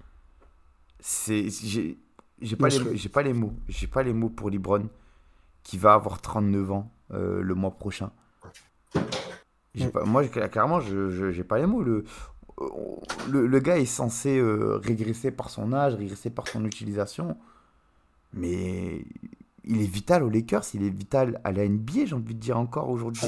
C'est, 0.99 1.49
j'ai, 1.49 1.97
j'ai 2.41 2.55
pas, 2.55 2.69
les, 2.69 2.97
j'ai 2.97 3.09
pas 3.09 3.21
les 3.21 3.33
mots. 3.33 3.53
J'ai 3.67 3.87
pas 3.87 4.03
les 4.03 4.13
mots 4.13 4.29
pour 4.29 4.49
LeBron 4.49 4.87
qui 5.63 5.77
va 5.77 5.93
avoir 5.93 6.21
39 6.21 6.71
ans 6.71 6.91
euh, 7.11 7.41
le 7.41 7.55
mois 7.55 7.71
prochain. 7.71 8.11
J'ai 9.75 9.87
Mm. 9.87 9.91
pas, 9.91 10.03
moi, 10.05 10.25
clairement, 10.27 10.79
je 10.79 11.31
j'ai 11.31 11.43
pas 11.43 11.57
les 11.59 11.65
mots. 11.65 11.83
Le, 11.83 12.05
le, 13.29 13.45
le 13.47 13.59
gars 13.59 13.77
est 13.77 13.85
censé 13.85 14.37
euh, 14.39 14.77
régresser 14.77 15.31
par 15.31 15.49
son 15.49 15.73
âge, 15.73 15.95
régresser 15.95 16.29
par 16.29 16.47
son 16.47 16.63
utilisation. 16.65 17.37
Mais 18.33 19.05
il 19.67 19.81
est 19.81 19.85
vital 19.87 20.23
aux 20.23 20.29
Lakers, 20.29 20.63
il 20.73 20.83
est 20.83 20.89
vital 20.89 21.39
à 21.43 21.51
la 21.51 21.67
NBA, 21.67 22.05
j'ai 22.05 22.15
envie 22.15 22.35
de 22.35 22.39
dire 22.39 22.57
encore 22.57 22.89
aujourd'hui, 22.89 23.21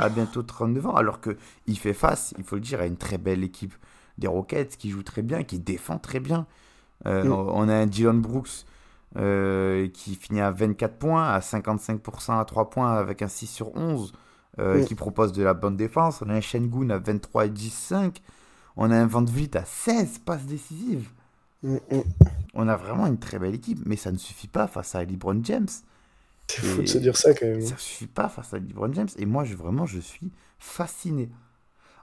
Ah, 0.00 0.04
à 0.04 0.08
bientôt 0.08 0.42
39 0.42 0.86
ans, 0.86 0.94
alors 0.94 1.20
qu'il 1.20 1.78
fait 1.78 1.94
face, 1.94 2.34
il 2.38 2.44
faut 2.44 2.56
le 2.56 2.60
dire, 2.60 2.80
à 2.80 2.86
une 2.86 2.96
très 2.96 3.18
belle 3.18 3.42
équipe 3.44 3.74
des 4.18 4.26
Rockets 4.26 4.76
qui 4.76 4.90
joue 4.90 5.02
très 5.02 5.22
bien, 5.22 5.44
qui 5.44 5.58
défend 5.58 5.98
très 5.98 6.20
bien. 6.20 6.46
Euh, 7.06 7.24
Mm. 7.24 7.32
On 7.32 7.68
a 7.68 7.74
un 7.74 7.86
Dylan 7.86 8.20
Brooks 8.20 8.64
euh, 9.16 9.88
qui 9.88 10.14
finit 10.16 10.40
à 10.40 10.50
24 10.50 10.96
points, 10.98 11.28
à 11.28 11.40
55% 11.40 12.38
à 12.38 12.44
3 12.44 12.70
points 12.70 12.92
avec 12.92 13.22
un 13.22 13.28
6 13.28 13.46
sur 13.46 13.74
11, 13.76 14.12
euh, 14.58 14.82
Mm. 14.82 14.84
qui 14.84 14.94
propose 14.94 15.32
de 15.32 15.42
la 15.42 15.54
bonne 15.54 15.76
défense. 15.76 16.20
On 16.22 16.28
a 16.28 16.34
un 16.34 16.40
Shengun 16.40 16.90
à 16.90 16.98
23 16.98 17.46
et 17.46 17.50
10, 17.50 17.70
5. 17.72 18.20
On 18.76 18.90
a 18.90 18.96
un 18.96 19.06
Van 19.06 19.24
Vliet 19.24 19.56
à 19.56 19.64
16 19.64 20.18
passes 20.18 20.44
décisives. 20.44 21.08
Mm, 21.62 21.74
mm. 21.90 22.02
On 22.54 22.68
a 22.68 22.76
vraiment 22.76 23.06
une 23.06 23.18
très 23.18 23.38
belle 23.38 23.54
équipe, 23.54 23.80
mais 23.86 23.96
ça 23.96 24.12
ne 24.12 24.18
suffit 24.18 24.48
pas 24.48 24.66
face 24.66 24.94
à 24.94 25.04
LeBron 25.04 25.40
James. 25.44 25.68
C'est 26.48 26.62
fou 26.62 26.82
de 26.82 26.86
se 26.86 26.98
dire 26.98 27.16
ça 27.16 27.34
quand 27.34 27.46
même. 27.46 27.60
Ça 27.60 27.76
suffit 27.76 28.06
pas 28.06 28.28
face 28.28 28.54
à 28.54 28.58
LeBron 28.58 28.92
James. 28.94 29.08
Et 29.18 29.26
moi, 29.26 29.44
je, 29.44 29.54
vraiment, 29.54 29.86
je 29.86 30.00
suis 30.00 30.30
fasciné. 30.58 31.30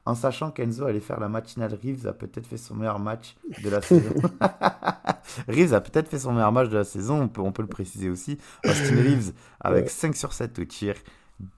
En 0.06 0.13
sachant 0.13 0.52
qu'Enzo 0.52 0.86
allait 0.86 1.00
faire 1.00 1.20
la 1.20 1.30
matinale, 1.30 1.74
Reeves 1.82 2.06
a 2.08 2.13
peut-être 2.13 2.46
fait 2.46 2.58
son 2.58 2.76
meilleur 2.76 3.00
match 3.00 3.36
de 3.63 3.70
la 3.70 3.82
saison. 3.82 4.13
Reeves 5.48 5.74
a 5.74 5.82
peut-être 5.82 6.08
fait 6.10 6.20
son 6.20 6.34
meilleur 6.34 6.52
match 6.52 6.70
de 6.70 6.78
la 6.78 6.84
saison, 6.84 7.22
on 7.24 7.28
peut, 7.28 7.41
on 7.41 7.52
peut 7.52 7.63
le 7.63 7.68
préciser 7.68 8.10
aussi. 8.10 8.38
Austin 8.68 8.98
Reeves 9.02 9.34
avec 9.60 9.86
Ouais. 9.86 9.89
5 9.89 10.15
sur 10.15 10.34
7 10.34 10.60
au 10.60 10.65
tir, 10.65 10.94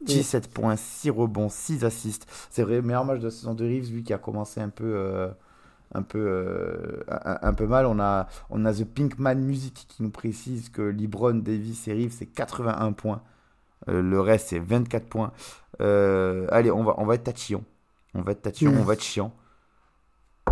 17 0.05 0.47
points, 0.49 0.77
6 0.77 1.09
rebonds, 1.09 1.49
6 1.49 1.83
assists. 1.83 2.25
C'est 2.49 2.63
vrai, 2.63 2.81
meilleur 2.81 3.03
match 3.03 3.19
de 3.19 3.25
la 3.25 3.31
saison 3.31 3.53
de 3.53 3.65
Reeves, 3.65 3.91
lui 3.91 4.03
qui 4.03 4.13
a 4.13 4.17
commencé 4.17 4.61
un 4.61 4.69
peu, 4.69 4.85
euh, 4.95 5.27
un 5.93 6.01
peu, 6.03 6.19
euh, 6.19 7.03
un, 7.09 7.37
un 7.41 7.53
peu 7.53 7.65
mal. 7.67 7.85
On 7.85 7.99
a, 7.99 8.27
on 8.49 8.65
a 8.65 8.73
The 8.73 8.83
Pinkman 8.85 9.35
Music 9.35 9.85
qui 9.87 10.03
nous 10.03 10.09
précise 10.09 10.69
que 10.69 10.81
LeBron, 10.81 11.35
Davis 11.35 11.87
et 11.87 11.93
Reeves, 11.93 12.11
c'est 12.17 12.25
81 12.27 12.91
points. 12.93 13.21
Euh, 13.89 14.01
le 14.01 14.19
reste, 14.19 14.49
c'est 14.49 14.59
24 14.59 15.07
points. 15.07 15.31
Euh, 15.81 16.47
allez, 16.51 16.71
on 16.71 16.83
va, 16.83 16.95
on 16.97 17.05
va 17.05 17.15
être 17.15 17.23
tatillon. 17.23 17.63
On 18.13 18.21
va 18.21 18.31
être 18.31 18.41
tatillon, 18.41 18.71
Mm. 18.71 18.79
on 18.79 18.83
va 18.83 18.93
être 18.93 19.03
chiant. 19.03 19.31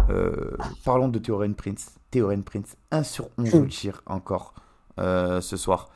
Euh, 0.10 0.56
parlons 0.84 1.08
de 1.08 1.20
Théorène 1.20 1.56
Prince. 1.56 1.96
Théorène 2.12 2.44
Prince, 2.44 2.78
1 2.92 3.04
sur 3.04 3.30
11 3.38 3.56
au 3.56 3.62
Mm. 3.64 3.68
tir 3.70 4.02
encore 4.06 4.54
euh, 5.00 5.42
ce 5.42 5.58
soir. 5.58 5.90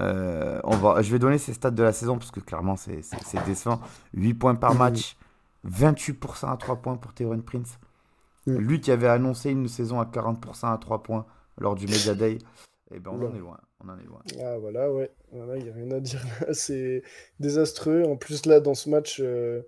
Euh, 0.00 0.60
on 0.64 0.76
va, 0.76 1.02
je 1.02 1.10
vais 1.10 1.18
donner 1.18 1.38
ses 1.38 1.52
stats 1.52 1.72
de 1.72 1.82
la 1.82 1.92
saison 1.92 2.16
parce 2.18 2.30
que 2.30 2.40
clairement 2.40 2.76
c'est 2.76 3.02
décevant. 3.46 3.80
8 4.14 4.34
points 4.34 4.54
par 4.54 4.74
match, 4.74 5.16
28% 5.66 6.50
à 6.52 6.56
3 6.56 6.76
points 6.76 6.96
pour 6.96 7.12
Théorène 7.12 7.42
Prince. 7.42 7.78
Mm. 8.48 8.58
Lui 8.58 8.80
qui 8.80 8.90
avait 8.90 9.08
annoncé 9.08 9.50
une 9.50 9.68
saison 9.68 10.00
à 10.00 10.04
40% 10.04 10.72
à 10.72 10.78
3 10.78 11.02
points 11.02 11.26
lors 11.58 11.74
du 11.74 11.86
Media 11.86 12.14
Day, 12.14 12.38
eh 12.94 12.98
ben 12.98 13.10
on 13.12 13.26
en 13.26 13.34
est 13.34 13.38
loin. 13.38 13.60
On 13.84 13.88
en 13.90 13.98
est 13.98 14.04
loin. 14.04 14.22
Ah 14.40 14.58
voilà, 14.58 14.90
ouais. 14.90 15.10
Voilà, 15.32 15.56
il 15.56 15.64
n'y 15.64 15.70
a 15.70 15.74
rien 15.74 15.90
à 15.90 16.00
dire 16.00 16.24
là. 16.24 16.48
C'est 16.54 17.02
désastreux. 17.38 18.04
En 18.04 18.16
plus, 18.16 18.46
là, 18.46 18.60
dans 18.60 18.74
ce 18.74 18.88
match, 18.88 19.20
euh, 19.20 19.62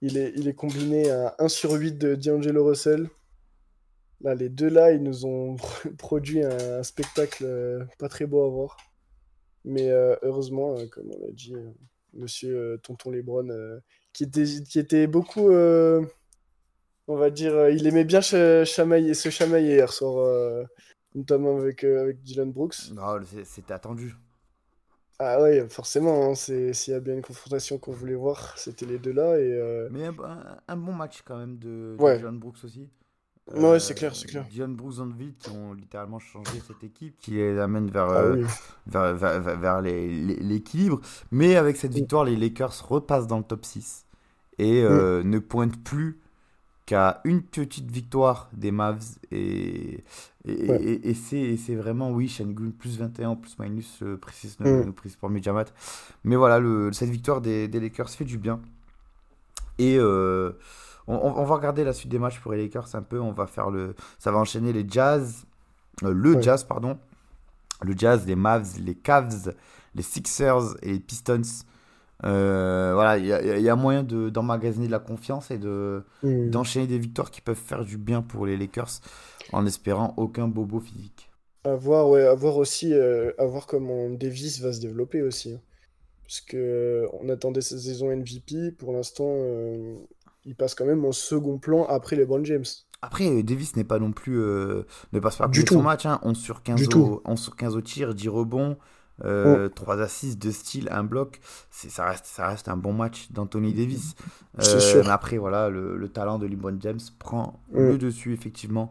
il, 0.00 0.16
est, 0.16 0.32
il 0.36 0.48
est 0.48 0.54
combiné 0.54 1.10
à 1.10 1.34
1 1.38 1.48
sur 1.48 1.72
8 1.72 1.98
de 1.98 2.14
D'Angelo 2.16 2.64
Russell. 2.66 3.08
Là, 4.22 4.34
les 4.34 4.48
deux 4.48 4.68
là, 4.68 4.92
ils 4.92 5.02
nous 5.02 5.26
ont 5.26 5.56
produit 5.98 6.42
un, 6.42 6.78
un 6.78 6.82
spectacle 6.82 7.44
euh, 7.44 7.84
pas 7.98 8.08
très 8.08 8.26
beau 8.26 8.44
à 8.44 8.48
voir. 8.48 8.76
Mais 9.64 9.90
euh, 9.90 10.16
heureusement, 10.22 10.76
comme 10.90 11.10
on 11.10 11.26
l'a 11.26 11.32
dit, 11.32 11.54
monsieur 12.12 12.78
Tonton 12.82 13.10
Lebron, 13.10 13.48
qui, 14.12 14.24
était, 14.24 14.44
qui 14.44 14.78
était 14.78 15.06
beaucoup, 15.06 15.50
on 17.08 17.16
va 17.16 17.30
dire, 17.30 17.54
euh, 17.54 17.70
il 17.70 17.86
aimait 17.86 18.04
bien 18.04 18.20
ch- 18.22 18.68
chamailler, 18.68 19.14
se 19.14 19.28
chamailler 19.30 19.74
hier 19.74 19.92
soir, 19.92 20.18
euh, 20.18 20.64
notamment 21.14 21.56
avec, 21.58 21.84
euh, 21.84 22.02
avec 22.02 22.22
Dylan 22.22 22.52
Brooks. 22.52 22.90
Non, 22.94 23.18
c'était 23.44 23.72
attendu. 23.74 24.14
Ah 25.18 25.40
ouais, 25.40 25.66
forcément, 25.70 26.30
hein, 26.30 26.34
c'est 26.34 26.74
s'il 26.74 26.92
y 26.92 26.96
a 26.96 27.00
bien 27.00 27.14
une 27.14 27.22
confrontation 27.22 27.78
qu'on 27.78 27.92
voulait 27.92 28.14
voir, 28.14 28.52
c'était 28.58 28.84
les 28.84 28.98
deux 28.98 29.12
là 29.12 29.38
et 29.38 29.50
euh, 29.50 29.88
Mais 29.90 30.04
un, 30.04 30.14
un- 30.22 30.58
un 30.68 30.76
bon 30.76 30.92
match 30.92 31.22
quand 31.24 31.38
même 31.38 31.56
de, 31.58 31.96
de 31.98 32.02
Ouais. 32.02 32.18
Dylan 32.18 32.38
Brooks 32.38 32.58
aussi. 32.64 32.90
Ouais, 33.54 33.78
c'est 33.78 33.94
clair, 33.94 34.14
c'est 34.14 34.26
clair. 34.26 34.44
Dylan 34.50 34.74
Brooks 34.74 34.98
en 34.98 35.06
vide 35.06 35.38
qui 35.38 35.50
ont 35.50 35.72
littéralement 35.72 36.18
changé 36.18 36.50
cette 36.66 36.82
équipe, 36.82 37.16
qui 37.18 37.30
les 37.30 37.58
amène 37.60 37.88
vers, 37.88 38.08
ah 38.10 38.20
euh, 38.24 38.36
oui. 38.42 38.44
vers, 38.86 39.14
vers- 39.14 39.80
l'équilibre. 39.80 41.00
Mais 41.30 41.54
avec 41.56 41.76
cette 41.76 41.92
Mm. 41.92 41.94
victoire, 41.94 42.24
les 42.24 42.36
Lakers 42.36 42.86
repassent 42.88 43.28
dans 43.28 43.38
le 43.38 43.44
top 43.44 43.64
6 43.64 44.04
et 44.58 44.82
euh, 44.82 45.22
ne 45.22 45.38
pointent 45.38 45.82
plus 45.82 46.18
qu'à 46.86 47.20
une 47.24 47.42
petite 47.42 47.90
victoire 47.90 48.48
des 48.52 48.70
Mavs. 48.70 49.02
Et, 49.32 50.04
et, 50.46 50.70
Ouais. 50.70 50.82
et- 50.82 51.10
et 51.10 51.56
c'est 51.56 51.74
vraiment, 51.74 52.10
oui, 52.12 52.28
Shengun 52.28 52.70
plus 52.70 52.98
21, 52.98 53.34
plus 53.34 53.58
minus, 53.58 53.98
euh, 54.02 54.16
précise, 54.16 54.56
Mm. 54.60 54.92
précise 54.92 55.16
pour 55.16 55.28
Medjamat. 55.28 55.64
Mais 56.24 56.36
voilà, 56.36 56.60
le, 56.60 56.92
cette 56.92 57.10
victoire 57.10 57.40
des, 57.40 57.66
des 57.68 57.80
Lakers 57.80 58.08
fait 58.10 58.24
du 58.24 58.38
bien. 58.38 58.60
Et 59.78 59.96
euh, 59.98 60.52
on, 61.08 61.16
on- 61.16 61.38
on 61.38 61.44
va 61.44 61.56
regarder 61.56 61.84
la 61.84 61.92
suite 61.92 62.10
des 62.10 62.18
matchs 62.20 62.40
pour 62.40 62.52
les 62.52 62.62
Lakers 62.62 62.94
un 62.94 63.02
peu. 63.02 63.20
On 63.20 63.32
va 63.32 63.46
faire 63.46 63.70
le, 63.70 63.94
ça 64.18 64.30
va 64.30 64.38
enchaîner 64.38 64.72
les 64.72 64.86
Jazz, 64.88 65.44
euh, 66.04 66.12
le 66.12 66.36
Ouais. 66.36 66.42
Jazz, 66.42 66.64
pardon. 66.64 66.98
Le 67.82 67.94
Jazz, 67.96 68.24
les 68.26 68.36
Mavs, 68.36 68.78
les 68.80 68.94
Cavs, 68.94 69.52
les 69.94 70.02
Sixers 70.02 70.76
et 70.82 70.92
les 70.92 71.00
Pistons. 71.00 71.42
Euh, 72.24 72.92
voilà, 72.94 73.18
il 73.18 73.26
y, 73.26 73.32
a- 73.32 73.56
il 73.58 73.62
y 73.62 73.68
a 73.68 73.76
moyen 73.76 74.02
de- 74.02 74.30
d'emmagasiner 74.30 74.86
de 74.86 74.92
la 74.92 74.98
confiance 74.98 75.50
et 75.50 75.58
de 75.58 76.02
Mm. 76.22 76.50
d'enchaîner 76.50 76.86
des 76.86 76.98
victoires 76.98 77.30
qui 77.30 77.40
peuvent 77.42 77.56
faire 77.56 77.84
du 77.84 77.98
bien 77.98 78.22
pour 78.22 78.46
les 78.46 78.56
Lakers 78.56 79.00
en 79.52 79.66
espérant 79.66 80.14
aucun 80.16 80.48
bobo 80.48 80.80
physique. 80.80 81.30
À 81.64 81.74
voir, 81.74 82.08
ouais, 82.08 82.24
à 82.24 82.34
voir 82.34 82.56
aussi, 82.56 82.94
euh, 82.94 83.32
à 83.38 83.44
voir 83.44 83.66
comment 83.66 84.08
Davis 84.10 84.60
va 84.60 84.72
se 84.72 84.80
développer 84.80 85.20
aussi. 85.22 85.52
hein. 85.54 85.60
Parce 86.24 86.40
que 86.40 86.56
euh, 86.56 87.06
on 87.20 87.28
attendait 87.28 87.60
sa 87.60 87.78
saison 87.78 88.10
MVP, 88.10 88.72
pour 88.72 88.92
l'instant, 88.92 89.28
euh, 89.28 89.94
il 90.44 90.56
passe 90.56 90.74
quand 90.74 90.86
même 90.86 91.04
en 91.04 91.12
second 91.12 91.58
plan 91.58 91.84
après 91.84 92.16
les 92.16 92.22
LeBron 92.22 92.44
James. 92.44 92.64
Après, 93.02 93.42
Davis 93.42 93.76
n'est 93.76 93.84
pas 93.84 93.98
non 93.98 94.10
plus. 94.12 94.38
ne 94.38 95.20
passe 95.20 95.36
pas 95.36 95.48
Du 95.48 95.62
de 95.64 95.68
son 95.68 95.76
tout. 95.76 95.80
match. 95.82 96.06
Hein. 96.06 96.18
11 96.22 96.38
sur 96.38 96.62
15 96.62 96.76
Du 96.80 96.86
au, 96.86 96.88
tout. 96.88 97.20
11 97.26 97.38
sur 97.38 97.54
15 97.56 97.76
au 97.76 97.80
tir, 97.82 98.14
10 98.14 98.28
rebonds, 98.28 98.76
euh, 99.24 99.68
3 99.68 100.00
assists, 100.00 100.38
2 100.38 100.52
steals, 100.52 100.88
1 100.90 101.04
bloc. 101.04 101.40
C'est- 101.70 101.88
Ça 101.90 102.04
reste, 102.06 102.26
ça 102.26 102.48
reste 102.48 102.68
un 102.68 102.76
bon 102.76 102.92
match 102.92 103.30
d'Anthony 103.32 103.72
Davis. 103.72 104.14
Euh, 104.60 104.80
sûr. 104.80 105.08
Après, 105.10 105.38
voilà, 105.38 105.68
le, 105.70 105.96
le 105.96 106.08
talent 106.08 106.38
de 106.38 106.46
LeBron 106.46 106.76
James 106.80 107.00
prend 107.18 107.60
Mm. 107.72 107.78
le 107.78 107.98
dessus, 107.98 108.32
effectivement. 108.34 108.90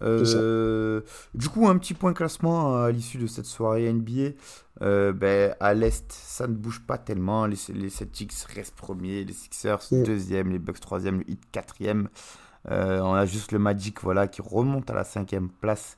Euh, 0.00 1.00
du 1.34 1.48
coup, 1.48 1.68
un 1.68 1.76
petit 1.76 1.94
point 1.94 2.12
classement 2.12 2.76
à 2.82 2.90
l'issue 2.92 3.18
de 3.18 3.26
cette 3.26 3.46
soirée 3.46 3.92
NBA. 3.92 4.30
Euh, 4.80 5.12
ben, 5.12 5.54
à 5.60 5.74
l'Est, 5.74 6.12
ça 6.12 6.46
ne 6.46 6.54
bouge 6.54 6.80
pas 6.86 6.98
tellement. 6.98 7.46
Les, 7.46 7.56
les 7.74 7.90
Celtics 7.90 8.32
restent 8.54 8.76
premiers, 8.76 9.24
les 9.24 9.32
Sixers 9.32 9.80
Mm. 9.90 10.02
deuxième, 10.04 10.50
les 10.50 10.58
Bucks 10.60 10.80
troisième, 10.80 11.18
le 11.18 11.30
Heat 11.30 11.40
quatrième. 11.50 12.08
Euh, 12.70 13.00
on 13.00 13.12
a 13.14 13.26
juste 13.26 13.52
le 13.52 13.58
Magic 13.58 14.00
voilà, 14.02 14.28
qui 14.28 14.40
remonte 14.42 14.88
à 14.90 14.94
la 14.94 15.04
cinquième 15.04 15.48
place 15.48 15.96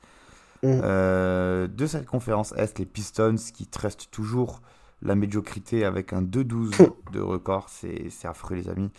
Mm. 0.63 0.81
euh, 0.85 1.67
de 1.69 1.87
cette 1.87 2.07
conférence 2.07 2.53
Est. 2.57 2.79
Les 2.79 2.87
Pistons 2.87 3.37
qui 3.55 3.69
restent 3.79 4.11
toujours 4.11 4.61
la 5.03 5.15
médiocrité 5.15 5.85
avec 5.87 6.13
un 6.13 6.21
2-12 6.23 6.71
de 7.13 7.21
record. 7.21 7.69
C'est 7.71 8.11
affreux, 8.25 8.57
les 8.57 8.69
amis. 8.69 8.91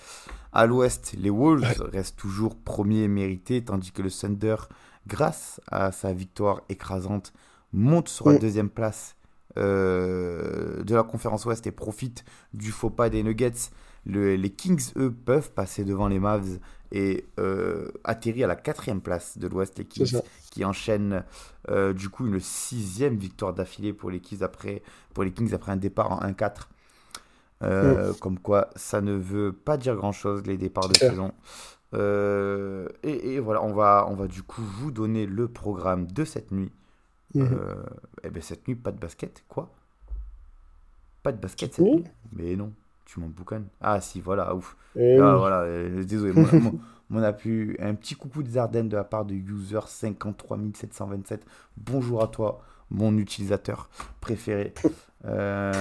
À 0.53 0.65
l'Ouest, 0.65 1.13
les 1.17 1.29
Wolves 1.29 1.81
restent 1.93 2.17
toujours 2.17 2.55
premiers 2.55 3.07
mérités, 3.07 3.63
tandis 3.63 3.91
que 3.91 4.01
le 4.01 4.09
Thunder, 4.09 4.55
grâce 5.07 5.61
à 5.69 5.91
sa 5.91 6.11
victoire 6.13 6.61
écrasante, 6.69 7.33
monte 7.73 8.09
sur 8.09 8.29
la 8.29 8.35
Mm. 8.35 8.39
deuxième 8.39 8.69
place 8.69 9.15
euh, 9.57 10.81
de 10.83 10.95
la 10.95 11.03
conférence 11.03 11.45
Ouest 11.45 11.67
et 11.67 11.71
profite 11.71 12.23
du 12.53 12.71
faux 12.71 12.89
pas 12.89 13.09
des 13.09 13.21
Nuggets. 13.21 13.69
Le- 14.05 14.35
les 14.35 14.49
Kings, 14.49 14.91
eux, 14.97 15.11
peuvent 15.11 15.51
passer 15.51 15.83
devant 15.83 16.07
les 16.07 16.19
Mavs 16.19 16.57
et 16.91 17.25
euh, 17.39 17.89
atterrir 18.03 18.45
à 18.45 18.47
la 18.47 18.55
quatrième 18.55 19.01
place 19.01 19.37
de 19.37 19.47
l'Ouest. 19.47 19.77
Les 19.77 19.85
Kings 19.85 20.19
qui 20.51 20.65
enchaînent 20.65 21.23
euh, 21.69 21.93
du 21.93 22.09
coup 22.09 22.27
une 22.27 22.39
sixième 22.39 23.15
victoire 23.15 23.53
d'affilée 23.53 23.93
pour 23.93 24.11
les 24.11 24.19
Kings 24.19 24.43
après, 24.43 24.81
pour 25.13 25.23
les 25.23 25.31
Kings 25.31 25.53
après 25.53 25.71
un 25.71 25.77
départ 25.77 26.11
en 26.11 26.19
1-4. 26.19 26.67
Euh, 27.63 28.13
Comme 28.13 28.39
quoi, 28.39 28.69
ça 28.75 29.01
ne 29.01 29.13
veut 29.13 29.53
pas 29.53 29.77
dire 29.77 29.95
grand-chose, 29.95 30.45
les 30.45 30.57
départs 30.57 30.89
de 30.89 30.95
saison. 30.95 31.33
Euh, 31.93 32.87
et, 33.03 33.33
et 33.33 33.39
voilà, 33.39 33.63
on 33.63 33.73
va, 33.73 34.07
on 34.09 34.15
va 34.15 34.27
du 34.27 34.43
coup 34.43 34.61
vous 34.61 34.91
donner 34.91 35.25
le 35.25 35.47
programme 35.47 36.07
de 36.07 36.25
cette 36.25 36.51
nuit. 36.51 36.71
Mhm. 37.33 37.47
Euh, 37.53 37.83
eh 38.23 38.29
ben 38.29 38.41
cette 38.41 38.67
nuit, 38.67 38.75
pas 38.75 38.91
de 38.91 38.99
basket, 38.99 39.43
quoi? 39.47 39.69
Pas 41.23 41.31
de 41.31 41.37
basket 41.37 41.73
Cette 41.73 41.85
nuit? 41.85 42.03
Mais 42.33 42.55
non, 42.55 42.73
tu 43.11 43.19
m'en 43.19 43.27
boucanes. 43.27 43.65
Ah 43.81 43.99
si, 44.01 44.21
voilà, 44.21 44.55
ouf. 44.55 44.77
Et 44.95 45.17
Ah, 45.19 45.33
oui. 45.33 45.39
voilà, 45.39 45.61
euh, 45.63 46.03
désolé. 46.03 46.33
Mon, 46.33 46.47
mon- 46.59 46.79
mon 47.09 47.23
a 47.23 47.33
pu 47.33 47.75
un 47.79 47.93
petit 47.95 48.15
coucou 48.15 48.41
des 48.43 48.57
Ardennes 48.57 48.87
de 48.89 48.95
la 48.95 49.03
part 49.03 49.25
de 49.25 49.33
user 49.33 49.79
53727. 49.85 51.45
Bonjour 51.77 52.23
à 52.23 52.27
toi, 52.27 52.61
mon 52.89 53.17
utilisateur 53.17 53.89
préféré. 54.21 54.73
Euh, 55.23 55.71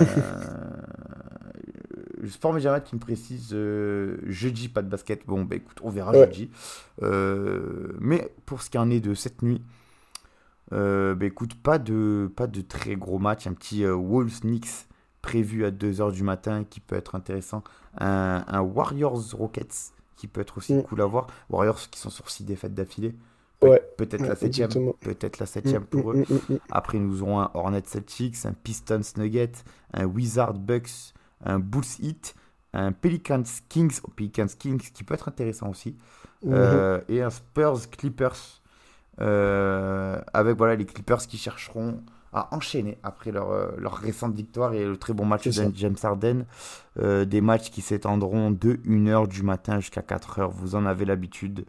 Sport 2.28 2.52
Mediamat 2.52 2.80
qui 2.80 2.94
me 2.94 3.00
précise 3.00 3.50
euh, 3.54 4.18
jeudi 4.26 4.68
pas 4.68 4.82
de 4.82 4.88
basket. 4.88 5.26
Bon, 5.26 5.44
bah 5.44 5.56
écoute, 5.56 5.78
on 5.82 5.88
verra 5.88 6.12
Ouais. 6.12 6.26
jeudi. 6.26 6.50
Euh, 7.02 7.92
mais 8.00 8.30
pour 8.44 8.60
ce 8.60 8.68
qui 8.68 8.76
en 8.76 8.90
est 8.90 9.00
de 9.00 9.14
cette 9.14 9.42
nuit, 9.42 9.62
Euh, 10.72 11.14
bah, 11.16 11.24
écoute, 11.24 11.54
pas 11.60 11.78
de, 11.78 12.30
pas 12.36 12.46
de 12.46 12.60
très 12.60 12.94
gros 12.96 13.18
match. 13.18 13.46
Un 13.48 13.54
petit 13.54 13.82
euh, 13.84 13.94
Wolves-Knicks 13.94 14.86
prévu 15.22 15.64
à 15.64 15.70
2h 15.70 16.12
du 16.12 16.22
matin 16.22 16.64
qui 16.68 16.80
peut 16.80 16.96
être 16.96 17.14
intéressant. 17.14 17.62
Un, 17.98 18.44
un 18.46 18.60
Warriors-Rockets 18.60 19.92
qui 20.16 20.26
peut 20.26 20.40
être 20.40 20.58
aussi 20.58 20.74
Mm. 20.74 20.82
cool 20.82 21.00
à 21.02 21.06
voir. 21.06 21.26
Warriors 21.48 21.78
qui 21.90 21.98
sont 21.98 22.10
sur 22.10 22.28
6 22.30 22.44
défaites 22.44 22.74
d'affilée. 22.74 23.14
Pe- 23.60 23.68
Ouais. 23.68 23.82
Peut-être 23.98 24.22
Ouais, 24.22 24.28
la 24.28 24.36
septième. 24.36 24.70
Peut-être 25.00 25.38
la 25.38 25.46
septième 25.46 25.84
pour 25.84 26.12
eux. 26.12 26.16
Mm, 26.16 26.32
mm, 26.34 26.38
mm, 26.48 26.54
mm. 26.54 26.58
Après, 26.70 26.98
nous 26.98 27.22
aurons 27.22 27.40
un 27.40 27.50
Hornets 27.54 27.82
Celtics, 27.86 28.46
un 28.46 28.52
Pistons 28.52 29.00
Nuggets, 29.18 29.52
un 29.92 30.04
Wizard 30.06 30.54
Bucks, 30.54 31.12
un 31.44 31.58
Bulls 31.58 31.84
Heat, 32.02 32.34
un 32.72 32.92
Pelicans 32.92 33.42
Kings, 33.68 34.00
Pelicans 34.16 34.46
Kings 34.58 34.90
qui 34.94 35.04
peut 35.04 35.14
être 35.14 35.28
intéressant 35.28 35.68
aussi, 35.68 35.96
Mhm. 36.42 36.52
euh, 36.54 37.00
et 37.08 37.20
un 37.22 37.30
Spurs 37.30 37.90
Clippers. 37.90 38.60
euh, 39.20 40.18
avec 40.32 40.56
voilà 40.56 40.76
les 40.76 40.86
Clippers 40.86 41.18
qui 41.26 41.36
chercheront 41.36 42.02
à 42.32 42.54
enchaîner 42.54 42.96
après 43.02 43.32
leur, 43.32 43.50
euh, 43.50 43.70
leur 43.78 43.94
récente 43.96 44.34
victoire 44.34 44.72
et 44.74 44.84
le 44.84 44.96
très 44.96 45.12
bon 45.12 45.24
match 45.24 45.46
de 45.48 45.72
James 45.74 45.96
Harden. 46.02 46.44
Euh, 46.98 47.24
des 47.24 47.40
matchs 47.40 47.70
qui 47.70 47.80
s'étendront 47.80 48.50
de 48.50 48.74
1h 48.84 49.26
du 49.28 49.42
matin 49.42 49.80
jusqu'à 49.80 50.02
4h, 50.02 50.48
vous 50.50 50.74
en 50.76 50.86
avez 50.86 51.04
l'habitude. 51.04 51.64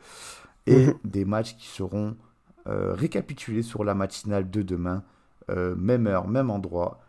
Et 0.67 0.87
Mhm. 0.87 0.93
des 1.05 1.25
matchs 1.25 1.55
qui 1.57 1.67
seront 1.67 2.15
euh, 2.67 2.93
récapitulés 2.93 3.63
sur 3.63 3.83
la 3.83 3.95
matinale 3.95 4.49
de 4.51 4.61
demain. 4.61 5.01
Euh, 5.49 5.73
même 5.75 6.05
heure, 6.07 6.27
même 6.27 6.49
endroit. 6.51 6.99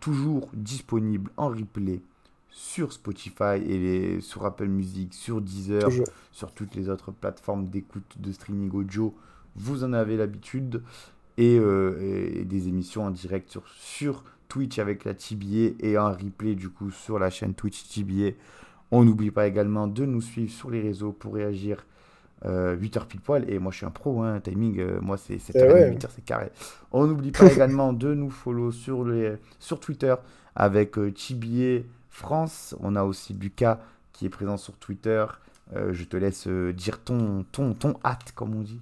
toujours 0.00 0.50
disponible 0.52 1.30
en 1.38 1.48
replay 1.48 2.02
sur 2.50 2.92
Spotify 2.92 3.54
et 3.66 3.78
les- 3.78 4.20
sur 4.20 4.44
Apple 4.44 4.66
Music, 4.66 5.14
sur 5.14 5.40
Deezer, 5.40 5.82
Toujours. 5.84 6.06
sur 6.30 6.52
toutes 6.52 6.74
les 6.74 6.88
autres 6.90 7.10
plateformes 7.10 7.68
d'écoute 7.68 8.16
de 8.18 8.30
streaming 8.32 8.70
audio. 8.72 9.14
Vous 9.56 9.82
en 9.82 9.92
avez 9.94 10.16
l'habitude. 10.18 10.82
Et, 11.36 11.58
euh, 11.58 11.98
et- 12.40 12.44
des 12.44 12.68
émissions 12.68 13.04
en 13.04 13.10
direct 13.10 13.50
sur, 13.50 13.62
sur 13.76 14.24
Twitch 14.48 14.78
avec 14.78 15.04
la 15.04 15.14
TBA 15.14 15.74
et 15.80 15.96
un 15.96 16.10
replay 16.10 16.54
du 16.54 16.68
coup 16.68 16.90
sur 16.90 17.18
la 17.18 17.30
chaîne 17.30 17.54
Twitch 17.54 17.88
TBA. 17.88 18.36
On 18.90 19.04
n'oublie 19.04 19.30
pas 19.32 19.46
également 19.46 19.88
de 19.88 20.04
nous 20.04 20.20
suivre 20.20 20.52
sur 20.52 20.70
les 20.70 20.80
réseaux 20.80 21.12
pour 21.12 21.34
réagir 21.34 21.84
8h 22.44 23.06
pile 23.06 23.20
poil. 23.20 23.50
Et 23.50 23.58
moi 23.58 23.72
je 23.72 23.78
suis 23.78 23.86
un 23.86 23.90
pro, 23.90 24.22
hein, 24.22 24.38
timing, 24.40 24.78
euh, 24.78 25.00
moi 25.00 25.16
c'est 25.16 25.36
7h30, 25.38 25.52
Eh 25.54 25.72
ouais. 25.72 25.90
8h 25.96 26.08
c'est 26.14 26.24
carré. 26.24 26.50
On 26.92 27.06
n'oublie 27.06 27.30
pas 27.32 27.46
également 27.52 27.92
de 27.92 28.12
nous 28.14 28.30
follow 28.30 28.70
sur, 28.70 29.04
les, 29.04 29.34
sur 29.58 29.80
Twitter 29.80 30.14
avec 30.54 30.98
euh, 30.98 31.10
TBA 31.10 31.84
France. 32.10 32.76
On 32.80 32.94
a 32.96 33.02
aussi 33.02 33.32
Buka 33.34 33.80
qui 34.12 34.26
est 34.26 34.30
présent 34.30 34.56
sur 34.58 34.74
Twitter. 34.74 35.24
Euh, 35.74 35.92
je 35.94 36.04
te 36.04 36.16
laisse 36.18 36.46
euh, 36.46 36.72
dire 36.72 37.00
ton, 37.02 37.44
ton, 37.50 37.72
ton 37.72 37.94
hâte, 38.04 38.32
comme 38.34 38.54
on 38.54 38.60
dit. 38.60 38.80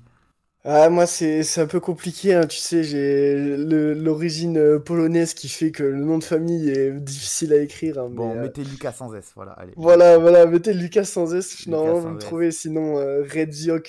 Ah, 0.64 0.88
moi, 0.90 1.06
c'est 1.06 1.42
c'est 1.42 1.60
un 1.60 1.66
peu 1.66 1.80
compliqué, 1.80 2.34
hein, 2.34 2.46
tu 2.46 2.56
sais, 2.58 2.84
j'ai 2.84 3.34
le- 3.56 3.94
l'origine 3.94 4.56
euh, 4.58 4.78
polonaise 4.78 5.34
qui 5.34 5.48
fait 5.48 5.72
que 5.72 5.82
le 5.82 6.04
nom 6.04 6.18
de 6.18 6.24
famille 6.24 6.68
est 6.70 6.92
difficile 7.00 7.52
à 7.52 7.58
écrire. 7.60 7.98
hein, 7.98 8.10
Bon, 8.10 8.36
euh, 8.36 8.36
mettez 8.36 8.62
Lucas 8.64 8.92
sans 8.92 9.12
S, 9.14 9.32
voilà, 9.34 9.52
allez. 9.52 9.76
Voilà, 9.76 10.18
voilà, 10.18 10.44
mettez 10.46 10.74
Lucas 10.74 11.04
sans 11.04 11.34
S, 11.34 11.66
Lucas 11.66 11.66
normalement 11.66 12.00
vous 12.00 12.08
me 12.10 12.18
S. 12.18 12.18
trouvez, 12.18 12.50
sinon 12.52 12.98
euh, 12.98 13.22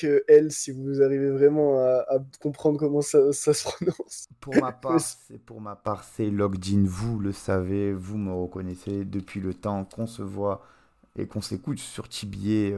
euh, 0.06 0.20
L 0.30 0.52
si 0.52 0.72
vous 0.72 1.02
arrivez 1.02 1.30
vraiment 1.32 1.78
à, 1.80 2.06
à 2.10 2.20
comprendre 2.42 2.80
comment 2.80 3.02
ça, 3.02 3.34
ça 3.34 3.54
se 3.54 3.64
prononce. 3.64 4.28
Pour 4.40 4.58
ma 4.58 4.72
part, 4.74 5.14
c'est 5.28 5.38
pour 5.40 5.62
ma 5.62 5.76
part, 5.76 6.04
c'est 6.04 6.30
Logdin. 6.30 6.84
Vous 6.86 7.20
le 7.20 7.32
savez, 7.32 7.94
vous 7.94 8.18
me 8.18 8.34
reconnaissez 8.34 9.06
depuis 9.06 9.40
le 9.40 9.54
temps 9.54 9.86
qu'on 9.86 10.06
se 10.08 10.22
voit 10.22 10.66
et 11.18 11.28
qu'on 11.28 11.42
s'écoute 11.42 11.80
sur 11.80 12.10
Tibier 12.10 12.76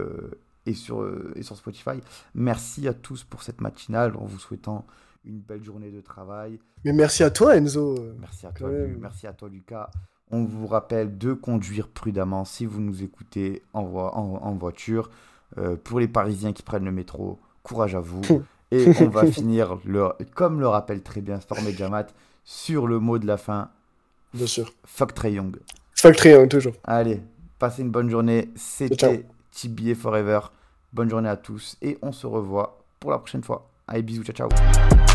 et 0.66 0.74
sur 0.74 1.02
euh, 1.02 1.32
et 1.36 1.44
sur 1.44 1.56
Spotify. 1.56 2.00
Merci 2.34 2.88
à 2.88 2.94
tous 2.94 3.24
pour 3.24 3.44
cette 3.44 3.62
matinale 3.62 4.16
en 4.18 4.26
vous 4.26 4.40
souhaitant 4.40 4.86
une 5.26 5.40
belle 5.40 5.64
journée 5.64 5.92
de 5.92 6.02
travail. 6.02 6.60
Mais 6.84 6.94
merci 6.94 7.24
à 7.24 7.32
toi 7.32 7.56
Enzo. 7.58 7.96
Merci 8.20 8.46
à 8.48 8.52
toi. 8.52 8.70
Lu- 8.70 8.98
merci 9.00 9.28
à 9.28 9.34
toi 9.34 9.50
Lucas. 9.50 9.90
On 10.32 10.44
vous 10.44 10.68
rappelle 10.68 11.18
de 11.18 11.34
conduire 11.34 11.88
prudemment 11.88 12.46
si 12.46 12.66
vous 12.66 12.82
nous 12.82 13.04
écoutez 13.04 13.62
en, 13.74 13.84
vo- 13.84 14.00
en- 14.00 14.40
en 14.42 14.54
voiture. 14.56 15.10
Euh, 15.58 15.76
pour 15.76 16.00
les 16.00 16.08
Parisiens 16.08 16.52
qui 16.54 16.64
prennent 16.64 16.84
le 16.86 16.92
métro, 16.92 17.40
courage 17.64 17.96
à 17.96 18.00
vous. 18.00 18.22
Et 18.72 18.88
on 19.00 19.10
va 19.10 19.26
finir, 19.28 19.78
le, 19.86 20.10
comme 20.34 20.60
le 20.60 20.68
rappelle 20.68 21.04
très 21.04 21.22
bien 21.22 21.40
Storm 21.40 21.66
et 21.68 21.72
Jamat, 21.72 22.08
sur 22.44 22.88
le 22.88 23.00
mot 23.00 23.20
de 23.20 23.28
la 23.28 23.38
fin, 23.38 23.70
Bien 24.34 24.48
sûr. 24.48 24.74
fuck 24.86 25.14
Trey 25.14 25.34
Young. 25.34 25.56
Factory, 25.94 26.34
hein, 26.34 26.48
toujours. 26.48 26.74
Allez, 26.84 27.22
passez 27.60 27.84
une 27.84 27.92
bonne 27.92 28.10
journée. 28.10 28.50
Ciao. 28.98 29.14
C'était 29.56 29.84
TBA 29.84 29.96
Forever. 29.96 30.40
Bonne 30.92 31.10
journée 31.10 31.30
à 31.30 31.38
tous 31.38 31.78
et 31.82 31.98
on 32.02 32.12
se 32.12 32.28
revoit 32.28 32.86
pour 33.00 33.12
la 33.12 33.20
prochaine 33.20 33.44
fois. 33.44 33.70
Allez, 33.88 34.02
bisous, 34.02 34.24
ciao 34.24 34.50
ciao. 34.50 35.15